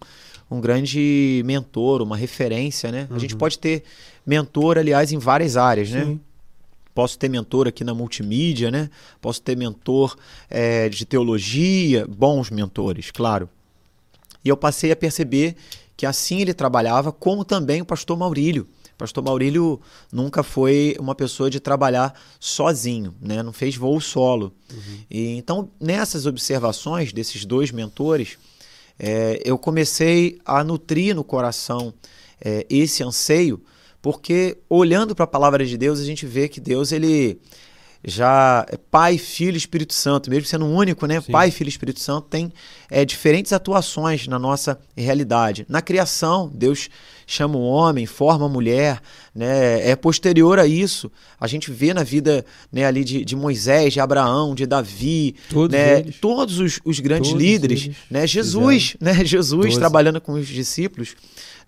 um 0.50 0.60
grande 0.60 1.42
mentor, 1.46 2.02
uma 2.02 2.16
referência, 2.16 2.92
né? 2.92 3.06
Uhum. 3.08 3.16
A 3.16 3.18
gente 3.18 3.32
uhum. 3.32 3.38
pode 3.38 3.58
ter 3.58 3.82
mentor, 4.26 4.76
aliás, 4.76 5.10
em 5.10 5.18
várias 5.18 5.56
áreas, 5.56 5.90
né? 5.90 6.04
Sim. 6.04 6.10
né? 6.12 6.20
Posso 6.94 7.18
ter 7.18 7.28
mentor 7.28 7.66
aqui 7.66 7.82
na 7.82 7.92
multimídia, 7.92 8.70
né? 8.70 8.88
Posso 9.20 9.42
ter 9.42 9.56
mentor 9.56 10.16
é, 10.48 10.88
de 10.88 11.04
teologia, 11.04 12.06
bons 12.06 12.50
mentores, 12.50 13.10
claro. 13.10 13.48
E 14.44 14.48
eu 14.48 14.56
passei 14.56 14.92
a 14.92 14.96
perceber 14.96 15.56
que 15.96 16.06
assim 16.06 16.40
ele 16.40 16.54
trabalhava, 16.54 17.10
como 17.10 17.44
também 17.44 17.80
o 17.80 17.84
pastor 17.84 18.16
Maurílio. 18.16 18.66
O 18.94 18.96
pastor 18.96 19.24
Maurílio 19.24 19.80
nunca 20.12 20.44
foi 20.44 20.96
uma 21.00 21.16
pessoa 21.16 21.50
de 21.50 21.58
trabalhar 21.58 22.14
sozinho, 22.38 23.12
né? 23.20 23.42
não 23.42 23.52
fez 23.52 23.74
voo 23.74 24.00
solo. 24.00 24.52
Uhum. 24.72 24.98
E, 25.10 25.36
então, 25.36 25.68
nessas 25.80 26.26
observações 26.26 27.12
desses 27.12 27.44
dois 27.44 27.72
mentores, 27.72 28.38
é, 28.96 29.40
eu 29.44 29.58
comecei 29.58 30.38
a 30.44 30.62
nutrir 30.62 31.14
no 31.14 31.24
coração 31.24 31.92
é, 32.40 32.64
esse 32.70 33.02
anseio 33.02 33.60
porque 34.04 34.58
olhando 34.68 35.14
para 35.14 35.24
a 35.24 35.26
palavra 35.26 35.64
de 35.64 35.78
Deus, 35.78 35.98
a 35.98 36.04
gente 36.04 36.26
vê 36.26 36.46
que 36.46 36.60
Deus 36.60 36.92
ele 36.92 37.40
já 38.06 38.66
é 38.70 38.76
Pai, 38.76 39.16
Filho 39.16 39.54
e 39.54 39.56
Espírito 39.56 39.94
Santo, 39.94 40.28
mesmo 40.28 40.44
sendo 40.44 40.66
único, 40.66 41.06
né? 41.06 41.22
Sim. 41.22 41.32
Pai, 41.32 41.50
Filho 41.50 41.68
e 41.68 41.70
Espírito 41.70 42.00
Santo 42.00 42.28
tem 42.28 42.52
é, 42.90 43.02
diferentes 43.02 43.50
atuações 43.50 44.28
na 44.28 44.38
nossa 44.38 44.78
realidade. 44.94 45.64
Na 45.70 45.80
criação, 45.80 46.50
Deus 46.54 46.90
chama 47.26 47.56
o 47.56 47.62
homem, 47.62 48.04
forma 48.04 48.44
a 48.44 48.48
mulher, 48.48 49.00
né? 49.34 49.88
É 49.88 49.96
posterior 49.96 50.58
a 50.58 50.66
isso, 50.66 51.10
a 51.40 51.46
gente 51.46 51.70
vê 51.70 51.94
na 51.94 52.02
vida 52.02 52.44
né, 52.70 52.84
ali 52.84 53.04
de, 53.04 53.24
de 53.24 53.34
Moisés, 53.34 53.94
de 53.94 54.00
Abraão, 54.00 54.54
de 54.54 54.66
Davi, 54.66 55.34
todos, 55.48 55.74
né? 55.74 56.02
todos 56.20 56.58
os, 56.58 56.78
os 56.84 57.00
grandes 57.00 57.30
todos 57.30 57.42
líderes, 57.42 57.90
né? 58.10 58.26
Jesus, 58.26 58.98
né? 59.00 59.24
Jesus 59.24 59.62
todos. 59.62 59.78
trabalhando 59.78 60.20
com 60.20 60.32
os 60.32 60.46
discípulos, 60.46 61.16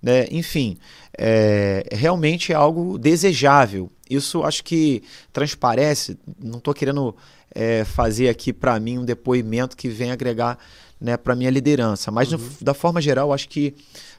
né? 0.02 0.26
Enfim, 0.30 0.76
é, 1.16 1.86
realmente 1.92 2.52
é 2.52 2.54
algo 2.54 2.98
desejável. 2.98 3.90
Isso 4.08 4.42
acho 4.42 4.62
que 4.62 5.02
transparece. 5.32 6.16
Não 6.42 6.58
estou 6.58 6.72
querendo 6.72 7.14
é, 7.54 7.84
fazer 7.84 8.28
aqui 8.28 8.52
para 8.52 8.78
mim 8.78 8.98
um 8.98 9.04
depoimento 9.04 9.76
que 9.76 9.88
venha 9.88 10.12
agregar 10.12 10.58
né, 11.00 11.16
para 11.16 11.34
minha 11.34 11.50
liderança, 11.50 12.10
mas 12.10 12.32
uhum. 12.32 12.38
no, 12.38 12.50
da 12.60 12.74
forma 12.74 13.00
geral 13.00 13.32
acho 13.32 13.48
que 13.48 13.74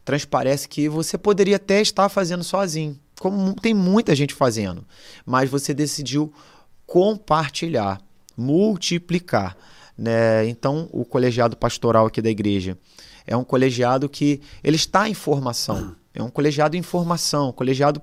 transparece 0.05 0.67
que 0.67 0.87
você 0.87 1.17
poderia 1.17 1.55
até 1.55 1.81
estar 1.81 2.07
fazendo 2.09 2.43
sozinho, 2.43 2.97
como 3.19 3.55
tem 3.55 3.73
muita 3.73 4.15
gente 4.15 4.33
fazendo, 4.33 4.85
mas 5.25 5.49
você 5.49 5.73
decidiu 5.73 6.31
compartilhar, 6.85 7.99
multiplicar. 8.35 9.57
Né? 9.97 10.47
Então, 10.47 10.87
o 10.91 11.03
colegiado 11.03 11.57
pastoral 11.57 12.05
aqui 12.05 12.21
da 12.21 12.29
igreja 12.29 12.77
é 13.27 13.35
um 13.35 13.43
colegiado 13.43 14.07
que 14.07 14.41
ele 14.63 14.77
está 14.77 15.07
em 15.07 15.13
formação. 15.13 15.95
É 16.13 16.23
um 16.23 16.29
colegiado 16.29 16.75
em 16.75 16.81
formação, 16.81 17.51
colegiado 17.51 18.01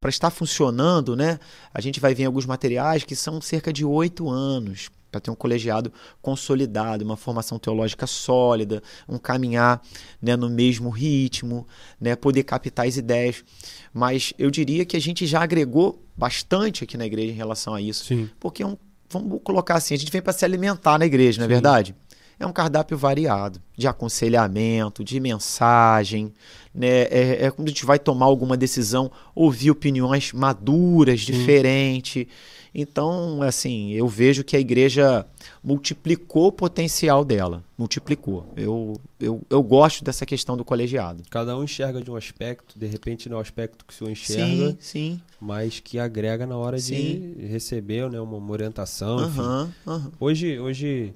para 0.00 0.08
estar 0.08 0.30
funcionando, 0.30 1.14
né? 1.14 1.38
A 1.74 1.80
gente 1.80 2.00
vai 2.00 2.14
ver 2.14 2.24
alguns 2.24 2.46
materiais 2.46 3.04
que 3.04 3.14
são 3.14 3.38
cerca 3.40 3.70
de 3.70 3.84
oito 3.84 4.30
anos 4.30 4.88
para 5.10 5.20
ter 5.20 5.30
um 5.30 5.34
colegiado 5.34 5.92
consolidado, 6.22 7.04
uma 7.04 7.16
formação 7.16 7.58
teológica 7.58 8.06
sólida, 8.06 8.82
um 9.08 9.18
caminhar 9.18 9.82
né, 10.22 10.36
no 10.36 10.48
mesmo 10.48 10.88
ritmo, 10.88 11.66
né, 12.00 12.14
poder 12.14 12.44
captar 12.44 12.86
as 12.86 12.96
ideias. 12.96 13.44
Mas 13.92 14.32
eu 14.38 14.50
diria 14.50 14.84
que 14.84 14.96
a 14.96 15.00
gente 15.00 15.26
já 15.26 15.42
agregou 15.42 16.02
bastante 16.16 16.84
aqui 16.84 16.96
na 16.96 17.04
igreja 17.04 17.32
em 17.32 17.36
relação 17.36 17.74
a 17.74 17.80
isso. 17.82 18.04
Sim. 18.04 18.30
Porque 18.38 18.62
é 18.62 18.66
um, 18.66 18.76
vamos 19.10 19.40
colocar 19.42 19.74
assim, 19.74 19.94
a 19.94 19.98
gente 19.98 20.12
vem 20.12 20.22
para 20.22 20.32
se 20.32 20.44
alimentar 20.44 20.96
na 20.96 21.06
igreja, 21.06 21.38
não 21.38 21.46
é 21.46 21.48
verdade? 21.48 21.94
É 22.40 22.46
um 22.46 22.52
cardápio 22.52 22.96
variado, 22.96 23.60
de 23.76 23.86
aconselhamento, 23.86 25.04
de 25.04 25.20
mensagem, 25.20 26.32
né? 26.74 27.02
É, 27.02 27.44
é 27.44 27.50
quando 27.50 27.68
a 27.68 27.70
gente 27.70 27.84
vai 27.84 27.98
tomar 27.98 28.24
alguma 28.24 28.56
decisão, 28.56 29.12
ouvir 29.34 29.70
opiniões 29.70 30.32
maduras, 30.32 31.20
diferentes. 31.20 32.26
Então, 32.74 33.42
assim, 33.42 33.90
eu 33.90 34.08
vejo 34.08 34.42
que 34.42 34.56
a 34.56 34.60
igreja 34.60 35.26
multiplicou 35.62 36.46
o 36.46 36.52
potencial 36.52 37.24
dela. 37.24 37.62
Multiplicou. 37.76 38.46
Eu, 38.56 38.98
eu, 39.20 39.42
eu 39.50 39.62
gosto 39.62 40.02
dessa 40.02 40.24
questão 40.24 40.56
do 40.56 40.64
colegiado. 40.64 41.22
Cada 41.28 41.54
um 41.58 41.64
enxerga 41.64 42.00
de 42.00 42.10
um 42.10 42.16
aspecto, 42.16 42.78
de 42.78 42.86
repente 42.86 43.28
não 43.28 43.36
é 43.36 43.40
o 43.40 43.42
aspecto 43.42 43.84
que 43.84 43.92
o 43.92 43.96
senhor 43.96 44.10
enxerga, 44.10 44.70
Sim, 44.70 44.76
sim. 44.80 45.20
mas 45.38 45.80
que 45.80 45.98
agrega 45.98 46.46
na 46.46 46.56
hora 46.56 46.78
Sim. 46.78 47.34
de 47.36 47.46
receber 47.48 48.08
né, 48.08 48.20
uma, 48.20 48.38
uma 48.38 48.52
orientação. 48.52 49.18
Aham, 49.18 49.74
aham. 49.86 50.12
Hoje, 50.20 50.58
hoje 50.58 51.12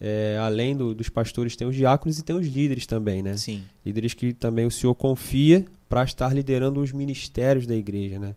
é, 0.00 0.38
além 0.40 0.76
do- 0.76 0.94
dos 0.94 1.08
pastores, 1.08 1.56
tem 1.56 1.66
os 1.66 1.74
diáconos 1.74 2.18
e 2.18 2.22
tem 2.22 2.36
os 2.36 2.46
líderes 2.46 2.86
também, 2.86 3.22
né? 3.22 3.36
Sim. 3.36 3.62
Líderes 3.84 4.14
que 4.14 4.32
também 4.32 4.66
o 4.66 4.70
senhor 4.70 4.94
confia 4.94 5.64
para 5.88 6.02
estar 6.04 6.34
liderando 6.34 6.80
os 6.80 6.92
ministérios 6.92 7.66
da 7.66 7.74
igreja, 7.74 8.18
né? 8.18 8.34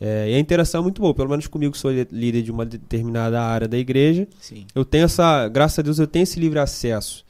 É, 0.00 0.30
e 0.30 0.34
a 0.34 0.38
interação 0.38 0.80
é 0.80 0.82
muito 0.82 1.00
boa, 1.00 1.14
pelo 1.14 1.30
menos 1.30 1.46
comigo 1.46 1.72
que 1.72 1.78
sou 1.78 1.90
líder 2.12 2.42
de 2.42 2.50
uma 2.50 2.66
determinada 2.66 3.40
área 3.40 3.66
da 3.66 3.78
igreja, 3.78 4.28
Sim. 4.40 4.66
eu 4.74 4.84
tenho 4.84 5.04
essa, 5.04 5.48
graças 5.48 5.78
a 5.78 5.82
Deus, 5.82 5.98
eu 5.98 6.06
tenho 6.06 6.22
esse 6.24 6.38
livre 6.38 6.58
acesso. 6.58 7.24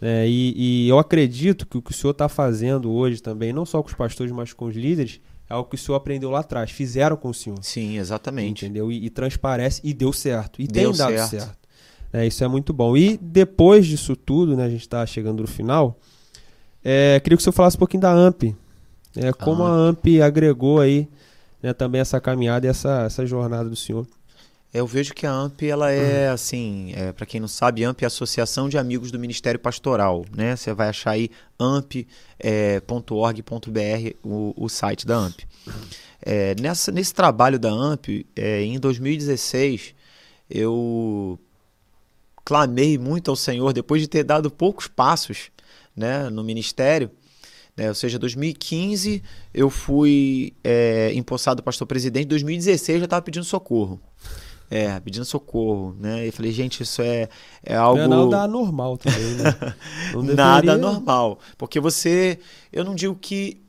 né? 0.00 0.28
e, 0.28 0.84
e 0.84 0.88
eu 0.88 0.98
acredito 0.98 1.64
que 1.66 1.78
o 1.78 1.82
que 1.82 1.90
o 1.90 1.94
senhor 1.94 2.10
está 2.10 2.28
fazendo 2.28 2.90
hoje 2.90 3.22
também, 3.22 3.50
não 3.52 3.64
só 3.64 3.80
com 3.82 3.88
os 3.88 3.94
pastores, 3.94 4.30
mas 4.32 4.52
com 4.52 4.66
os 4.66 4.74
líderes, 4.76 5.20
é 5.48 5.54
algo 5.54 5.70
que 5.70 5.76
o 5.76 5.78
senhor 5.78 5.96
aprendeu 5.96 6.28
lá 6.30 6.40
atrás, 6.40 6.70
fizeram 6.70 7.16
com 7.16 7.28
o 7.30 7.34
senhor. 7.34 7.58
Sim, 7.62 7.96
exatamente. 7.96 8.64
Entendeu? 8.66 8.92
E, 8.92 9.06
e 9.06 9.08
transparece 9.10 9.80
e 9.84 9.94
deu 9.94 10.12
certo. 10.12 10.60
E 10.60 10.66
Deu 10.66 10.90
tem 10.90 10.98
dado 10.98 11.12
certo. 11.14 11.30
certo. 11.30 11.61
É, 12.12 12.26
isso 12.26 12.44
é 12.44 12.48
muito 12.48 12.72
bom. 12.72 12.96
E 12.96 13.16
depois 13.16 13.86
disso 13.86 14.14
tudo, 14.14 14.56
né, 14.56 14.64
a 14.64 14.70
gente 14.70 14.82
está 14.82 15.04
chegando 15.06 15.40
no 15.40 15.48
final, 15.48 15.98
é, 16.84 17.20
queria 17.20 17.36
que 17.36 17.40
o 17.40 17.44
senhor 17.44 17.54
falasse 17.54 17.76
um 17.76 17.78
pouquinho 17.78 18.02
da 18.02 18.12
AMP. 18.12 18.54
É, 19.16 19.32
como 19.32 19.62
a 19.62 19.70
AMP 19.70 20.20
agregou 20.22 20.80
aí 20.80 21.08
né, 21.62 21.72
também 21.72 22.00
essa 22.00 22.20
caminhada 22.20 22.66
e 22.66 22.70
essa, 22.70 23.02
essa 23.02 23.24
jornada 23.24 23.68
do 23.68 23.76
senhor. 23.76 24.06
Eu 24.72 24.86
vejo 24.86 25.12
que 25.12 25.26
a 25.26 25.30
AMP, 25.30 25.64
ela 25.64 25.90
é 25.90 26.30
assim, 26.30 26.94
é, 26.96 27.12
para 27.12 27.26
quem 27.26 27.38
não 27.38 27.46
sabe, 27.46 27.84
AMP 27.84 28.02
é 28.02 28.04
a 28.04 28.08
Associação 28.08 28.70
de 28.70 28.78
Amigos 28.78 29.10
do 29.10 29.18
Ministério 29.18 29.60
Pastoral, 29.60 30.24
né? 30.34 30.56
Você 30.56 30.72
vai 30.72 30.88
achar 30.88 31.10
aí 31.10 31.30
amp.org.br, 31.58 32.16
o, 34.24 34.54
o 34.56 34.68
site 34.70 35.06
da 35.06 35.18
AMP. 35.18 35.46
É, 36.22 36.54
nessa, 36.58 36.90
nesse 36.90 37.12
trabalho 37.12 37.58
da 37.58 37.70
AMP, 37.70 38.24
é, 38.34 38.62
em 38.62 38.80
2016, 38.80 39.94
eu 40.48 41.38
clamei 42.44 42.98
muito 42.98 43.30
ao 43.30 43.36
Senhor, 43.36 43.72
depois 43.72 44.00
de 44.02 44.08
ter 44.08 44.24
dado 44.24 44.50
poucos 44.50 44.86
passos 44.88 45.50
né, 45.96 46.28
no 46.30 46.42
ministério, 46.42 47.10
né, 47.76 47.88
ou 47.88 47.94
seja, 47.94 48.18
2015 48.18 49.22
eu 49.54 49.70
fui 49.70 50.54
é, 50.62 51.12
empossado 51.14 51.62
pastor 51.62 51.86
presidente, 51.86 52.26
2016 52.26 52.96
eu 52.96 53.00
já 53.00 53.04
estava 53.04 53.22
pedindo 53.22 53.44
socorro. 53.44 54.00
É, 54.70 54.98
pedindo 55.00 55.26
socorro, 55.26 55.94
né? 56.00 56.26
E 56.26 56.30
falei, 56.30 56.50
gente, 56.50 56.82
isso 56.82 57.02
é, 57.02 57.28
é 57.62 57.76
algo. 57.76 57.98
Não 58.08 58.22
é 58.22 58.24
nada 58.24 58.42
anormal 58.44 58.96
também, 58.96 59.34
né? 59.34 59.54
Nada 60.34 60.62
deveria- 60.62 60.78
normal. 60.78 61.38
Porque 61.58 61.78
você. 61.78 62.38
Eu 62.72 62.82
não 62.82 62.94
digo 62.94 63.14
que. 63.14 63.60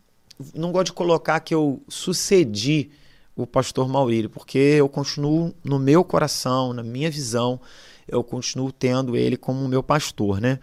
Não 0.55 0.71
gosto 0.71 0.85
de 0.85 0.93
colocar 0.93 1.41
que 1.41 1.53
eu 1.53 1.83
sucedi 1.89 2.89
o 3.35 3.45
pastor 3.45 3.89
Maurílio, 3.89 4.29
porque 4.29 4.57
eu 4.57 4.87
continuo 4.87 5.53
no 5.61 5.77
meu 5.77 6.05
coração, 6.05 6.71
na 6.71 6.83
minha 6.83 7.11
visão, 7.11 7.59
eu 8.07 8.23
continuo 8.23 8.71
tendo 8.71 9.15
ele 9.15 9.37
como 9.37 9.67
meu 9.67 9.83
pastor, 9.83 10.39
né? 10.39 10.59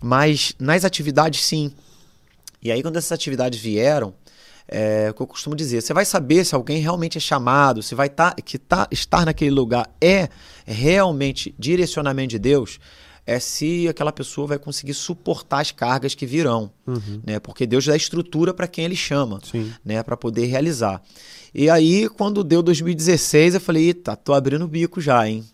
Mas 0.00 0.54
nas 0.58 0.84
atividades, 0.84 1.44
sim. 1.44 1.72
E 2.62 2.70
aí, 2.70 2.82
quando 2.82 2.96
essas 2.96 3.12
atividades 3.12 3.58
vieram, 3.58 4.14
é 4.68 5.08
o 5.10 5.14
que 5.14 5.22
eu 5.22 5.26
costumo 5.26 5.54
dizer, 5.54 5.80
você 5.80 5.94
vai 5.94 6.04
saber 6.04 6.44
se 6.44 6.54
alguém 6.54 6.80
realmente 6.80 7.18
é 7.18 7.20
chamado, 7.20 7.82
se 7.82 7.94
vai 7.94 8.08
tá, 8.08 8.34
que 8.34 8.58
tá, 8.58 8.88
estar 8.90 9.24
naquele 9.24 9.52
lugar 9.52 9.88
é 10.00 10.28
realmente 10.64 11.54
direcionamento 11.58 12.30
de 12.30 12.38
Deus, 12.38 12.80
é 13.24 13.38
se 13.40 13.88
aquela 13.88 14.12
pessoa 14.12 14.46
vai 14.46 14.58
conseguir 14.58 14.94
suportar 14.94 15.60
as 15.60 15.72
cargas 15.72 16.14
que 16.14 16.26
virão, 16.26 16.70
Uhum, 16.86 17.20
né? 17.26 17.40
Porque 17.40 17.66
Deus 17.66 17.84
dá 17.86 17.96
estrutura 17.96 18.54
para 18.54 18.68
quem 18.68 18.84
ele 18.84 18.96
chama, 18.96 19.40
sim. 19.44 19.72
né, 19.84 20.02
para 20.02 20.16
poder 20.16 20.46
realizar. 20.46 21.02
E 21.52 21.68
aí, 21.70 22.08
quando 22.08 22.44
deu 22.44 22.62
2016, 22.62 23.54
eu 23.54 23.60
falei, 23.60 23.86
eita, 23.86 24.14
tô 24.14 24.32
abrindo 24.34 24.64
o 24.64 24.68
bico 24.68 25.00
já, 25.00 25.28
hein? 25.28 25.44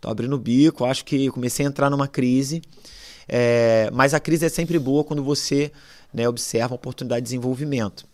Tô 0.00 0.08
abrindo 0.10 0.34
o 0.34 0.38
bico, 0.38 0.84
acho 0.84 1.04
que 1.04 1.30
comecei 1.30 1.64
a 1.64 1.68
entrar 1.68 1.90
numa 1.90 2.08
crise. 2.08 2.62
É, 3.28 3.90
mas 3.92 4.14
a 4.14 4.20
crise 4.20 4.46
é 4.46 4.48
sempre 4.48 4.78
boa 4.78 5.02
quando 5.02 5.22
você 5.22 5.72
né, 6.12 6.28
observa 6.28 6.74
a 6.74 6.76
oportunidade 6.76 7.22
de 7.22 7.24
desenvolvimento. 7.24 8.06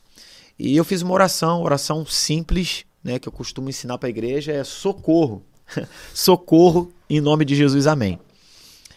E 0.58 0.76
eu 0.76 0.84
fiz 0.84 1.02
uma 1.02 1.12
oração, 1.12 1.62
oração 1.62 2.06
simples, 2.06 2.84
né, 3.02 3.18
que 3.18 3.28
eu 3.28 3.32
costumo 3.32 3.68
ensinar 3.68 3.98
para 3.98 4.08
a 4.08 4.10
igreja, 4.10 4.52
é 4.52 4.64
socorro. 4.64 5.44
socorro 6.14 6.92
em 7.08 7.20
nome 7.20 7.44
de 7.44 7.54
Jesus, 7.54 7.86
amém. 7.86 8.18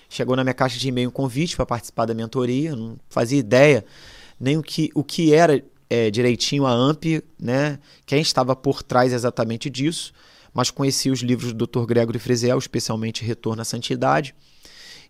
Chegou 0.10 0.36
na 0.36 0.44
minha 0.44 0.54
caixa 0.54 0.78
de 0.78 0.88
e-mail 0.88 1.10
um 1.10 1.12
convite 1.12 1.56
para 1.56 1.66
participar 1.66 2.06
da 2.06 2.14
mentoria, 2.14 2.76
não 2.76 2.98
fazia 3.10 3.40
ideia 3.40 3.86
nem 4.40 4.58
o 4.58 4.62
que, 4.62 4.92
o 4.94 5.04
que 5.04 5.34
era 5.34 5.64
é, 5.90 6.10
direitinho 6.12 6.66
a 6.66 6.72
AMP, 6.72 7.24
né, 7.40 7.80
quem 8.06 8.22
estava 8.22 8.56
por 8.56 8.84
trás 8.84 9.14
exatamente 9.14 9.70
disso, 9.70 10.14
mas 10.56 10.72
conheci 10.72 11.12
os 11.12 11.20
livros 11.20 11.52
do 11.52 11.68
Dr. 11.68 11.86
Gregory 11.86 12.18
Frezel, 12.18 12.58
especialmente 12.58 13.26
Retorno 13.26 13.62
à 13.62 13.66
Santidade, 13.66 14.34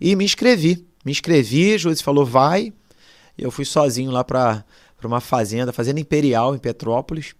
e 0.02 0.16
me 0.16 0.26
inscrevi. 0.26 0.88
Me 1.06 1.12
inscrevi, 1.12 1.78
Josi 1.78 2.04
falou, 2.04 2.26
vai. 2.26 2.74
Eu 3.38 3.52
fui 3.52 3.64
sozinho 3.64 4.10
lá 4.10 4.24
para 4.24 4.66
uma 5.04 5.22
fazenda, 5.22 5.72
Fazenda 5.72 6.00
Imperial, 6.00 6.56
em 6.56 6.58
Petrópolis, 6.58 7.36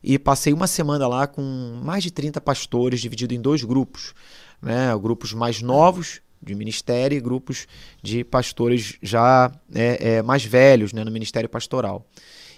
e 0.00 0.16
passei 0.16 0.52
uma 0.52 0.68
semana 0.68 1.08
lá 1.08 1.26
com 1.26 1.42
mais 1.82 2.04
de 2.04 2.12
30 2.12 2.40
pastores, 2.40 3.00
dividido 3.00 3.34
em 3.34 3.40
dois 3.40 3.64
grupos. 3.64 4.14
Né? 4.62 4.96
Grupos 4.96 5.32
mais 5.32 5.60
novos 5.60 6.20
de 6.40 6.54
ministério 6.54 7.18
e 7.18 7.20
grupos 7.20 7.66
de 8.00 8.22
pastores 8.22 8.96
já 9.02 9.52
é, 9.74 10.18
é, 10.18 10.22
mais 10.22 10.44
velhos 10.44 10.92
né, 10.92 11.02
no 11.02 11.10
ministério 11.10 11.48
pastoral. 11.48 12.06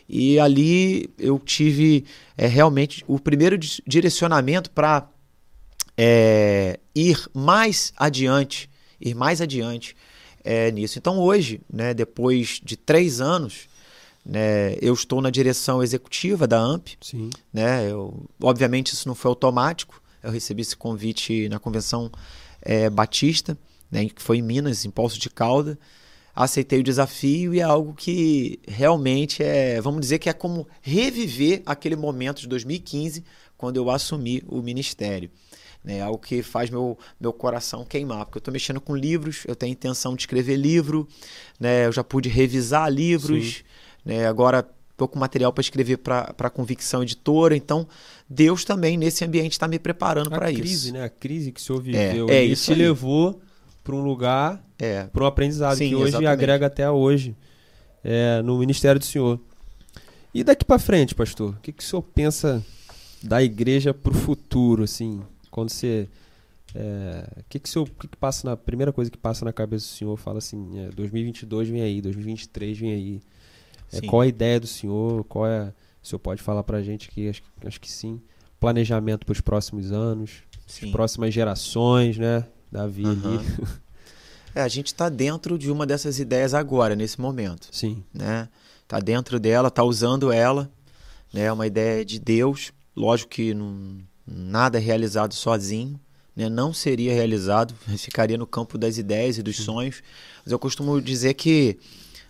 E 0.09 0.39
ali 0.39 1.09
eu 1.19 1.39
tive 1.39 2.05
é, 2.37 2.47
realmente 2.47 3.05
o 3.07 3.19
primeiro 3.19 3.57
di- 3.57 3.83
direcionamento 3.87 4.71
para 4.71 5.09
é, 5.97 6.79
ir 6.95 7.29
mais 7.35 7.93
adiante, 7.97 8.69
ir 9.01 9.15
mais 9.15 9.41
adiante 9.41 9.97
é, 10.45 10.71
nisso. 10.71 10.99
Então 10.99 11.19
hoje, 11.19 11.61
né, 11.73 11.95
depois 11.95 12.61
de 12.63 12.77
três 12.77 13.21
anos, 13.21 13.69
né, 14.25 14.77
eu 14.81 14.95
estou 14.95 15.21
na 15.21 15.31
direção 15.31 15.83
executiva 15.83 16.47
da 16.47 16.59
AMP. 16.61 16.97
Sim. 17.01 17.31
Né, 17.53 17.91
eu, 17.91 18.29
obviamente 18.43 18.93
isso 18.93 19.09
não 19.09 19.15
foi 19.15 19.29
automático. 19.29 20.03
Eu 20.23 20.31
recebi 20.31 20.63
esse 20.63 20.77
convite 20.77 21.49
na 21.49 21.59
convenção 21.59 22.11
é, 22.61 22.89
Batista, 22.89 23.57
né, 23.91 24.07
que 24.09 24.23
foi 24.23 24.39
em 24.39 24.43
Minas, 24.43 24.85
em 24.85 24.91
Poço 24.91 25.19
de 25.19 25.29
Calda. 25.29 25.79
Aceitei 26.35 26.81
o 26.81 26.83
desafio 26.83 27.55
e 27.55 27.61
é 27.61 27.63
algo 27.63 27.93
que 27.95 28.59
realmente 28.67 29.43
é, 29.43 29.81
vamos 29.81 30.01
dizer 30.01 30.19
que 30.19 30.31
é 30.31 30.33
como 30.33 30.67
reviver 30.81 31.63
aquele 31.67 31.97
momento 31.97 32.41
de 32.41 32.49
2015, 32.49 33.23
quando 33.57 33.77
eu 33.77 33.91
assumi 33.91 34.43
o 34.49 34.63
ministério. 34.63 35.31
Né, 35.85 36.01
algo 36.01 36.19
que 36.19 36.45
faz 36.45 36.71
meu, 36.71 36.97
meu 37.21 37.33
coração 37.33 37.85
queimar, 37.85 38.25
porque 38.25 38.39
eu 38.39 38.41
estou 38.41 38.53
mexendo 38.53 38.81
com 38.81 38.95
livros, 38.95 39.43
eu 39.49 39.57
tenho 39.57 39.73
intenção 39.73 40.15
de 40.15 40.23
escrever 40.23 40.55
livro, 40.55 41.09
né, 41.59 41.87
eu 41.87 41.93
já 41.93 42.05
pude 42.05 42.29
revisar 42.29 42.89
livros, 42.89 43.65
né, 44.05 44.29
agora 44.29 44.65
estou 44.93 45.09
com 45.09 45.19
material 45.19 45.53
para 45.53 45.61
escrever 45.61 45.97
para 45.97 46.33
a 46.39 46.51
Convicção 46.51 47.03
Editora, 47.03 47.57
então 47.57 47.89
Deus 48.29 48.65
também 48.65 48.97
nesse 48.97 49.25
ambiente 49.25 49.53
está 49.53 49.67
me 49.67 49.79
preparando 49.79 50.29
A 50.29 50.39
para 50.39 50.53
crise, 50.53 50.87
isso. 50.87 50.93
né? 50.93 51.05
A 51.05 51.09
crise 51.09 51.51
que 51.51 51.61
o 51.61 51.63
senhor 51.63 51.81
É, 51.81 51.83
viveu 51.83 52.29
é 52.31 52.39
ali 52.39 52.53
isso 52.53 52.73
te 52.73 52.79
levou 52.79 53.41
para 53.83 53.95
um 53.95 54.03
lugar, 54.03 54.65
É, 54.79 55.05
para 55.05 55.25
um 55.25 55.27
aprendizado 55.27 55.77
Sim, 55.77 55.89
que 55.89 55.95
hoje 55.95 56.09
exatamente. 56.09 56.31
agrega 56.31 56.67
até 56.67 56.91
hoje 56.91 57.37
é, 58.03 58.41
no 58.43 58.59
ministério 58.59 58.99
do 58.99 59.05
senhor. 59.05 59.41
E 60.35 60.43
daqui 60.43 60.65
para 60.65 60.79
frente, 60.79 61.15
pastor? 61.15 61.55
O 61.55 61.61
que, 61.61 61.73
que 61.73 61.83
o 61.83 61.87
senhor 61.87 62.03
pensa 62.03 62.65
da 63.23 63.43
igreja 63.43 63.93
para 63.93 64.11
o 64.13 64.15
futuro, 64.15 64.85
assim? 64.85 65.21
Quando 65.51 65.71
você... 65.71 66.09
é, 66.75 67.29
o 67.41 67.45
que, 67.49 67.59
que, 67.59 67.79
o 67.79 67.85
que, 67.87 68.09
que 68.09 68.17
passa 68.17 68.49
na... 68.49 68.57
Primeira 68.57 68.93
coisa 68.93 69.11
que 69.11 69.19
passa 69.19 69.45
na 69.45 69.53
cabeça 69.53 69.85
do 69.85 69.91
senhor 69.91 70.17
fala 70.17 70.39
assim, 70.39 70.79
é, 70.81 70.89
2022 70.91 71.69
vem 71.69 71.83
aí, 71.83 72.01
2023 72.01 72.79
vem 72.79 72.93
aí. 72.93 73.21
É, 73.93 74.01
qual 74.01 74.23
a 74.23 74.27
ideia 74.27 74.59
do 74.59 74.67
senhor? 74.67 75.25
Qual 75.25 75.47
é... 75.47 75.73
O 76.03 76.07
senhor 76.07 76.19
pode 76.19 76.43
falar 76.43 76.65
pra 76.65 76.83
gente 76.83 77.09
que 77.11 77.29
acho, 77.29 77.43
acho 77.65 77.81
que 77.81 77.91
sim. 77.91 78.21
Planejamento 78.59 79.27
para 79.27 79.33
os 79.33 79.41
próximos 79.41 79.93
anos, 79.93 80.43
próximas 80.91 81.33
gerações, 81.33 82.17
né? 82.17 82.45
Davi 82.73 83.05
Aham. 83.05 83.39
ali. 83.39 83.73
É, 84.55 84.61
a 84.61 84.69
gente 84.69 84.89
está 84.89 85.09
dentro 85.09 85.57
de 85.57 85.71
uma 85.71 85.87
dessas 85.87 86.19
ideias 86.19 86.53
agora, 86.53 86.95
nesse 86.95 87.19
momento. 87.19 87.69
Sim. 87.73 88.05
né? 88.13 88.51
Tá 88.87 89.01
dentro 89.01 89.41
dela, 89.41 89.71
tá 89.71 89.83
usando 89.83 90.31
ela, 90.31 90.71
né? 91.33 91.45
É 91.45 91.53
uma 91.53 91.67
ideia 91.67 92.05
de 92.05 92.19
Deus. 92.19 92.71
Lógico 92.95 93.31
que 93.31 93.55
não, 93.55 93.97
nada 94.27 94.77
é 94.77 94.81
realizado 94.81 95.33
sozinho, 95.35 95.99
né, 96.37 96.49
não 96.49 96.73
seria 96.73 97.13
realizado, 97.15 97.75
ficaria 97.97 98.37
no 98.37 98.47
campo 98.47 98.77
das 98.77 98.99
ideias 98.99 99.39
e 99.39 99.43
dos 99.43 99.57
sonhos. 99.57 100.03
Mas 100.45 100.53
eu 100.53 100.59
costumo 100.59 101.01
dizer 101.01 101.35
que 101.35 101.79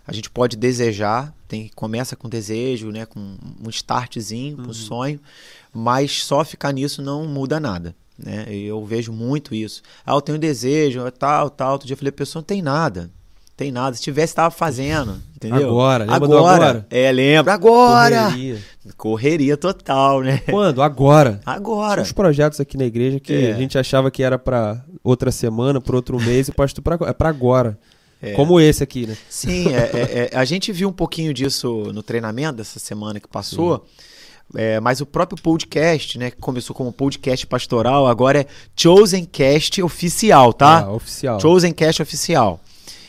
a 0.07 0.13
gente 0.13 0.31
pode 0.31 0.57
desejar, 0.57 1.35
tem 1.47 1.71
começa 1.75 2.17
com 2.17 2.29
desejo, 2.29 2.91
né, 2.91 3.07
com 3.07 3.37
um 3.65 3.71
startzinho, 3.71 4.57
com 4.57 4.71
um 4.71 4.73
sonho, 4.73 5.21
mas 5.73 6.25
só 6.25 6.45
ficar 6.45 6.73
nisso 6.73 7.01
não 7.03 7.27
muda 7.27 7.59
nada. 7.61 7.95
Né? 8.19 8.47
Eu 8.51 8.85
vejo 8.85 9.13
muito 9.13 9.55
isso. 9.55 9.83
Ah, 10.05 10.13
eu 10.15 10.21
tenho 10.21 10.39
desejo, 10.39 11.11
tal, 11.13 11.51
tal. 11.51 11.73
Outro 11.73 11.87
dia 11.87 11.95
eu 11.95 11.99
falei, 11.99 12.13
pessoa 12.13 12.41
não 12.41 12.47
tem 12.47 12.63
nada. 12.63 13.11
Tem 13.57 13.71
nada. 13.71 13.95
Se 13.97 14.03
tivesse, 14.03 14.33
estava 14.33 14.51
fazendo. 14.51 15.21
Entendeu? 15.37 15.69
Agora, 15.69 16.05
lembra 16.05 16.17
agora. 16.17 16.65
agora? 16.65 16.87
É, 16.91 17.13
lembra. 17.13 17.53
Agora! 17.53 18.23
Correria. 18.25 18.59
Correria 18.97 19.57
total, 19.57 20.21
né? 20.23 20.39
Quando? 20.49 20.83
Agora. 20.83 21.41
Agora. 21.45 21.95
Tinha 21.95 22.03
uns 22.03 22.13
projetos 22.13 22.61
aqui 22.61 22.77
na 22.77 22.85
igreja 22.85 23.19
que 23.21 23.33
É. 23.33 23.53
a 23.53 23.57
gente 23.57 23.77
achava 23.77 24.11
que 24.11 24.23
era 24.23 24.39
pra 24.39 24.85
outra 25.03 25.31
semana, 25.33 25.81
pra 25.81 25.97
outro 25.97 26.19
mês, 26.21 26.49
e 26.49 26.53
pastor 26.53 26.83
pra, 26.83 26.99
é 27.09 27.13
pra 27.13 27.29
agora. 27.29 27.79
É. 28.21 28.33
Como 28.35 28.61
esse 28.61 28.85
aqui, 28.85 29.05
né? 29.05 29.17
Sim, 29.29 29.67
é, 29.75 29.79
é, 29.79 30.31
é, 30.33 30.37
a 30.39 30.45
gente 30.45 30.71
viu 30.71 30.89
um 30.89 30.93
pouquinho 30.93 31.35
disso 31.35 31.91
no 31.93 32.05
treinamento 32.05 32.59
dessa 32.59 32.79
semana 32.79 33.19
que 33.19 33.27
passou. 33.27 33.85
É, 34.55 34.79
mas 34.81 35.01
o 35.01 35.07
próprio 35.07 35.41
podcast, 35.41 36.19
né, 36.19 36.31
que 36.31 36.37
começou 36.37 36.77
como 36.77 36.93
podcast 36.93 37.47
pastoral, 37.47 38.07
agora 38.07 38.41
é 38.41 38.47
Chosen 38.77 39.25
Cast 39.25 39.83
oficial, 39.83 40.53
tá? 40.53 40.81
Ah, 40.81 40.93
oficial. 40.93 41.41
Chosen 41.41 41.73
Cast 41.73 42.03
oficial. 42.03 42.61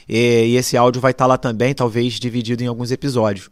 E, 0.08 0.18
e 0.18 0.56
esse 0.56 0.78
áudio 0.78 1.02
vai 1.02 1.12
estar 1.12 1.26
lá 1.26 1.38
também, 1.38 1.74
talvez 1.74 2.14
dividido 2.14 2.64
em 2.64 2.68
alguns 2.68 2.92
episódios. 2.92 3.50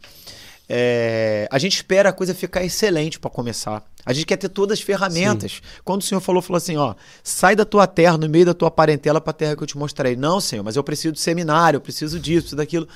É, 0.68 1.46
a 1.50 1.58
gente 1.58 1.74
espera 1.74 2.08
a 2.08 2.12
coisa 2.12 2.34
ficar 2.34 2.64
excelente 2.64 3.18
para 3.20 3.30
começar. 3.30 3.84
A 4.06 4.12
gente 4.12 4.24
quer 4.24 4.36
ter 4.36 4.48
todas 4.48 4.78
as 4.78 4.84
ferramentas. 4.84 5.60
Quando 5.84 6.00
o 6.00 6.04
Senhor 6.04 6.20
falou, 6.20 6.40
falou 6.40 6.56
assim, 6.56 6.76
ó, 6.76 6.94
sai 7.22 7.54
da 7.54 7.64
tua 7.64 7.86
terra, 7.86 8.16
no 8.16 8.28
meio 8.28 8.46
da 8.46 8.54
tua 8.54 8.70
parentela 8.70 9.20
para 9.20 9.30
a 9.30 9.34
terra 9.34 9.56
que 9.56 9.62
eu 9.62 9.66
te 9.66 9.76
mostrarei. 9.76 10.16
Não, 10.16 10.40
Senhor, 10.40 10.62
mas 10.62 10.74
eu 10.76 10.82
preciso 10.82 11.12
de 11.12 11.20
seminário, 11.20 11.76
eu 11.76 11.80
preciso 11.80 12.18
disso, 12.18 12.42
preciso 12.42 12.56
daquilo. 12.56 12.88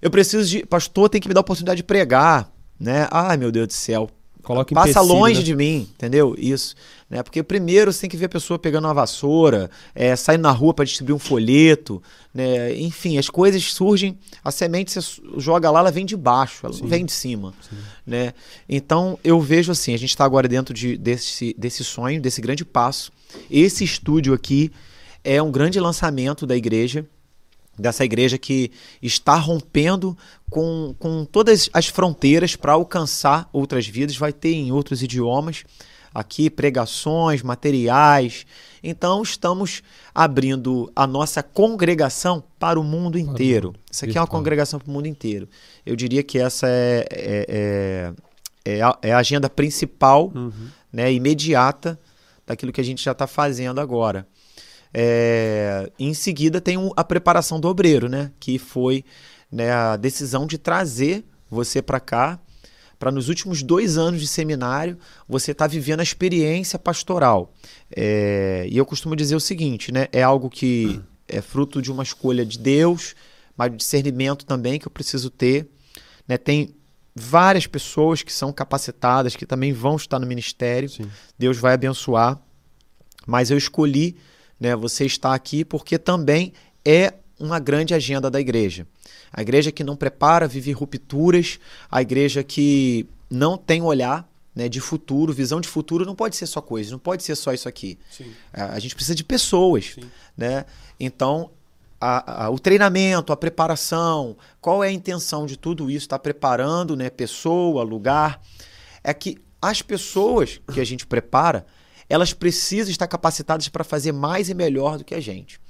Eu 0.00 0.10
preciso 0.10 0.48
de, 0.48 0.64
pastor, 0.64 1.08
tem 1.08 1.20
que 1.20 1.26
me 1.26 1.34
dar 1.34 1.40
a 1.40 1.42
oportunidade 1.42 1.78
de 1.78 1.82
pregar, 1.82 2.53
né? 2.78 3.08
Ai, 3.10 3.36
meu 3.36 3.50
Deus 3.52 3.68
do 3.68 3.72
céu. 3.72 4.10
Coloca 4.44 4.74
Passa 4.74 4.90
empecilho, 4.90 5.14
longe 5.14 5.38
né? 5.38 5.42
de 5.42 5.56
mim, 5.56 5.88
entendeu? 5.94 6.34
Isso. 6.36 6.74
Né? 7.08 7.22
Porque 7.22 7.42
primeiro 7.42 7.90
você 7.90 8.02
tem 8.02 8.10
que 8.10 8.16
ver 8.16 8.26
a 8.26 8.28
pessoa 8.28 8.58
pegando 8.58 8.84
uma 8.86 8.92
vassoura, 8.92 9.70
é, 9.94 10.14
saindo 10.14 10.42
na 10.42 10.50
rua 10.50 10.74
para 10.74 10.84
distribuir 10.84 11.16
um 11.16 11.18
folheto, 11.18 12.02
né? 12.32 12.76
Enfim, 12.76 13.16
as 13.16 13.30
coisas 13.30 13.72
surgem, 13.72 14.18
a 14.44 14.50
semente 14.50 14.92
você 14.92 15.00
joga 15.38 15.70
lá, 15.70 15.80
ela 15.80 15.90
vem 15.90 16.04
de 16.04 16.14
baixo, 16.14 16.66
ela 16.66 16.74
Sim. 16.74 16.82
não 16.82 16.88
vem 16.88 17.06
de 17.06 17.12
cima, 17.12 17.54
né? 18.06 18.34
Então 18.68 19.18
eu 19.24 19.40
vejo 19.40 19.72
assim, 19.72 19.94
a 19.94 19.98
gente 19.98 20.10
está 20.10 20.26
agora 20.26 20.46
dentro 20.46 20.74
de, 20.74 20.98
desse, 20.98 21.54
desse 21.56 21.82
sonho, 21.82 22.20
desse 22.20 22.42
grande 22.42 22.66
passo. 22.66 23.10
Esse 23.50 23.82
estúdio 23.82 24.34
aqui 24.34 24.70
é 25.24 25.42
um 25.42 25.50
grande 25.50 25.80
lançamento 25.80 26.46
da 26.46 26.54
igreja, 26.54 27.06
dessa 27.78 28.04
igreja 28.04 28.38
que 28.38 28.70
está 29.02 29.36
rompendo 29.36 30.16
com, 30.50 30.94
com 30.98 31.24
todas 31.24 31.68
as 31.72 31.86
fronteiras 31.86 32.56
para 32.56 32.72
alcançar 32.72 33.48
outras 33.52 33.86
vidas, 33.86 34.16
vai 34.16 34.32
ter 34.32 34.52
em 34.52 34.70
outros 34.72 35.02
idiomas 35.02 35.64
aqui 36.14 36.48
pregações, 36.48 37.42
materiais. 37.42 38.46
Então 38.82 39.20
estamos 39.22 39.82
abrindo 40.14 40.90
a 40.94 41.06
nossa 41.06 41.42
congregação 41.42 42.42
para 42.58 42.78
o 42.78 42.84
mundo 42.84 43.18
inteiro. 43.18 43.74
Isso 43.90 44.04
aqui 44.04 44.16
é 44.16 44.20
uma 44.20 44.26
congregação 44.26 44.78
para 44.78 44.88
o 44.88 44.92
mundo 44.92 45.08
inteiro. 45.08 45.48
Eu 45.84 45.96
diria 45.96 46.22
que 46.22 46.38
essa 46.38 46.68
é, 46.68 47.06
é, 47.10 48.12
é, 48.64 48.76
é 48.76 48.82
a, 48.82 48.98
é 49.02 49.12
a 49.12 49.18
agenda 49.18 49.50
principal, 49.50 50.30
Uhum. 50.32 50.52
né, 50.92 51.12
imediata 51.12 51.98
daquilo 52.46 52.72
que 52.72 52.80
a 52.80 52.84
gente 52.84 53.02
já 53.02 53.12
está 53.12 53.26
fazendo 53.26 53.80
agora. 53.80 54.26
É, 54.96 55.90
em 55.98 56.14
seguida 56.14 56.60
tem 56.60 56.76
a 56.96 57.02
preparação 57.02 57.58
do 57.58 57.66
obreiro, 57.66 58.08
né? 58.08 58.30
Que 58.38 58.58
foi 58.60 59.04
né, 59.50 59.72
a 59.72 59.96
decisão 59.96 60.46
de 60.46 60.56
trazer 60.56 61.24
você 61.50 61.82
para 61.82 61.98
cá, 61.98 62.38
para 62.96 63.10
nos 63.10 63.28
últimos 63.28 63.60
dois 63.60 63.98
anos 63.98 64.20
de 64.20 64.28
seminário 64.28 64.96
você 65.28 65.50
estar 65.50 65.66
vivendo 65.66 65.98
a 65.98 66.04
experiência 66.04 66.78
pastoral. 66.78 67.52
É, 67.94 68.66
e 68.70 68.76
eu 68.76 68.86
costumo 68.86 69.16
dizer 69.16 69.34
o 69.34 69.40
seguinte, 69.40 69.90
né? 69.90 70.06
É 70.12 70.22
algo 70.22 70.48
que 70.48 71.02
é 71.26 71.40
fruto 71.40 71.82
de 71.82 71.90
uma 71.90 72.04
escolha 72.04 72.46
de 72.46 72.58
Deus, 72.58 73.16
mas 73.56 73.72
de 73.72 73.78
discernimento 73.78 74.46
também 74.46 74.78
que 74.78 74.86
eu 74.86 74.92
preciso 74.92 75.28
ter. 75.28 75.68
Né? 76.28 76.38
Tem 76.38 76.74
várias 77.14 77.66
pessoas 77.66 78.22
que 78.22 78.32
são 78.32 78.52
capacitadas, 78.52 79.34
que 79.34 79.44
também 79.46 79.72
vão 79.72 79.96
estar 79.96 80.20
no 80.20 80.26
ministério. 80.26 80.88
Sim. 80.88 81.10
Deus 81.38 81.58
vai 81.58 81.74
abençoar. 81.74 82.40
Mas 83.26 83.50
eu 83.50 83.58
escolhi 83.58 84.16
né, 84.58 84.74
você 84.76 85.04
estar 85.04 85.34
aqui 85.34 85.64
porque 85.64 85.98
também 85.98 86.52
é 86.84 87.14
uma 87.38 87.58
grande 87.58 87.94
agenda 87.94 88.30
da 88.30 88.40
igreja. 88.40 88.86
A 89.32 89.42
igreja 89.42 89.72
que 89.72 89.82
não 89.82 89.96
prepara, 89.96 90.46
vive 90.46 90.70
rupturas, 90.72 91.58
a 91.90 92.00
igreja 92.00 92.42
que 92.44 93.06
não 93.28 93.56
tem 93.56 93.82
olhar 93.82 94.28
né, 94.54 94.68
de 94.68 94.80
futuro, 94.80 95.32
visão 95.32 95.60
de 95.60 95.66
futuro, 95.68 96.06
não 96.06 96.14
pode 96.14 96.36
ser 96.36 96.46
só 96.46 96.60
coisa, 96.60 96.92
não 96.92 96.98
pode 96.98 97.24
ser 97.24 97.34
só 97.34 97.52
isso 97.52 97.68
aqui. 97.68 97.98
Sim. 98.10 98.30
A 98.52 98.74
a 98.74 98.78
gente 98.78 98.94
precisa 98.94 99.14
de 99.14 99.24
pessoas, 99.24 99.94
Sim. 99.96 100.08
né? 100.36 100.64
Então, 101.00 101.50
a- 102.00 102.44
a- 102.44 102.50
o 102.50 102.58
treinamento, 102.58 103.32
a 103.32 103.36
preparação, 103.36 104.36
qual 104.60 104.84
é 104.84 104.88
a 104.88 104.92
intenção 104.92 105.44
de 105.46 105.56
tudo 105.56 105.90
isso? 105.90 106.04
Está 106.06 106.18
preparando, 106.20 106.94
né? 106.96 107.10
Pessoa, 107.10 107.82
lugar. 107.82 108.40
É 109.02 109.12
que 109.12 109.38
as 109.60 109.82
pessoas 109.82 110.60
que 110.72 110.80
a 110.80 110.84
gente 110.84 111.04
prepara, 111.04 111.66
elas 112.08 112.32
precisam 112.32 112.90
estar 112.90 113.06
capacitadas 113.06 113.68
para 113.68 113.84
fazer 113.84 114.12
mais 114.12 114.48
e 114.48 114.54
melhor 114.54 114.98
do 114.98 115.04
que 115.04 115.14
a 115.14 115.20
gente. 115.20 115.60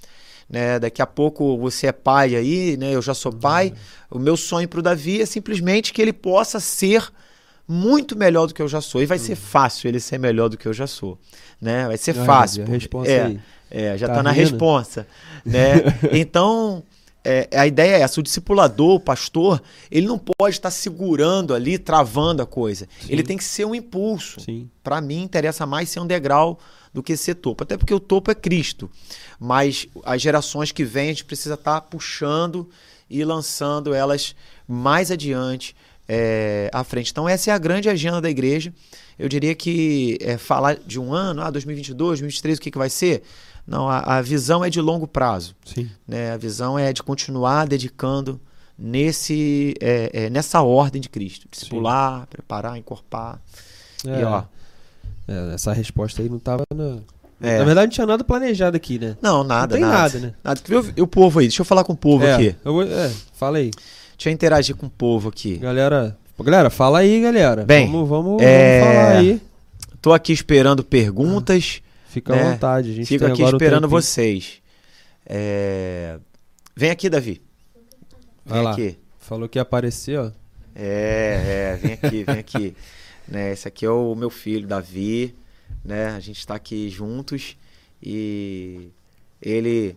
Né? 0.48 0.78
Daqui 0.78 1.00
a 1.00 1.06
pouco 1.06 1.56
você 1.58 1.86
é 1.86 1.92
pai 1.92 2.36
aí, 2.36 2.76
né? 2.76 2.94
Eu 2.94 3.00
já 3.00 3.14
sou 3.14 3.32
pai. 3.32 3.72
O 4.10 4.18
meu 4.18 4.36
sonho 4.36 4.68
para 4.68 4.80
o 4.80 4.82
Davi 4.82 5.22
é 5.22 5.26
simplesmente 5.26 5.92
que 5.92 6.02
ele 6.02 6.12
possa 6.12 6.60
ser 6.60 7.10
muito 7.66 8.14
melhor 8.16 8.46
do 8.46 8.52
que 8.54 8.60
eu 8.60 8.68
já 8.68 8.80
sou. 8.80 9.02
E 9.02 9.06
vai 9.06 9.18
ser 9.18 9.36
fácil 9.36 9.88
ele 9.88 9.98
ser 10.00 10.18
melhor 10.18 10.48
do 10.48 10.58
que 10.58 10.66
eu 10.68 10.72
já 10.74 10.86
sou. 10.86 11.18
Né? 11.60 11.86
Vai 11.86 11.96
ser 11.96 12.18
Ai, 12.18 12.26
fácil. 12.26 12.62
A 12.64 12.66
resposta 12.66 13.10
é, 13.10 13.24
aí. 13.24 13.40
é, 13.70 13.96
já 13.96 14.06
Tá 14.06 14.14
tá, 14.16 14.22
na 14.22 14.32
rindo? 14.32 14.50
responsa, 14.50 15.06
né? 15.46 15.76
Então, 16.12 16.82
é, 17.24 17.48
a 17.56 17.66
ideia 17.66 17.96
é 17.96 18.00
essa, 18.00 18.20
o 18.20 18.22
discipulador, 18.22 18.96
o 18.96 19.00
pastor, 19.00 19.62
ele 19.90 20.06
não 20.06 20.18
pode 20.18 20.56
estar 20.56 20.70
segurando 20.70 21.54
ali, 21.54 21.78
travando 21.78 22.42
a 22.42 22.46
coisa. 22.46 22.86
Ele 23.08 23.22
tem 23.22 23.36
que 23.36 23.44
ser 23.44 23.64
um 23.64 23.74
impulso. 23.74 24.40
Sim. 24.40 24.68
Para 24.82 25.00
mim, 25.00 25.22
interessa 25.22 25.64
mais 25.64 25.88
ser 25.88 26.00
um 26.00 26.06
degrau 26.06 26.58
do 26.92 27.02
que 27.02 27.16
ser 27.16 27.36
topo. 27.36 27.64
Até 27.64 27.76
porque 27.76 27.94
o 27.94 27.98
topo 27.98 28.30
é 28.30 28.34
Cristo. 28.34 28.90
Mas 29.40 29.88
as 30.04 30.20
gerações 30.20 30.70
que 30.70 30.84
vêm, 30.84 31.06
a 31.06 31.12
gente 31.12 31.24
precisa 31.24 31.54
estar 31.54 31.80
puxando 31.82 32.68
e 33.08 33.24
lançando 33.24 33.94
elas 33.94 34.36
mais 34.68 35.10
adiante 35.10 35.74
é, 36.06 36.70
à 36.72 36.84
frente. 36.84 37.10
Então, 37.10 37.28
essa 37.28 37.50
é 37.50 37.54
a 37.54 37.58
grande 37.58 37.88
agenda 37.88 38.20
da 38.20 38.30
igreja. 38.30 38.72
Eu 39.18 39.28
diria 39.28 39.54
que 39.54 40.18
é, 40.20 40.36
falar 40.36 40.76
de 40.76 41.00
um 41.00 41.12
ano, 41.12 41.42
ah, 41.42 41.50
2022, 41.50 42.20
2023, 42.20 42.58
o 42.58 42.60
que, 42.60 42.70
que 42.70 42.78
vai 42.78 42.90
ser? 42.90 43.22
Não, 43.66 43.88
a, 43.88 44.18
a 44.18 44.22
visão 44.22 44.64
é 44.64 44.68
de 44.68 44.80
longo 44.80 45.06
prazo. 45.06 45.54
Sim. 45.64 45.90
Né? 46.06 46.32
A 46.32 46.36
visão 46.36 46.78
é 46.78 46.92
de 46.92 47.02
continuar 47.02 47.66
dedicando 47.66 48.40
nesse, 48.78 49.74
é, 49.80 50.10
é, 50.12 50.30
nessa 50.30 50.60
ordem 50.62 51.00
de 51.00 51.08
Cristo. 51.08 51.46
Discipular, 51.50 52.26
preparar, 52.26 52.76
encorpar. 52.76 53.40
É, 54.06 54.20
E 54.20 54.24
ó, 54.24 54.42
é, 55.26 55.54
essa 55.54 55.72
resposta 55.72 56.20
aí 56.20 56.28
não 56.28 56.38
tava 56.38 56.64
na... 56.74 56.98
É. 57.40 57.58
Na 57.58 57.64
verdade, 57.64 57.86
não 57.88 57.92
tinha 57.92 58.06
nada 58.06 58.22
planejado 58.24 58.76
aqui, 58.76 58.98
né? 58.98 59.16
Não, 59.20 59.42
nada, 59.44 59.74
não 59.74 59.80
tem 59.80 59.80
nada. 59.80 59.98
nada, 59.98 60.18
né? 60.18 60.34
Nada. 60.42 60.60
E 60.96 61.02
o 61.02 61.06
povo 61.06 61.40
aí? 61.40 61.46
Deixa 61.46 61.60
eu 61.60 61.66
falar 61.66 61.84
com 61.84 61.92
o 61.92 61.96
povo 61.96 62.24
é, 62.24 62.34
aqui. 62.34 62.56
Eu 62.64 62.72
vou, 62.72 62.82
é, 62.82 63.10
fala 63.34 63.58
aí. 63.58 63.70
Deixa 64.16 64.30
eu 64.30 64.32
interagir 64.32 64.76
com 64.76 64.86
o 64.86 64.90
povo 64.90 65.28
aqui. 65.28 65.58
Galera, 65.58 66.16
galera, 66.40 66.70
fala 66.70 67.00
aí, 67.00 67.20
galera. 67.20 67.64
Bem, 67.64 67.90
vamos, 67.90 68.08
vamos, 68.08 68.42
é, 68.42 68.80
vamos 68.80 68.94
falar 68.94 69.16
aí. 69.18 69.42
Tô 70.00 70.12
aqui 70.12 70.32
esperando 70.32 70.84
perguntas. 70.84 71.82
Fica 72.14 72.32
à 72.32 72.36
né? 72.36 72.52
vontade. 72.52 72.90
A 72.90 72.94
gente 72.94 73.06
Fico 73.06 73.26
aqui 73.26 73.42
esperando 73.42 73.88
vocês. 73.88 74.62
É, 75.26 76.18
Vem 76.76 76.90
aqui, 76.90 77.10
Davi. 77.10 77.42
Vai 78.44 78.58
Vem 78.58 78.64
lá. 78.64 78.72
aqui. 78.72 78.98
Falou 79.18 79.48
que 79.48 79.58
ia 79.58 79.62
aparecer, 79.62 80.18
ó. 80.18 80.30
É, 80.76 81.72
é, 81.74 81.76
vem 81.76 81.92
aqui, 81.92 82.24
vem 82.24 82.38
aqui. 82.38 82.76
né, 83.26 83.52
esse 83.52 83.66
aqui 83.66 83.84
é 83.84 83.90
o 83.90 84.14
meu 84.14 84.30
filho, 84.30 84.66
Davi. 84.66 85.34
Né, 85.84 86.06
a 86.08 86.20
gente 86.20 86.38
está 86.38 86.54
aqui 86.54 86.88
juntos 86.88 87.56
e 88.02 88.88
ele 89.42 89.96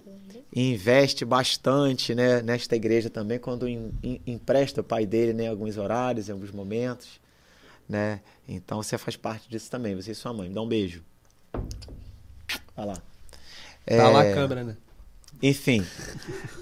investe 0.55 1.23
bastante 1.23 2.15
né, 2.15 2.41
nesta 2.41 2.75
igreja 2.75 3.09
também, 3.09 3.37
quando 3.37 3.67
em- 3.67 3.91
em- 4.01 4.21
empresta 4.25 4.81
o 4.81 4.83
pai 4.83 5.05
dele 5.05 5.33
né, 5.33 5.43
em 5.43 5.47
alguns 5.49 5.77
horários, 5.77 6.29
em 6.29 6.31
alguns 6.31 6.51
momentos. 6.51 7.19
Né? 7.87 8.21
Então 8.47 8.81
você 8.81 8.97
faz 8.97 9.15
parte 9.15 9.47
disso 9.49 9.69
também, 9.69 9.95
você 9.95 10.11
e 10.11 10.15
sua 10.15 10.33
mãe. 10.33 10.47
Me 10.49 10.55
dá 10.55 10.61
um 10.61 10.67
beijo. 10.67 11.03
Vai 12.77 12.85
lá. 12.85 12.93
Tá 13.85 14.09
lá 14.09 14.23
É, 14.23 14.31
a 14.31 14.35
câmera, 14.35 14.63
né? 14.63 14.77
Enfim. 15.43 15.85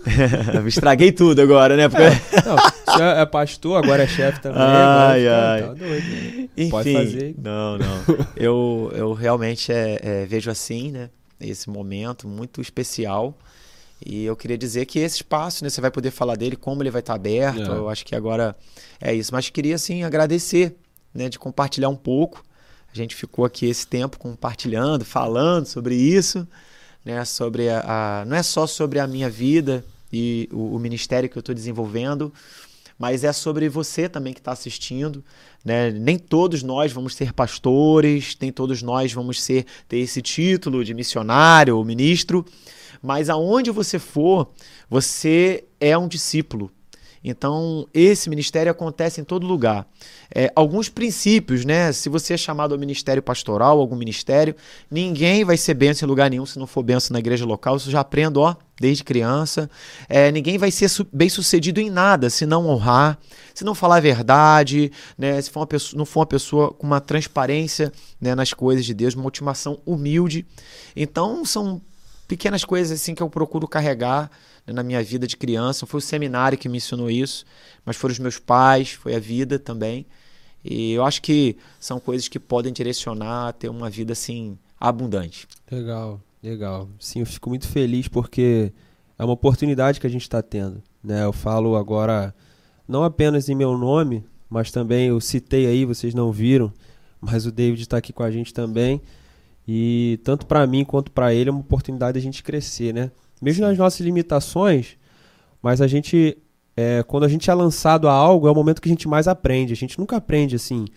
Estraguei 0.67 1.11
tudo 1.11 1.41
agora, 1.41 1.77
né? 1.77 1.87
Porque... 1.87 2.03
Não, 2.45 2.55
você 2.55 3.03
é 3.03 3.21
é 3.21 3.25
pastor, 3.25 3.83
agora 3.83 4.03
é 4.03 4.07
chefe 4.07 4.41
também. 4.41 4.61
Ai, 4.61 5.27
ai. 5.27 5.61
Tá 5.61 5.73
doido, 5.73 6.07
né? 6.07 6.49
Enfim, 6.57 6.69
Pode 6.69 6.93
fazer. 6.93 7.35
Não, 7.37 7.77
não. 7.77 8.27
eu, 8.35 8.91
eu 8.95 9.13
realmente 9.13 9.71
é, 9.71 9.99
é, 10.01 10.25
vejo 10.25 10.49
assim, 10.49 10.91
né? 10.91 11.09
esse 11.39 11.69
momento 11.69 12.27
muito 12.27 12.61
especial. 12.61 13.37
E 14.05 14.25
eu 14.25 14.35
queria 14.35 14.57
dizer 14.57 14.85
que 14.85 14.99
esse 14.99 15.17
espaço, 15.17 15.63
né, 15.63 15.69
você 15.69 15.81
vai 15.81 15.91
poder 15.91 16.11
falar 16.11 16.35
dele, 16.35 16.55
como 16.55 16.83
ele 16.83 16.91
vai 16.91 16.99
estar 16.99 17.13
aberto. 17.13 17.71
É. 17.71 17.75
Eu 17.75 17.89
acho 17.89 18.05
que 18.05 18.15
agora 18.15 18.55
é 19.01 19.13
isso. 19.13 19.33
Mas 19.33 19.49
queria, 19.49 19.75
assim, 19.75 20.03
agradecer, 20.03 20.75
né, 21.13 21.29
de 21.29 21.39
compartilhar 21.39 21.89
um 21.89 21.95
pouco. 21.95 22.43
A 22.95 22.97
gente 22.97 23.13
ficou 23.13 23.43
aqui 23.43 23.65
esse 23.65 23.85
tempo 23.85 24.17
compartilhando, 24.17 25.03
falando 25.03 25.65
sobre 25.65 25.95
isso, 25.95 26.47
né, 27.03 27.25
sobre 27.25 27.67
a, 27.67 28.21
a 28.21 28.25
não 28.25 28.37
é 28.37 28.41
só 28.41 28.65
sobre 28.65 28.99
a 28.99 29.05
minha 29.05 29.29
vida 29.29 29.83
e 30.13 30.47
o, 30.49 30.77
o 30.77 30.79
ministério 30.79 31.27
que 31.27 31.37
eu 31.37 31.41
estou 31.41 31.53
desenvolvendo, 31.53 32.31
mas 32.97 33.25
é 33.25 33.33
sobre 33.33 33.67
você 33.67 34.07
também 34.07 34.31
que 34.31 34.39
está 34.39 34.53
assistindo. 34.53 35.21
Né? 35.63 35.91
Nem 35.91 36.17
todos 36.17 36.63
nós 36.63 36.93
vamos 36.93 37.15
ser 37.15 37.33
pastores, 37.33 38.37
nem 38.39 38.49
todos 38.49 38.81
nós 38.81 39.11
vamos 39.11 39.43
ser 39.43 39.65
ter 39.89 39.97
esse 39.97 40.21
título 40.21 40.81
de 40.81 40.93
missionário 40.93 41.75
ou 41.75 41.83
ministro, 41.83 42.45
mas 43.01 43.29
aonde 43.29 43.71
você 43.71 43.99
for, 43.99 44.49
você 44.89 45.65
é 45.81 45.97
um 45.97 46.07
discípulo. 46.07 46.71
Então, 47.27 47.87
esse 47.91 48.29
ministério 48.29 48.71
acontece 48.71 49.19
em 49.19 49.23
todo 49.23 49.47
lugar. 49.47 49.87
É, 50.33 50.51
alguns 50.55 50.89
princípios, 50.89 51.65
né? 51.65 51.91
Se 51.91 52.07
você 52.07 52.35
é 52.35 52.37
chamado 52.37 52.73
ao 52.73 52.79
ministério 52.79 53.23
pastoral, 53.23 53.79
algum 53.79 53.95
ministério, 53.95 54.55
ninguém 54.91 55.43
vai 55.43 55.57
ser 55.57 55.73
benção 55.73 56.05
em 56.05 56.09
lugar 56.09 56.29
nenhum 56.29 56.45
se 56.45 56.59
não 56.59 56.67
for 56.67 56.83
benção 56.83 57.15
na 57.15 57.19
igreja 57.19 57.43
local. 57.43 57.77
Isso 57.77 57.89
já 57.89 58.01
aprendo, 58.01 58.41
ó, 58.41 58.55
desde 58.79 59.03
criança. 59.03 59.67
É, 60.07 60.31
ninguém 60.31 60.59
vai 60.59 60.69
ser 60.69 60.87
bem 61.11 61.27
sucedido 61.27 61.81
em 61.81 61.89
nada 61.89 62.29
se 62.29 62.45
não 62.45 62.67
honrar, 62.67 63.17
se 63.55 63.63
não 63.63 63.73
falar 63.73 63.97
a 63.97 64.01
verdade, 64.01 64.91
né? 65.17 65.41
Se 65.41 65.49
for 65.49 65.61
uma 65.61 65.67
pessoa, 65.67 65.97
não 65.97 66.05
for 66.05 66.19
uma 66.19 66.25
pessoa 66.27 66.71
com 66.71 66.85
uma 66.85 67.01
transparência 67.01 67.91
né, 68.21 68.35
nas 68.35 68.53
coisas 68.53 68.85
de 68.85 68.93
Deus, 68.93 69.15
uma 69.15 69.23
motivação 69.23 69.79
humilde. 69.83 70.45
Então, 70.95 71.43
são 71.43 71.81
pequenas 72.27 72.63
coisas 72.63 73.01
assim 73.01 73.15
que 73.15 73.23
eu 73.23 73.29
procuro 73.31 73.67
carregar 73.67 74.29
na 74.67 74.83
minha 74.83 75.03
vida 75.03 75.27
de 75.27 75.37
criança. 75.37 75.83
Não 75.83 75.87
foi 75.87 75.99
o 75.99 76.01
seminário 76.01 76.57
que 76.57 76.67
me 76.67 76.77
ensinou 76.77 77.09
isso, 77.09 77.45
mas 77.85 77.95
foram 77.95 78.13
os 78.13 78.19
meus 78.19 78.39
pais, 78.39 78.91
foi 78.91 79.15
a 79.15 79.19
vida 79.19 79.59
também. 79.59 80.05
E 80.63 80.93
eu 80.93 81.05
acho 81.05 81.21
que 81.21 81.57
são 81.79 81.99
coisas 81.99 82.27
que 82.27 82.39
podem 82.39 82.73
direcionar 82.73 83.49
a 83.49 83.53
ter 83.53 83.69
uma 83.69 83.89
vida 83.89 84.13
assim 84.13 84.57
abundante. 84.79 85.47
Legal, 85.71 86.19
legal. 86.41 86.89
Sim, 86.99 87.19
eu 87.19 87.25
fico 87.25 87.49
muito 87.49 87.67
feliz 87.67 88.07
porque 88.07 88.73
é 89.17 89.23
uma 89.23 89.33
oportunidade 89.33 89.99
que 89.99 90.07
a 90.07 90.09
gente 90.09 90.23
está 90.23 90.41
tendo. 90.41 90.81
Né? 91.03 91.23
Eu 91.23 91.31
falo 91.31 91.75
agora 91.75 92.33
não 92.87 93.03
apenas 93.03 93.47
em 93.47 93.55
meu 93.55 93.77
nome, 93.77 94.25
mas 94.49 94.71
também 94.71 95.07
eu 95.07 95.19
citei 95.21 95.67
aí, 95.67 95.85
vocês 95.85 96.13
não 96.13 96.31
viram, 96.31 96.73
mas 97.21 97.45
o 97.45 97.51
David 97.51 97.81
está 97.81 97.97
aqui 97.97 98.11
com 98.11 98.23
a 98.23 98.31
gente 98.31 98.53
também. 98.53 99.01
E 99.67 100.19
tanto 100.23 100.45
para 100.45 100.65
mim 100.65 100.83
quanto 100.83 101.11
para 101.11 101.33
ele 101.33 101.49
é 101.49 101.51
uma 101.51 101.61
oportunidade 101.61 102.13
de 102.13 102.19
a 102.19 102.21
gente 102.21 102.43
crescer, 102.43 102.93
né? 102.93 103.11
Mesmo 103.45 103.63
nas 103.63 103.77
nossas 103.77 103.99
limitações, 103.99 104.97
mas 105.61 105.79
a 105.79 105.85
gente, 105.85 106.35
é, 106.75 107.03
quando 107.03 107.25
a 107.25 107.27
gente 107.27 107.47
é 107.47 107.53
lançado 107.53 108.09
a 108.09 108.11
algo, 108.11 108.47
é 108.47 108.51
o 108.51 108.55
momento 108.55 108.81
que 108.81 108.89
a 108.89 108.91
gente 108.91 109.07
mais 109.07 109.27
aprende. 109.27 109.71
A 109.71 109.75
gente 109.75 109.99
nunca 109.99 110.17
aprende 110.17 110.55
assim, 110.55 110.87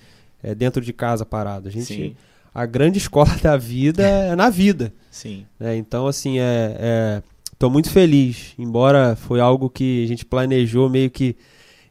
é, 0.43 0.55
dentro 0.55 0.83
de 0.83 0.91
casa 0.95 1.27
parado. 1.27 1.69
A 1.69 1.71
gente, 1.71 1.95
Sim. 1.95 2.17
a 2.55 2.65
grande 2.65 2.97
escola 2.97 3.37
da 3.43 3.55
vida 3.59 4.03
é 4.03 4.35
na 4.35 4.49
vida. 4.49 4.95
Sim. 5.11 5.45
É, 5.61 5.77
então, 5.77 6.07
assim, 6.07 6.39
é, 6.39 7.23
é, 7.61 7.69
muito 7.69 7.91
feliz. 7.91 8.55
Embora 8.59 9.15
foi 9.15 9.41
algo 9.41 9.69
que 9.69 10.03
a 10.03 10.09
gente 10.09 10.25
planejou 10.25 10.89
meio 10.89 11.11
que 11.11 11.37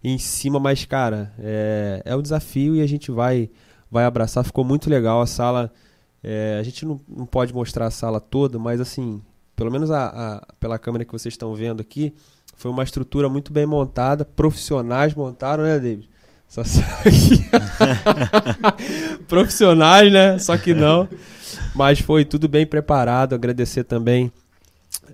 em 0.03 0.17
cima, 0.17 0.59
mas, 0.59 0.85
cara, 0.85 1.31
é, 1.37 2.01
é 2.03 2.15
o 2.15 2.21
desafio 2.23 2.75
e 2.75 2.81
a 2.81 2.87
gente 2.87 3.11
vai, 3.11 3.47
vai 3.91 4.05
abraçar. 4.05 4.43
Ficou 4.43 4.63
muito 4.63 4.89
legal 4.89 5.21
a 5.21 5.27
sala. 5.27 5.71
É, 6.23 6.57
a 6.59 6.63
gente 6.63 6.83
não, 6.83 6.99
não 7.07 7.27
pode 7.27 7.53
mostrar 7.53 7.85
a 7.85 7.91
sala 7.91 8.19
toda, 8.19 8.57
mas 8.57 8.81
assim, 8.81 9.21
pelo 9.57 9.71
menos 9.71 9.91
a, 9.91 10.05
a, 10.05 10.53
pela 10.59 10.77
câmera 10.77 11.03
que 11.03 11.11
vocês 11.11 11.33
estão 11.33 11.53
vendo 11.55 11.81
aqui, 11.81 12.13
foi 12.55 12.69
uma 12.71 12.83
estrutura 12.83 13.27
muito 13.27 13.51
bem 13.51 13.65
montada, 13.65 14.23
profissionais 14.23 15.13
montaram, 15.15 15.63
né, 15.63 15.79
David? 15.79 16.07
Só 16.47 16.63
que... 16.63 16.69
profissionais, 19.27 20.13
né? 20.13 20.39
Só 20.39 20.55
que 20.57 20.73
não. 20.73 21.09
Mas 21.75 21.99
foi 21.99 22.23
tudo 22.23 22.47
bem 22.47 22.65
preparado. 22.65 23.35
Agradecer 23.35 23.83
também 23.83 24.31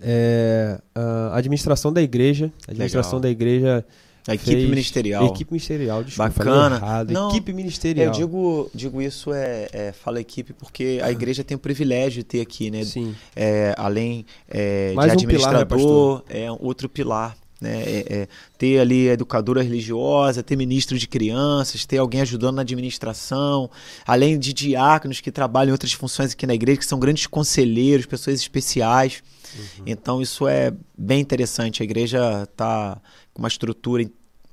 é, 0.01 0.79
a 0.93 1.37
administração 1.37 1.91
da 1.91 2.01
igreja. 2.01 2.51
A 2.67 2.71
administração 2.71 3.17
Legal. 3.17 3.21
da 3.21 3.29
igreja 3.29 3.85
a 4.27 4.35
equipe 4.35 4.51
fez... 4.51 4.69
ministerial. 4.69 5.25
Equipe 5.27 5.51
ministerial, 5.51 6.03
desculpa, 6.03 6.29
Bacana. 6.29 6.75
Errado. 6.77 7.11
Não, 7.11 7.29
equipe 7.29 7.53
ministerial. 7.53 8.07
Eu 8.07 8.11
digo, 8.11 8.71
digo 8.73 9.01
isso, 9.01 9.33
é, 9.33 9.67
é 9.71 9.91
fala 9.91 10.21
equipe, 10.21 10.53
porque 10.53 10.99
a 11.03 11.11
igreja 11.11 11.43
tem 11.43 11.55
o 11.55 11.59
privilégio 11.59 12.19
de 12.19 12.23
ter 12.23 12.41
aqui, 12.41 12.71
né? 12.71 12.83
Sim. 12.85 13.15
É, 13.35 13.73
além 13.77 14.25
é, 14.47 14.93
de 14.93 15.11
administrador, 15.11 15.61
um 15.63 15.65
pilar, 15.65 16.23
né, 16.29 16.45
é 16.45 16.51
outro 16.51 16.87
pilar. 16.87 17.37
Né? 17.63 17.81
É, 17.81 18.05
é, 18.09 18.27
ter 18.57 18.77
ali 18.77 19.07
educadora 19.07 19.63
religiosa, 19.63 20.43
ter 20.43 20.57
ministro 20.57 20.99
de 20.99 21.07
crianças, 21.07 21.85
ter 21.85 21.97
alguém 21.97 22.19
ajudando 22.19 22.57
na 22.57 22.61
administração, 22.61 23.71
além 24.05 24.37
de 24.37 24.51
diáconos 24.51 25.21
que 25.21 25.31
trabalham 25.31 25.69
em 25.69 25.71
outras 25.71 25.93
funções 25.93 26.33
aqui 26.33 26.45
na 26.45 26.53
igreja, 26.53 26.79
que 26.79 26.85
são 26.85 26.99
grandes 26.99 27.25
conselheiros, 27.25 28.05
pessoas 28.05 28.37
especiais. 28.37 29.23
Uhum. 29.55 29.83
Então 29.85 30.21
isso 30.21 30.45
é 30.45 30.73
bem 30.97 31.21
interessante. 31.21 31.81
A 31.81 31.85
igreja 31.85 32.43
está 32.43 33.01
com 33.33 33.41
uma 33.41 33.47
estrutura 33.47 34.05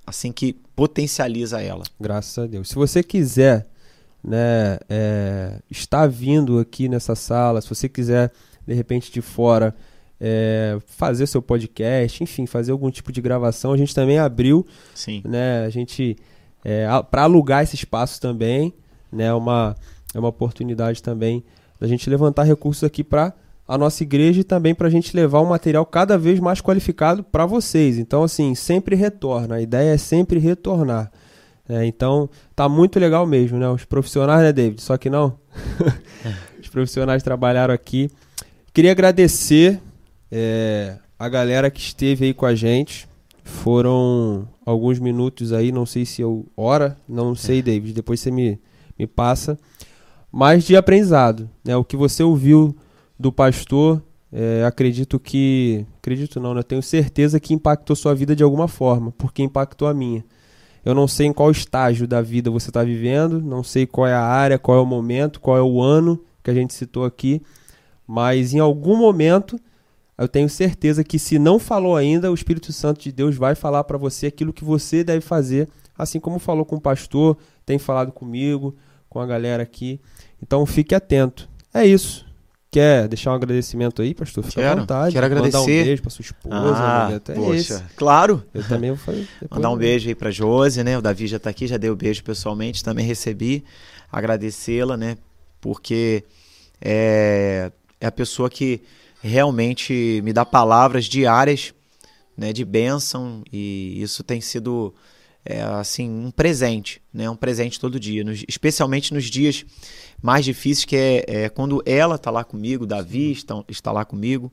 assim 0.07 0.31
que 0.31 0.53
potencializa 0.77 1.61
ela. 1.61 1.83
Graças 2.01 2.39
a 2.39 2.47
Deus. 2.47 2.69
Se 2.69 2.77
você 2.77 3.03
quiser 3.03 3.67
né, 4.23 4.79
é, 4.89 5.59
estar 5.69 6.07
vindo 6.07 6.61
aqui 6.61 6.89
nessa 6.89 7.17
sala, 7.17 7.61
se 7.61 7.69
você 7.69 7.89
quiser 7.89 8.31
de 8.65 8.73
repente 8.73 9.11
de 9.11 9.21
fora 9.21 9.75
é, 10.21 10.79
fazer 10.87 11.27
seu 11.27 11.41
podcast, 11.41 12.23
enfim, 12.23 12.47
fazer 12.47 12.73
algum 12.73 12.91
tipo 12.91 13.11
de 13.11 13.21
gravação, 13.21 13.73
a 13.73 13.77
gente 13.77 13.95
também 13.95 14.19
abriu, 14.19 14.67
Sim. 14.95 15.23
né, 15.25 15.65
a 15.65 15.71
gente 15.71 16.17
é, 16.65 16.87
para 17.11 17.23
alugar 17.23 17.63
esse 17.63 17.75
espaço 17.75 18.21
também, 18.21 18.75
né, 19.11 19.27
é 19.27 19.35
uma 19.35 19.75
é 20.15 20.19
uma 20.19 20.29
oportunidade 20.29 21.03
também 21.03 21.43
da 21.79 21.87
gente 21.87 22.11
levantar 22.11 22.43
recursos 22.43 22.85
aqui 22.85 23.03
para 23.03 23.33
a 23.67 23.79
nossa 23.79 24.03
igreja 24.03 24.41
e 24.41 24.45
também 24.45 24.75
para 24.75 24.89
a 24.89 24.91
gente 24.91 25.15
levar 25.15 25.41
um 25.41 25.47
material 25.47 25.87
cada 25.87 26.19
vez 26.19 26.41
mais 26.41 26.61
qualificado 26.61 27.23
para 27.23 27.47
vocês. 27.47 27.99
Então, 27.99 28.25
assim, 28.25 28.53
sempre 28.55 28.97
retorna. 28.97 29.55
A 29.55 29.61
ideia 29.61 29.95
é 29.95 29.97
sempre 29.97 30.41
retornar. 30.41 31.11
É, 31.69 31.87
então, 31.87 32.29
tá 32.57 32.69
muito 32.69 32.99
legal 32.99 33.25
mesmo, 33.25 33.59
né? 33.59 33.69
Os 33.69 33.85
profissionais, 33.85 34.43
né, 34.43 34.53
David? 34.53 34.83
Só 34.83 34.99
que 34.99 35.09
não. 35.09 35.39
Os 36.61 36.69
profissionais 36.69 37.23
trabalharam 37.23 37.73
aqui. 37.73 38.11
Queria 38.75 38.91
agradecer 38.91 39.81
é, 40.31 40.97
a 41.19 41.29
galera 41.29 41.71
que 41.71 41.81
esteve 41.81 42.27
aí 42.27 42.35
com 42.35 42.47
a 42.47 42.55
gente. 42.55 43.09
Foram 43.43 44.49
alguns 44.65 44.99
minutos 44.99 45.53
aí, 45.53 45.73
não 45.73 45.85
sei 45.85 46.05
se 46.05 46.23
eu 46.23 46.47
hora, 46.57 46.97
não 47.09 47.35
sei, 47.35 47.61
David. 47.61 47.95
Depois 47.95 48.21
você 48.21 48.31
me, 48.31 48.61
me 48.99 49.07
passa. 49.07 49.59
Mas 50.31 50.65
de 50.65 50.77
aprendizado, 50.77 51.51
né? 51.65 51.77
O 51.77 51.85
que 51.85 51.97
você 51.97 52.23
ouviu 52.23 52.77
do 53.19 53.33
pastor, 53.33 54.03
é, 54.33 54.65
acredito 54.65 55.19
que. 55.19 55.85
Acredito 55.99 56.39
não, 56.39 56.55
né? 56.55 56.63
Tenho 56.63 56.83
certeza 56.83 57.41
que 57.41 57.53
impactou 57.53 57.97
sua 57.97 58.15
vida 58.15 58.37
de 58.37 58.43
alguma 58.45 58.69
forma, 58.69 59.13
porque 59.19 59.43
impactou 59.43 59.89
a 59.89 59.95
minha. 59.95 60.25
Eu 60.85 60.95
não 60.95 61.09
sei 61.09 61.27
em 61.27 61.33
qual 61.33 61.51
estágio 61.51 62.07
da 62.07 62.23
vida 62.23 62.51
você 62.51 62.71
está 62.71 62.83
vivendo, 62.83 63.43
não 63.43 63.63
sei 63.63 63.87
qual 63.87 64.07
é 64.07 64.15
a 64.15 64.23
área, 64.23 64.59
qual 64.59 64.79
é 64.79 64.81
o 64.81 64.87
momento, 64.87 65.41
qual 65.41 65.57
é 65.59 65.63
o 65.63 65.81
ano 65.81 66.23
que 66.43 66.51
a 66.51 66.55
gente 66.55 66.73
citou 66.73 67.05
aqui, 67.05 67.43
mas 68.07 68.55
em 68.55 68.61
algum 68.61 68.97
momento 68.97 69.61
eu 70.21 70.29
tenho 70.29 70.51
certeza 70.51 71.03
que 71.03 71.19
se 71.19 71.39
não 71.39 71.59
falou 71.59 71.97
ainda, 71.97 72.31
o 72.31 72.35
Espírito 72.35 72.73
Santo 72.75 73.01
de 73.01 73.11
Deus 73.11 73.37
vai 73.37 73.55
falar 73.55 73.85
para 73.85 73.97
você 73.97 74.27
aquilo 74.27 74.53
que 74.53 74.63
você 74.63 75.03
deve 75.03 75.23
fazer, 75.23 75.67
assim 75.97 76.21
como 76.21 76.39
falou 76.39 76.65
com 76.67 76.77
o 76.77 76.81
pastor, 76.81 77.39
tem 77.65 77.79
falado 77.79 78.13
comigo, 78.13 78.77
com 79.09 79.19
a 79.19 79.27
galera 79.27 79.63
aqui. 79.63 79.99
Então 80.43 80.67
fique 80.67 80.95
atento. 80.95 81.49
É 81.73 81.87
isso. 81.87 82.27
Quer 82.71 83.09
deixar 83.09 83.33
um 83.33 83.35
agradecimento 83.35 84.03
aí, 84.03 84.15
pastor? 84.15 84.45
Fica 84.45 84.61
quero, 84.61 84.77
à 84.77 84.81
vontade. 84.81 85.13
Quero 85.15 85.27
agradecer. 85.27 85.57
Mandar 85.57 85.73
um 85.73 85.85
beijo 85.85 86.03
pra 86.03 86.11
sua 86.11 86.23
esposa. 86.23 86.75
Ah, 86.77 87.11
é 87.13 87.35
poxa, 87.35 87.59
esse. 87.59 87.83
claro. 87.97 88.45
Eu 88.53 88.69
também 88.69 88.91
vou 88.91 88.99
fazer. 88.99 89.27
Mandar 89.51 89.71
um 89.71 89.77
beijo 89.77 90.07
aí 90.07 90.15
pra 90.15 90.31
Josi, 90.31 90.85
né? 90.85 90.99
O 90.99 91.03
Davi 91.03 91.27
já 91.27 91.39
tá 91.39 91.49
aqui, 91.49 91.67
já 91.67 91.79
deu 91.79 91.95
o 91.95 91.97
beijo 91.97 92.23
pessoalmente, 92.23 92.85
também 92.85 93.07
recebi. 93.07 93.65
Agradecê-la, 94.13 94.99
né? 94.99 95.17
Porque 95.63 96.25
é, 96.81 97.73
é 97.99 98.07
a 98.07 98.13
pessoa 98.13 98.51
que 98.51 98.83
realmente 99.23 100.21
me 100.25 100.33
dá 100.33 100.45
palavras 100.45 101.05
diárias, 101.05 101.75
né? 102.37 102.53
De 102.53 102.65
bênção 102.65 103.43
e 103.53 104.01
isso 104.01 104.23
tem 104.23 104.41
sido 104.41 104.95
é, 105.45 105.63
assim 105.63 106.09
um 106.09 106.31
presente, 106.31 107.01
né? 107.13 107.29
Um 107.29 107.37
presente 107.37 107.79
todo 107.79 108.01
dia, 108.01 108.25
nos, 108.25 108.45
especialmente 108.49 109.13
nos 109.13 109.25
dias 109.25 109.65
mais 110.23 110.45
difíceis 110.45 110.85
que 110.85 110.97
é, 110.97 111.25
é 111.27 111.49
quando 111.49 111.83
ela 111.87 112.17
está 112.17 112.31
lá 112.31 112.45
comigo, 112.45 112.87
Davi 112.87 113.33
está, 113.33 113.63
está 113.69 113.93
lá 113.93 114.05
comigo. 114.05 114.51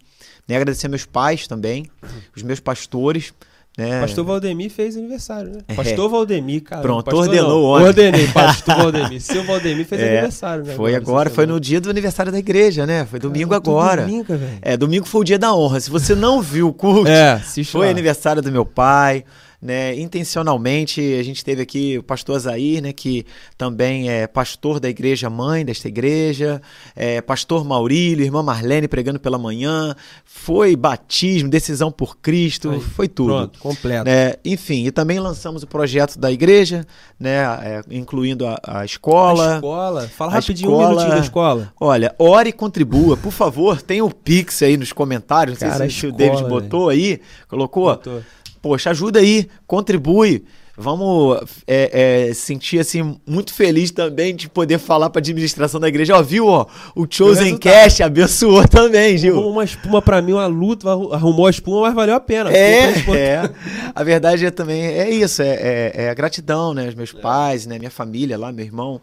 Né? 0.48 0.56
Agradecer 0.56 0.88
meus 0.88 1.06
pais 1.06 1.48
também, 1.48 1.90
os 2.36 2.42
meus 2.44 2.60
pastores, 2.60 3.34
né? 3.78 4.02
Pastor 4.02 4.26
Valdemir 4.26 4.72
fez 4.72 4.98
aniversário, 4.98 5.52
né? 5.52 5.60
É. 5.68 5.74
Pastor 5.76 6.10
Valdemir, 6.10 6.64
cara. 6.64 6.82
Pronto, 6.82 7.06
pastor 7.06 7.24
ordenou 7.26 7.62
não. 7.62 7.64
ontem. 7.76 7.86
Ordenei, 7.88 8.28
pastor 8.34 8.76
Valdemir. 8.76 9.22
Seu 9.22 9.44
Valdemir 9.44 9.86
fez 9.86 10.02
É, 10.02 10.14
aniversário, 10.14 10.64
né? 10.66 10.74
Foi 10.74 10.96
agora, 10.96 11.30
foi 11.30 11.46
no 11.46 11.60
dia 11.60 11.80
do 11.80 11.90
aniversário 11.90 12.32
da 12.32 12.40
igreja, 12.40 12.86
né? 12.88 13.06
Foi 13.06 13.20
domingo 13.20 13.54
agora. 13.54 14.02
Domingo, 14.02 14.26
velho. 14.36 14.58
É, 14.62 14.76
domingo 14.76 15.06
foi 15.06 15.22
o 15.22 15.24
dia 15.24 15.38
da 15.38 15.54
honra. 15.54 15.80
Se 15.80 15.90
você 15.92 16.16
não 16.16 16.42
viu 16.42 16.70
o 16.70 16.74
culto, 16.74 17.08
É, 17.08 17.40
foi 17.64 17.86
lá. 17.86 17.92
aniversário 17.92 18.42
do 18.42 18.52
meu 18.52 18.66
pai, 18.66 19.24
né? 19.62 19.96
Intencionalmente 20.00 21.02
a 21.20 21.24
gente 21.24 21.44
teve 21.44 21.62
aqui 21.62 21.98
o 21.98 22.04
pastor 22.04 22.36
Azair, 22.36 22.82
né? 22.82 22.94
Que 22.94 23.26
também 23.58 24.10
é 24.10 24.28
pastor 24.28 24.80
da 24.80 24.90
igreja 24.90 25.30
mãe 25.30 25.66
desta 25.66 25.88
igreja, 25.88 26.62
é, 26.96 27.22
pastor 27.22 27.66
Maurílio, 27.66 28.24
irmã 28.26 28.44
Marlene 28.44 28.88
pregando 28.88 29.20
pela 29.20 29.38
manhã, 29.38 29.96
foi 30.26 30.76
batismo, 30.76 31.50
decisão 31.50 31.92
por 31.92 32.18
Cristo, 32.18 32.70
Aí, 32.70 32.80
foi 32.80 33.08
tudo. 33.08 33.30
Pronto, 33.34 33.60
completo. 33.60 34.06
né? 34.06 34.34
Enfim, 34.46 34.86
e 34.86 34.92
também 34.92 35.20
lançamos 35.20 35.64
o 35.64 35.68
projeto 35.68 36.20
da 36.20 36.32
igreja, 36.32 36.86
né? 37.20 37.38
é, 37.64 37.82
incluindo 37.90 38.46
a, 38.46 38.60
a 38.64 38.86
escola. 38.86 39.54
A 39.54 39.56
escola. 39.56 40.08
Fala 40.08 40.32
A 40.32 40.36
rapidinho 40.36 40.70
um 40.70 40.74
escola- 40.74 40.90
minutinho 40.90 41.16
da 41.16 41.20
escola. 41.24 41.74
Olha, 41.80 42.16
ore 42.20 42.50
e 42.50 42.54
contribua, 42.54 43.18
por 43.18 43.32
favor. 43.32 43.82
Tem 43.82 44.02
o 44.02 44.10
Pix 44.12 44.62
aí 44.62 44.78
nos 44.78 44.94
comentários. 44.94 45.60
Não 45.60 45.68
Cara, 45.68 45.80
sei 45.80 45.90
se 45.90 46.06
o 46.06 46.10
escola? 46.10 46.18
David 46.32 46.50
botou 46.50 46.90
aí. 46.90 47.20
Colocou? 47.48 47.86
Botou. 47.86 48.22
Poxa, 48.62 48.90
ajuda 48.92 49.20
aí, 49.20 49.48
contribui. 49.66 50.44
Vamos 50.80 51.40
é, 51.66 52.28
é, 52.30 52.34
sentir 52.36 52.78
assim 52.78 53.20
muito 53.26 53.52
feliz 53.52 53.90
também 53.90 54.36
de 54.36 54.48
poder 54.48 54.78
falar 54.78 55.10
para 55.10 55.20
a 55.20 55.24
administração 55.24 55.80
da 55.80 55.88
igreja. 55.88 56.16
Ó, 56.16 56.22
viu? 56.22 56.46
Ó, 56.46 56.68
o 56.96 57.08
Chosen. 57.10 57.58
Cash 57.58 58.00
abençoou 58.02 58.68
também, 58.68 59.16
Arrumou 59.16 59.18
Gil. 59.18 59.50
uma 59.50 59.64
espuma 59.64 60.02
pra 60.04 60.22
mim, 60.22 60.34
uma 60.34 60.46
luta, 60.46 60.88
arrumou 60.92 61.48
a 61.48 61.50
espuma, 61.50 61.82
mas 61.82 61.96
valeu 61.96 62.14
a 62.14 62.20
pena. 62.20 62.52
Gente 62.52 63.04
botar- 63.06 63.18
É, 63.18 63.24
é. 63.24 63.52
A 63.96 64.04
verdade 64.04 64.46
é 64.46 64.52
também 64.52 64.84
é 64.86 65.10
isso, 65.10 65.42
é, 65.42 65.48
é- 65.48 65.92
é 66.04 66.10
a 66.12 66.14
gratidão, 66.14 66.76
né? 66.76 66.88
Os 66.88 66.94
meus 66.94 67.12
pais, 67.12 67.66
né? 67.66 67.80
Minha 67.80 67.90
família 67.90 68.38
lá, 68.38 68.52
meu 68.52 68.64
irmão, 68.64 69.02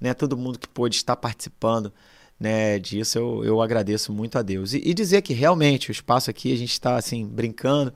né? 0.00 0.14
Todo 0.14 0.38
mundo 0.38 0.58
que 0.58 0.66
pôde 0.68 0.96
estar 0.96 1.16
participando, 1.16 1.92
né? 2.40 2.78
Disso 2.78 3.18
eu, 3.18 3.44
eu 3.44 3.60
agradeço 3.60 4.10
muito 4.10 4.38
a 4.38 4.42
Deus 4.42 4.72
e, 4.72 4.80
e 4.82 4.94
dizer 4.94 5.20
que 5.20 5.34
realmente 5.34 5.90
o 5.90 5.92
espaço 5.92 6.30
aqui 6.30 6.50
a 6.50 6.56
gente 6.56 6.72
está 6.72 6.96
assim 6.96 7.26
brincando 7.26 7.92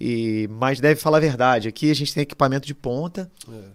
e 0.00 0.48
mas 0.50 0.80
deve 0.80 1.00
falar 1.00 1.18
a 1.18 1.20
verdade. 1.20 1.68
Aqui 1.68 1.90
a 1.90 1.94
gente 1.94 2.12
tem 2.12 2.22
equipamento 2.22 2.66
de 2.66 2.74
ponta, 2.74 3.30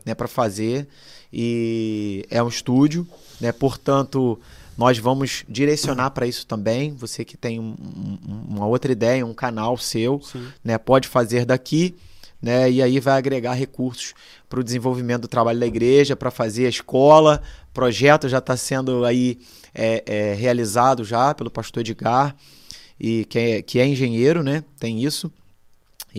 né? 0.05 0.13
Para 0.13 0.27
fazer 0.27 0.87
e 1.31 2.25
é 2.29 2.41
um 2.41 2.47
estúdio, 2.47 3.07
né? 3.39 3.51
Portanto 3.51 4.39
nós 4.77 4.97
vamos 4.97 5.43
direcionar 5.49 6.11
para 6.11 6.25
isso 6.25 6.45
também. 6.47 6.93
Você 6.95 7.25
que 7.25 7.35
tem 7.35 7.59
um- 7.59 7.75
um- 8.27 8.45
uma 8.55 8.65
outra 8.67 8.91
ideia, 8.91 9.25
um 9.25 9.33
canal 9.33 9.77
seu, 9.77 10.21
Sim. 10.21 10.47
né, 10.63 10.77
pode 10.77 11.05
fazer 11.05 11.43
daqui, 11.43 11.95
né, 12.41 12.71
e 12.71 12.81
aí 12.81 12.97
vai 13.01 13.17
agregar 13.17 13.53
recursos 13.55 14.13
para 14.47 14.61
o 14.61 14.63
desenvolvimento 14.63 15.23
do 15.23 15.27
trabalho 15.27 15.59
da 15.59 15.67
igreja, 15.67 16.15
para 16.15 16.31
fazer 16.31 16.65
a 16.65 16.69
escola. 16.69 17.41
O 17.69 17.73
projeto 17.73 18.29
já 18.29 18.37
está 18.37 18.55
sendo 18.55 19.03
aí 19.03 19.39
é, 19.75 20.03
é, 20.05 20.33
realizado 20.33 21.03
já 21.03 21.33
pelo 21.35 21.51
pastor 21.51 21.81
Edgar, 21.81 22.33
e 22.99 23.25
que 23.25 23.37
é, 23.37 23.61
que 23.61 23.79
é 23.79 23.85
engenheiro, 23.85 24.41
né? 24.43 24.63
Tem 24.79 25.03
isso. 25.03 25.29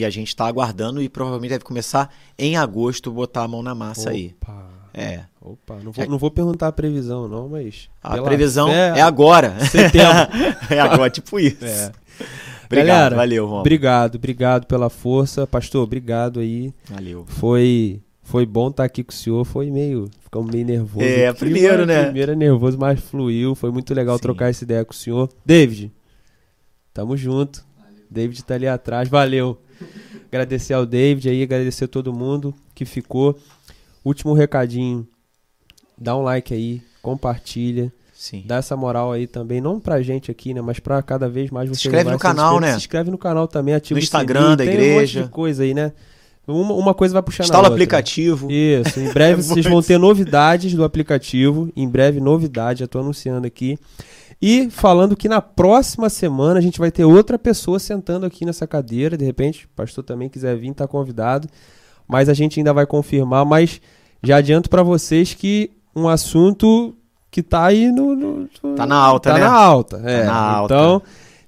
E 0.00 0.04
a 0.04 0.08
gente 0.10 0.28
está 0.28 0.46
aguardando 0.46 1.02
e 1.02 1.08
provavelmente 1.08 1.50
deve 1.50 1.64
começar 1.64 2.10
em 2.38 2.56
agosto 2.56 3.10
botar 3.12 3.42
a 3.44 3.48
mão 3.48 3.62
na 3.62 3.74
massa 3.74 4.10
aí. 4.10 4.34
Opa. 4.40 4.70
É. 4.94 5.20
Opa, 5.40 5.76
não 5.84 5.92
vou, 5.92 6.06
não 6.08 6.18
vou 6.18 6.30
perguntar 6.30 6.68
a 6.68 6.72
previsão, 6.72 7.28
não, 7.28 7.48
mas. 7.48 7.88
A 8.02 8.20
previsão 8.22 8.68
fé- 8.68 8.98
é 8.98 9.02
agora. 9.02 9.58
Setembro. 9.66 10.08
é 10.74 10.80
agora, 10.80 11.10
tipo 11.10 11.38
isso. 11.40 11.64
É. 11.64 11.92
Obrigado, 12.66 12.86
Galera, 12.86 13.16
valeu, 13.16 13.44
Romulo. 13.44 13.60
Obrigado, 13.60 14.14
obrigado 14.16 14.66
pela 14.66 14.88
força. 14.88 15.46
Pastor, 15.46 15.82
obrigado 15.84 16.40
aí. 16.40 16.72
Valeu. 16.88 17.24
Foi, 17.28 18.00
foi 18.22 18.46
bom 18.46 18.68
estar 18.68 18.84
aqui 18.84 19.02
com 19.04 19.10
o 19.12 19.14
senhor. 19.14 19.44
Foi 19.44 19.70
meio. 19.70 20.08
Ficamos 20.22 20.50
meio 20.50 20.64
nervoso. 20.64 21.04
É, 21.04 21.28
aqui, 21.28 21.40
primeiro, 21.40 21.84
né? 21.84 22.04
Primeiro 22.04 22.32
é 22.32 22.36
nervoso, 22.36 22.78
mas 22.78 23.00
fluiu. 23.00 23.54
Foi 23.54 23.70
muito 23.70 23.92
legal 23.92 24.16
Sim. 24.16 24.22
trocar 24.22 24.48
essa 24.50 24.64
ideia 24.64 24.84
com 24.84 24.92
o 24.92 24.96
senhor. 24.96 25.28
David, 25.44 25.92
tamo 26.94 27.16
junto. 27.16 27.64
David 28.10 28.42
tá 28.44 28.54
ali 28.54 28.66
atrás. 28.66 29.08
Valeu. 29.08 29.58
Agradecer 30.30 30.74
ao 30.74 30.86
David 30.86 31.28
aí, 31.28 31.42
agradecer 31.42 31.84
a 31.84 31.88
todo 31.88 32.12
mundo 32.12 32.54
que 32.74 32.84
ficou. 32.84 33.36
Último 34.04 34.32
recadinho. 34.32 35.06
Dá 35.98 36.16
um 36.16 36.22
like 36.22 36.54
aí, 36.54 36.80
compartilha. 37.02 37.92
Sim. 38.14 38.44
Dá 38.46 38.56
essa 38.56 38.76
moral 38.76 39.12
aí 39.12 39.26
também, 39.26 39.60
não 39.60 39.80
pra 39.80 40.02
gente 40.02 40.30
aqui, 40.30 40.52
né? 40.54 40.60
Mas 40.60 40.78
pra 40.78 41.02
cada 41.02 41.28
vez 41.28 41.50
mais 41.50 41.68
você 41.68 41.80
Se 41.80 41.88
inscreve 41.88 42.10
no 42.10 42.18
canal, 42.18 42.52
inscreva- 42.54 42.60
né? 42.66 42.72
Se 42.72 42.78
inscreve 42.78 43.10
no 43.10 43.18
canal 43.18 43.48
também, 43.48 43.74
ativa 43.74 43.98
No 43.98 44.00
o 44.00 44.04
Instagram 44.04 44.40
sininho, 44.40 44.56
da 44.56 44.64
tem 44.64 44.72
um 44.74 44.76
monte 44.76 44.84
igreja. 44.92 45.22
de 45.24 45.28
coisa 45.30 45.62
aí, 45.62 45.74
né? 45.74 45.92
Uma, 46.46 46.74
uma 46.74 46.94
coisa 46.94 47.12
vai 47.14 47.22
puxando 47.22 47.44
Instala 47.46 47.62
a 47.68 47.70
o 47.70 47.72
outra. 47.72 47.76
aplicativo. 47.82 48.50
Isso, 48.50 49.00
em 49.00 49.10
breve 49.12 49.40
É 49.40 49.42
vocês 49.42 49.64
vão 49.66 49.82
ter 49.82 49.98
novidades 49.98 50.74
do 50.74 50.84
aplicativo. 50.84 51.70
Em 51.76 51.88
breve, 51.88 52.20
novidade, 52.20 52.80
já 52.80 52.86
tô 52.86 52.98
anunciando 53.00 53.46
aqui. 53.46 53.78
E 54.42 54.70
falando 54.70 55.16
que 55.16 55.28
na 55.28 55.40
próxima 55.42 56.08
semana 56.08 56.58
a 56.58 56.62
gente 56.62 56.78
vai 56.78 56.90
ter 56.90 57.04
outra 57.04 57.38
pessoa 57.38 57.78
sentando 57.78 58.24
aqui 58.24 58.44
nessa 58.46 58.66
cadeira. 58.66 59.16
De 59.16 59.24
repente, 59.24 59.66
o 59.66 59.68
pastor 59.76 60.02
também 60.02 60.28
quiser 60.30 60.56
vir, 60.56 60.72
tá 60.72 60.88
convidado. 60.88 61.46
Mas 62.08 62.28
a 62.28 62.34
gente 62.34 62.58
ainda 62.58 62.72
vai 62.72 62.86
confirmar. 62.86 63.44
Mas 63.44 63.80
já 64.22 64.36
adianto 64.36 64.70
pra 64.70 64.82
vocês 64.82 65.34
que 65.34 65.70
um 65.94 66.08
assunto 66.08 66.94
que 67.30 67.42
tá 67.42 67.66
aí 67.66 67.92
no. 67.92 68.16
no- 68.16 68.48
Tá 68.74 68.86
na 68.86 68.96
alta, 68.96 69.30
tá 69.30 69.38
né? 69.38 69.44
na 69.44 69.52
alta. 69.52 69.96
é. 70.04 70.24
na 70.24 70.34
alta. 70.34 70.74
Então, 70.74 71.02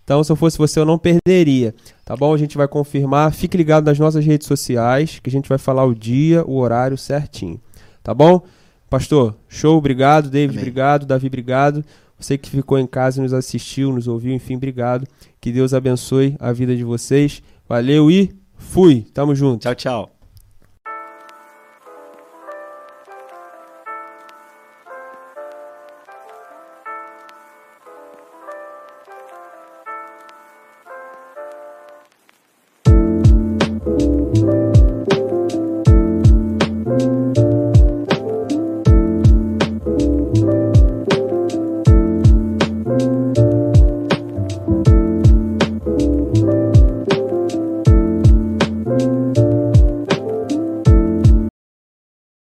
então, 0.04 0.24
se 0.24 0.30
eu 0.30 0.36
fosse 0.36 0.58
você, 0.58 0.78
eu 0.78 0.84
não 0.84 0.98
perderia. 0.98 1.74
Tá 2.04 2.14
bom? 2.14 2.34
A 2.34 2.36
gente 2.38 2.56
vai 2.58 2.68
confirmar. 2.68 3.32
Fique 3.32 3.56
ligado 3.56 3.86
nas 3.86 3.98
nossas 3.98 4.24
redes 4.24 4.46
sociais, 4.46 5.18
que 5.22 5.30
a 5.30 5.32
gente 5.32 5.48
vai 5.48 5.58
falar 5.58 5.84
o 5.86 5.94
dia, 5.94 6.44
o 6.44 6.56
horário 6.58 6.98
certinho. 6.98 7.58
Tá 8.02 8.12
bom? 8.12 8.42
Pastor, 8.90 9.34
show, 9.48 9.78
obrigado. 9.78 10.28
David, 10.28 10.58
Amém. 10.58 10.60
obrigado. 10.68 11.06
Davi, 11.06 11.28
obrigado. 11.28 11.82
Você 12.22 12.38
que 12.38 12.48
ficou 12.48 12.78
em 12.78 12.86
casa 12.86 13.18
e 13.18 13.22
nos 13.22 13.32
assistiu, 13.32 13.92
nos 13.92 14.06
ouviu, 14.06 14.32
enfim, 14.32 14.56
obrigado. 14.56 15.06
Que 15.40 15.50
Deus 15.50 15.74
abençoe 15.74 16.36
a 16.38 16.52
vida 16.52 16.74
de 16.76 16.84
vocês. 16.84 17.42
Valeu 17.68 18.10
e 18.10 18.30
fui. 18.56 19.04
Tamo 19.12 19.34
junto. 19.34 19.62
Tchau, 19.62 19.74
tchau. 19.74 20.21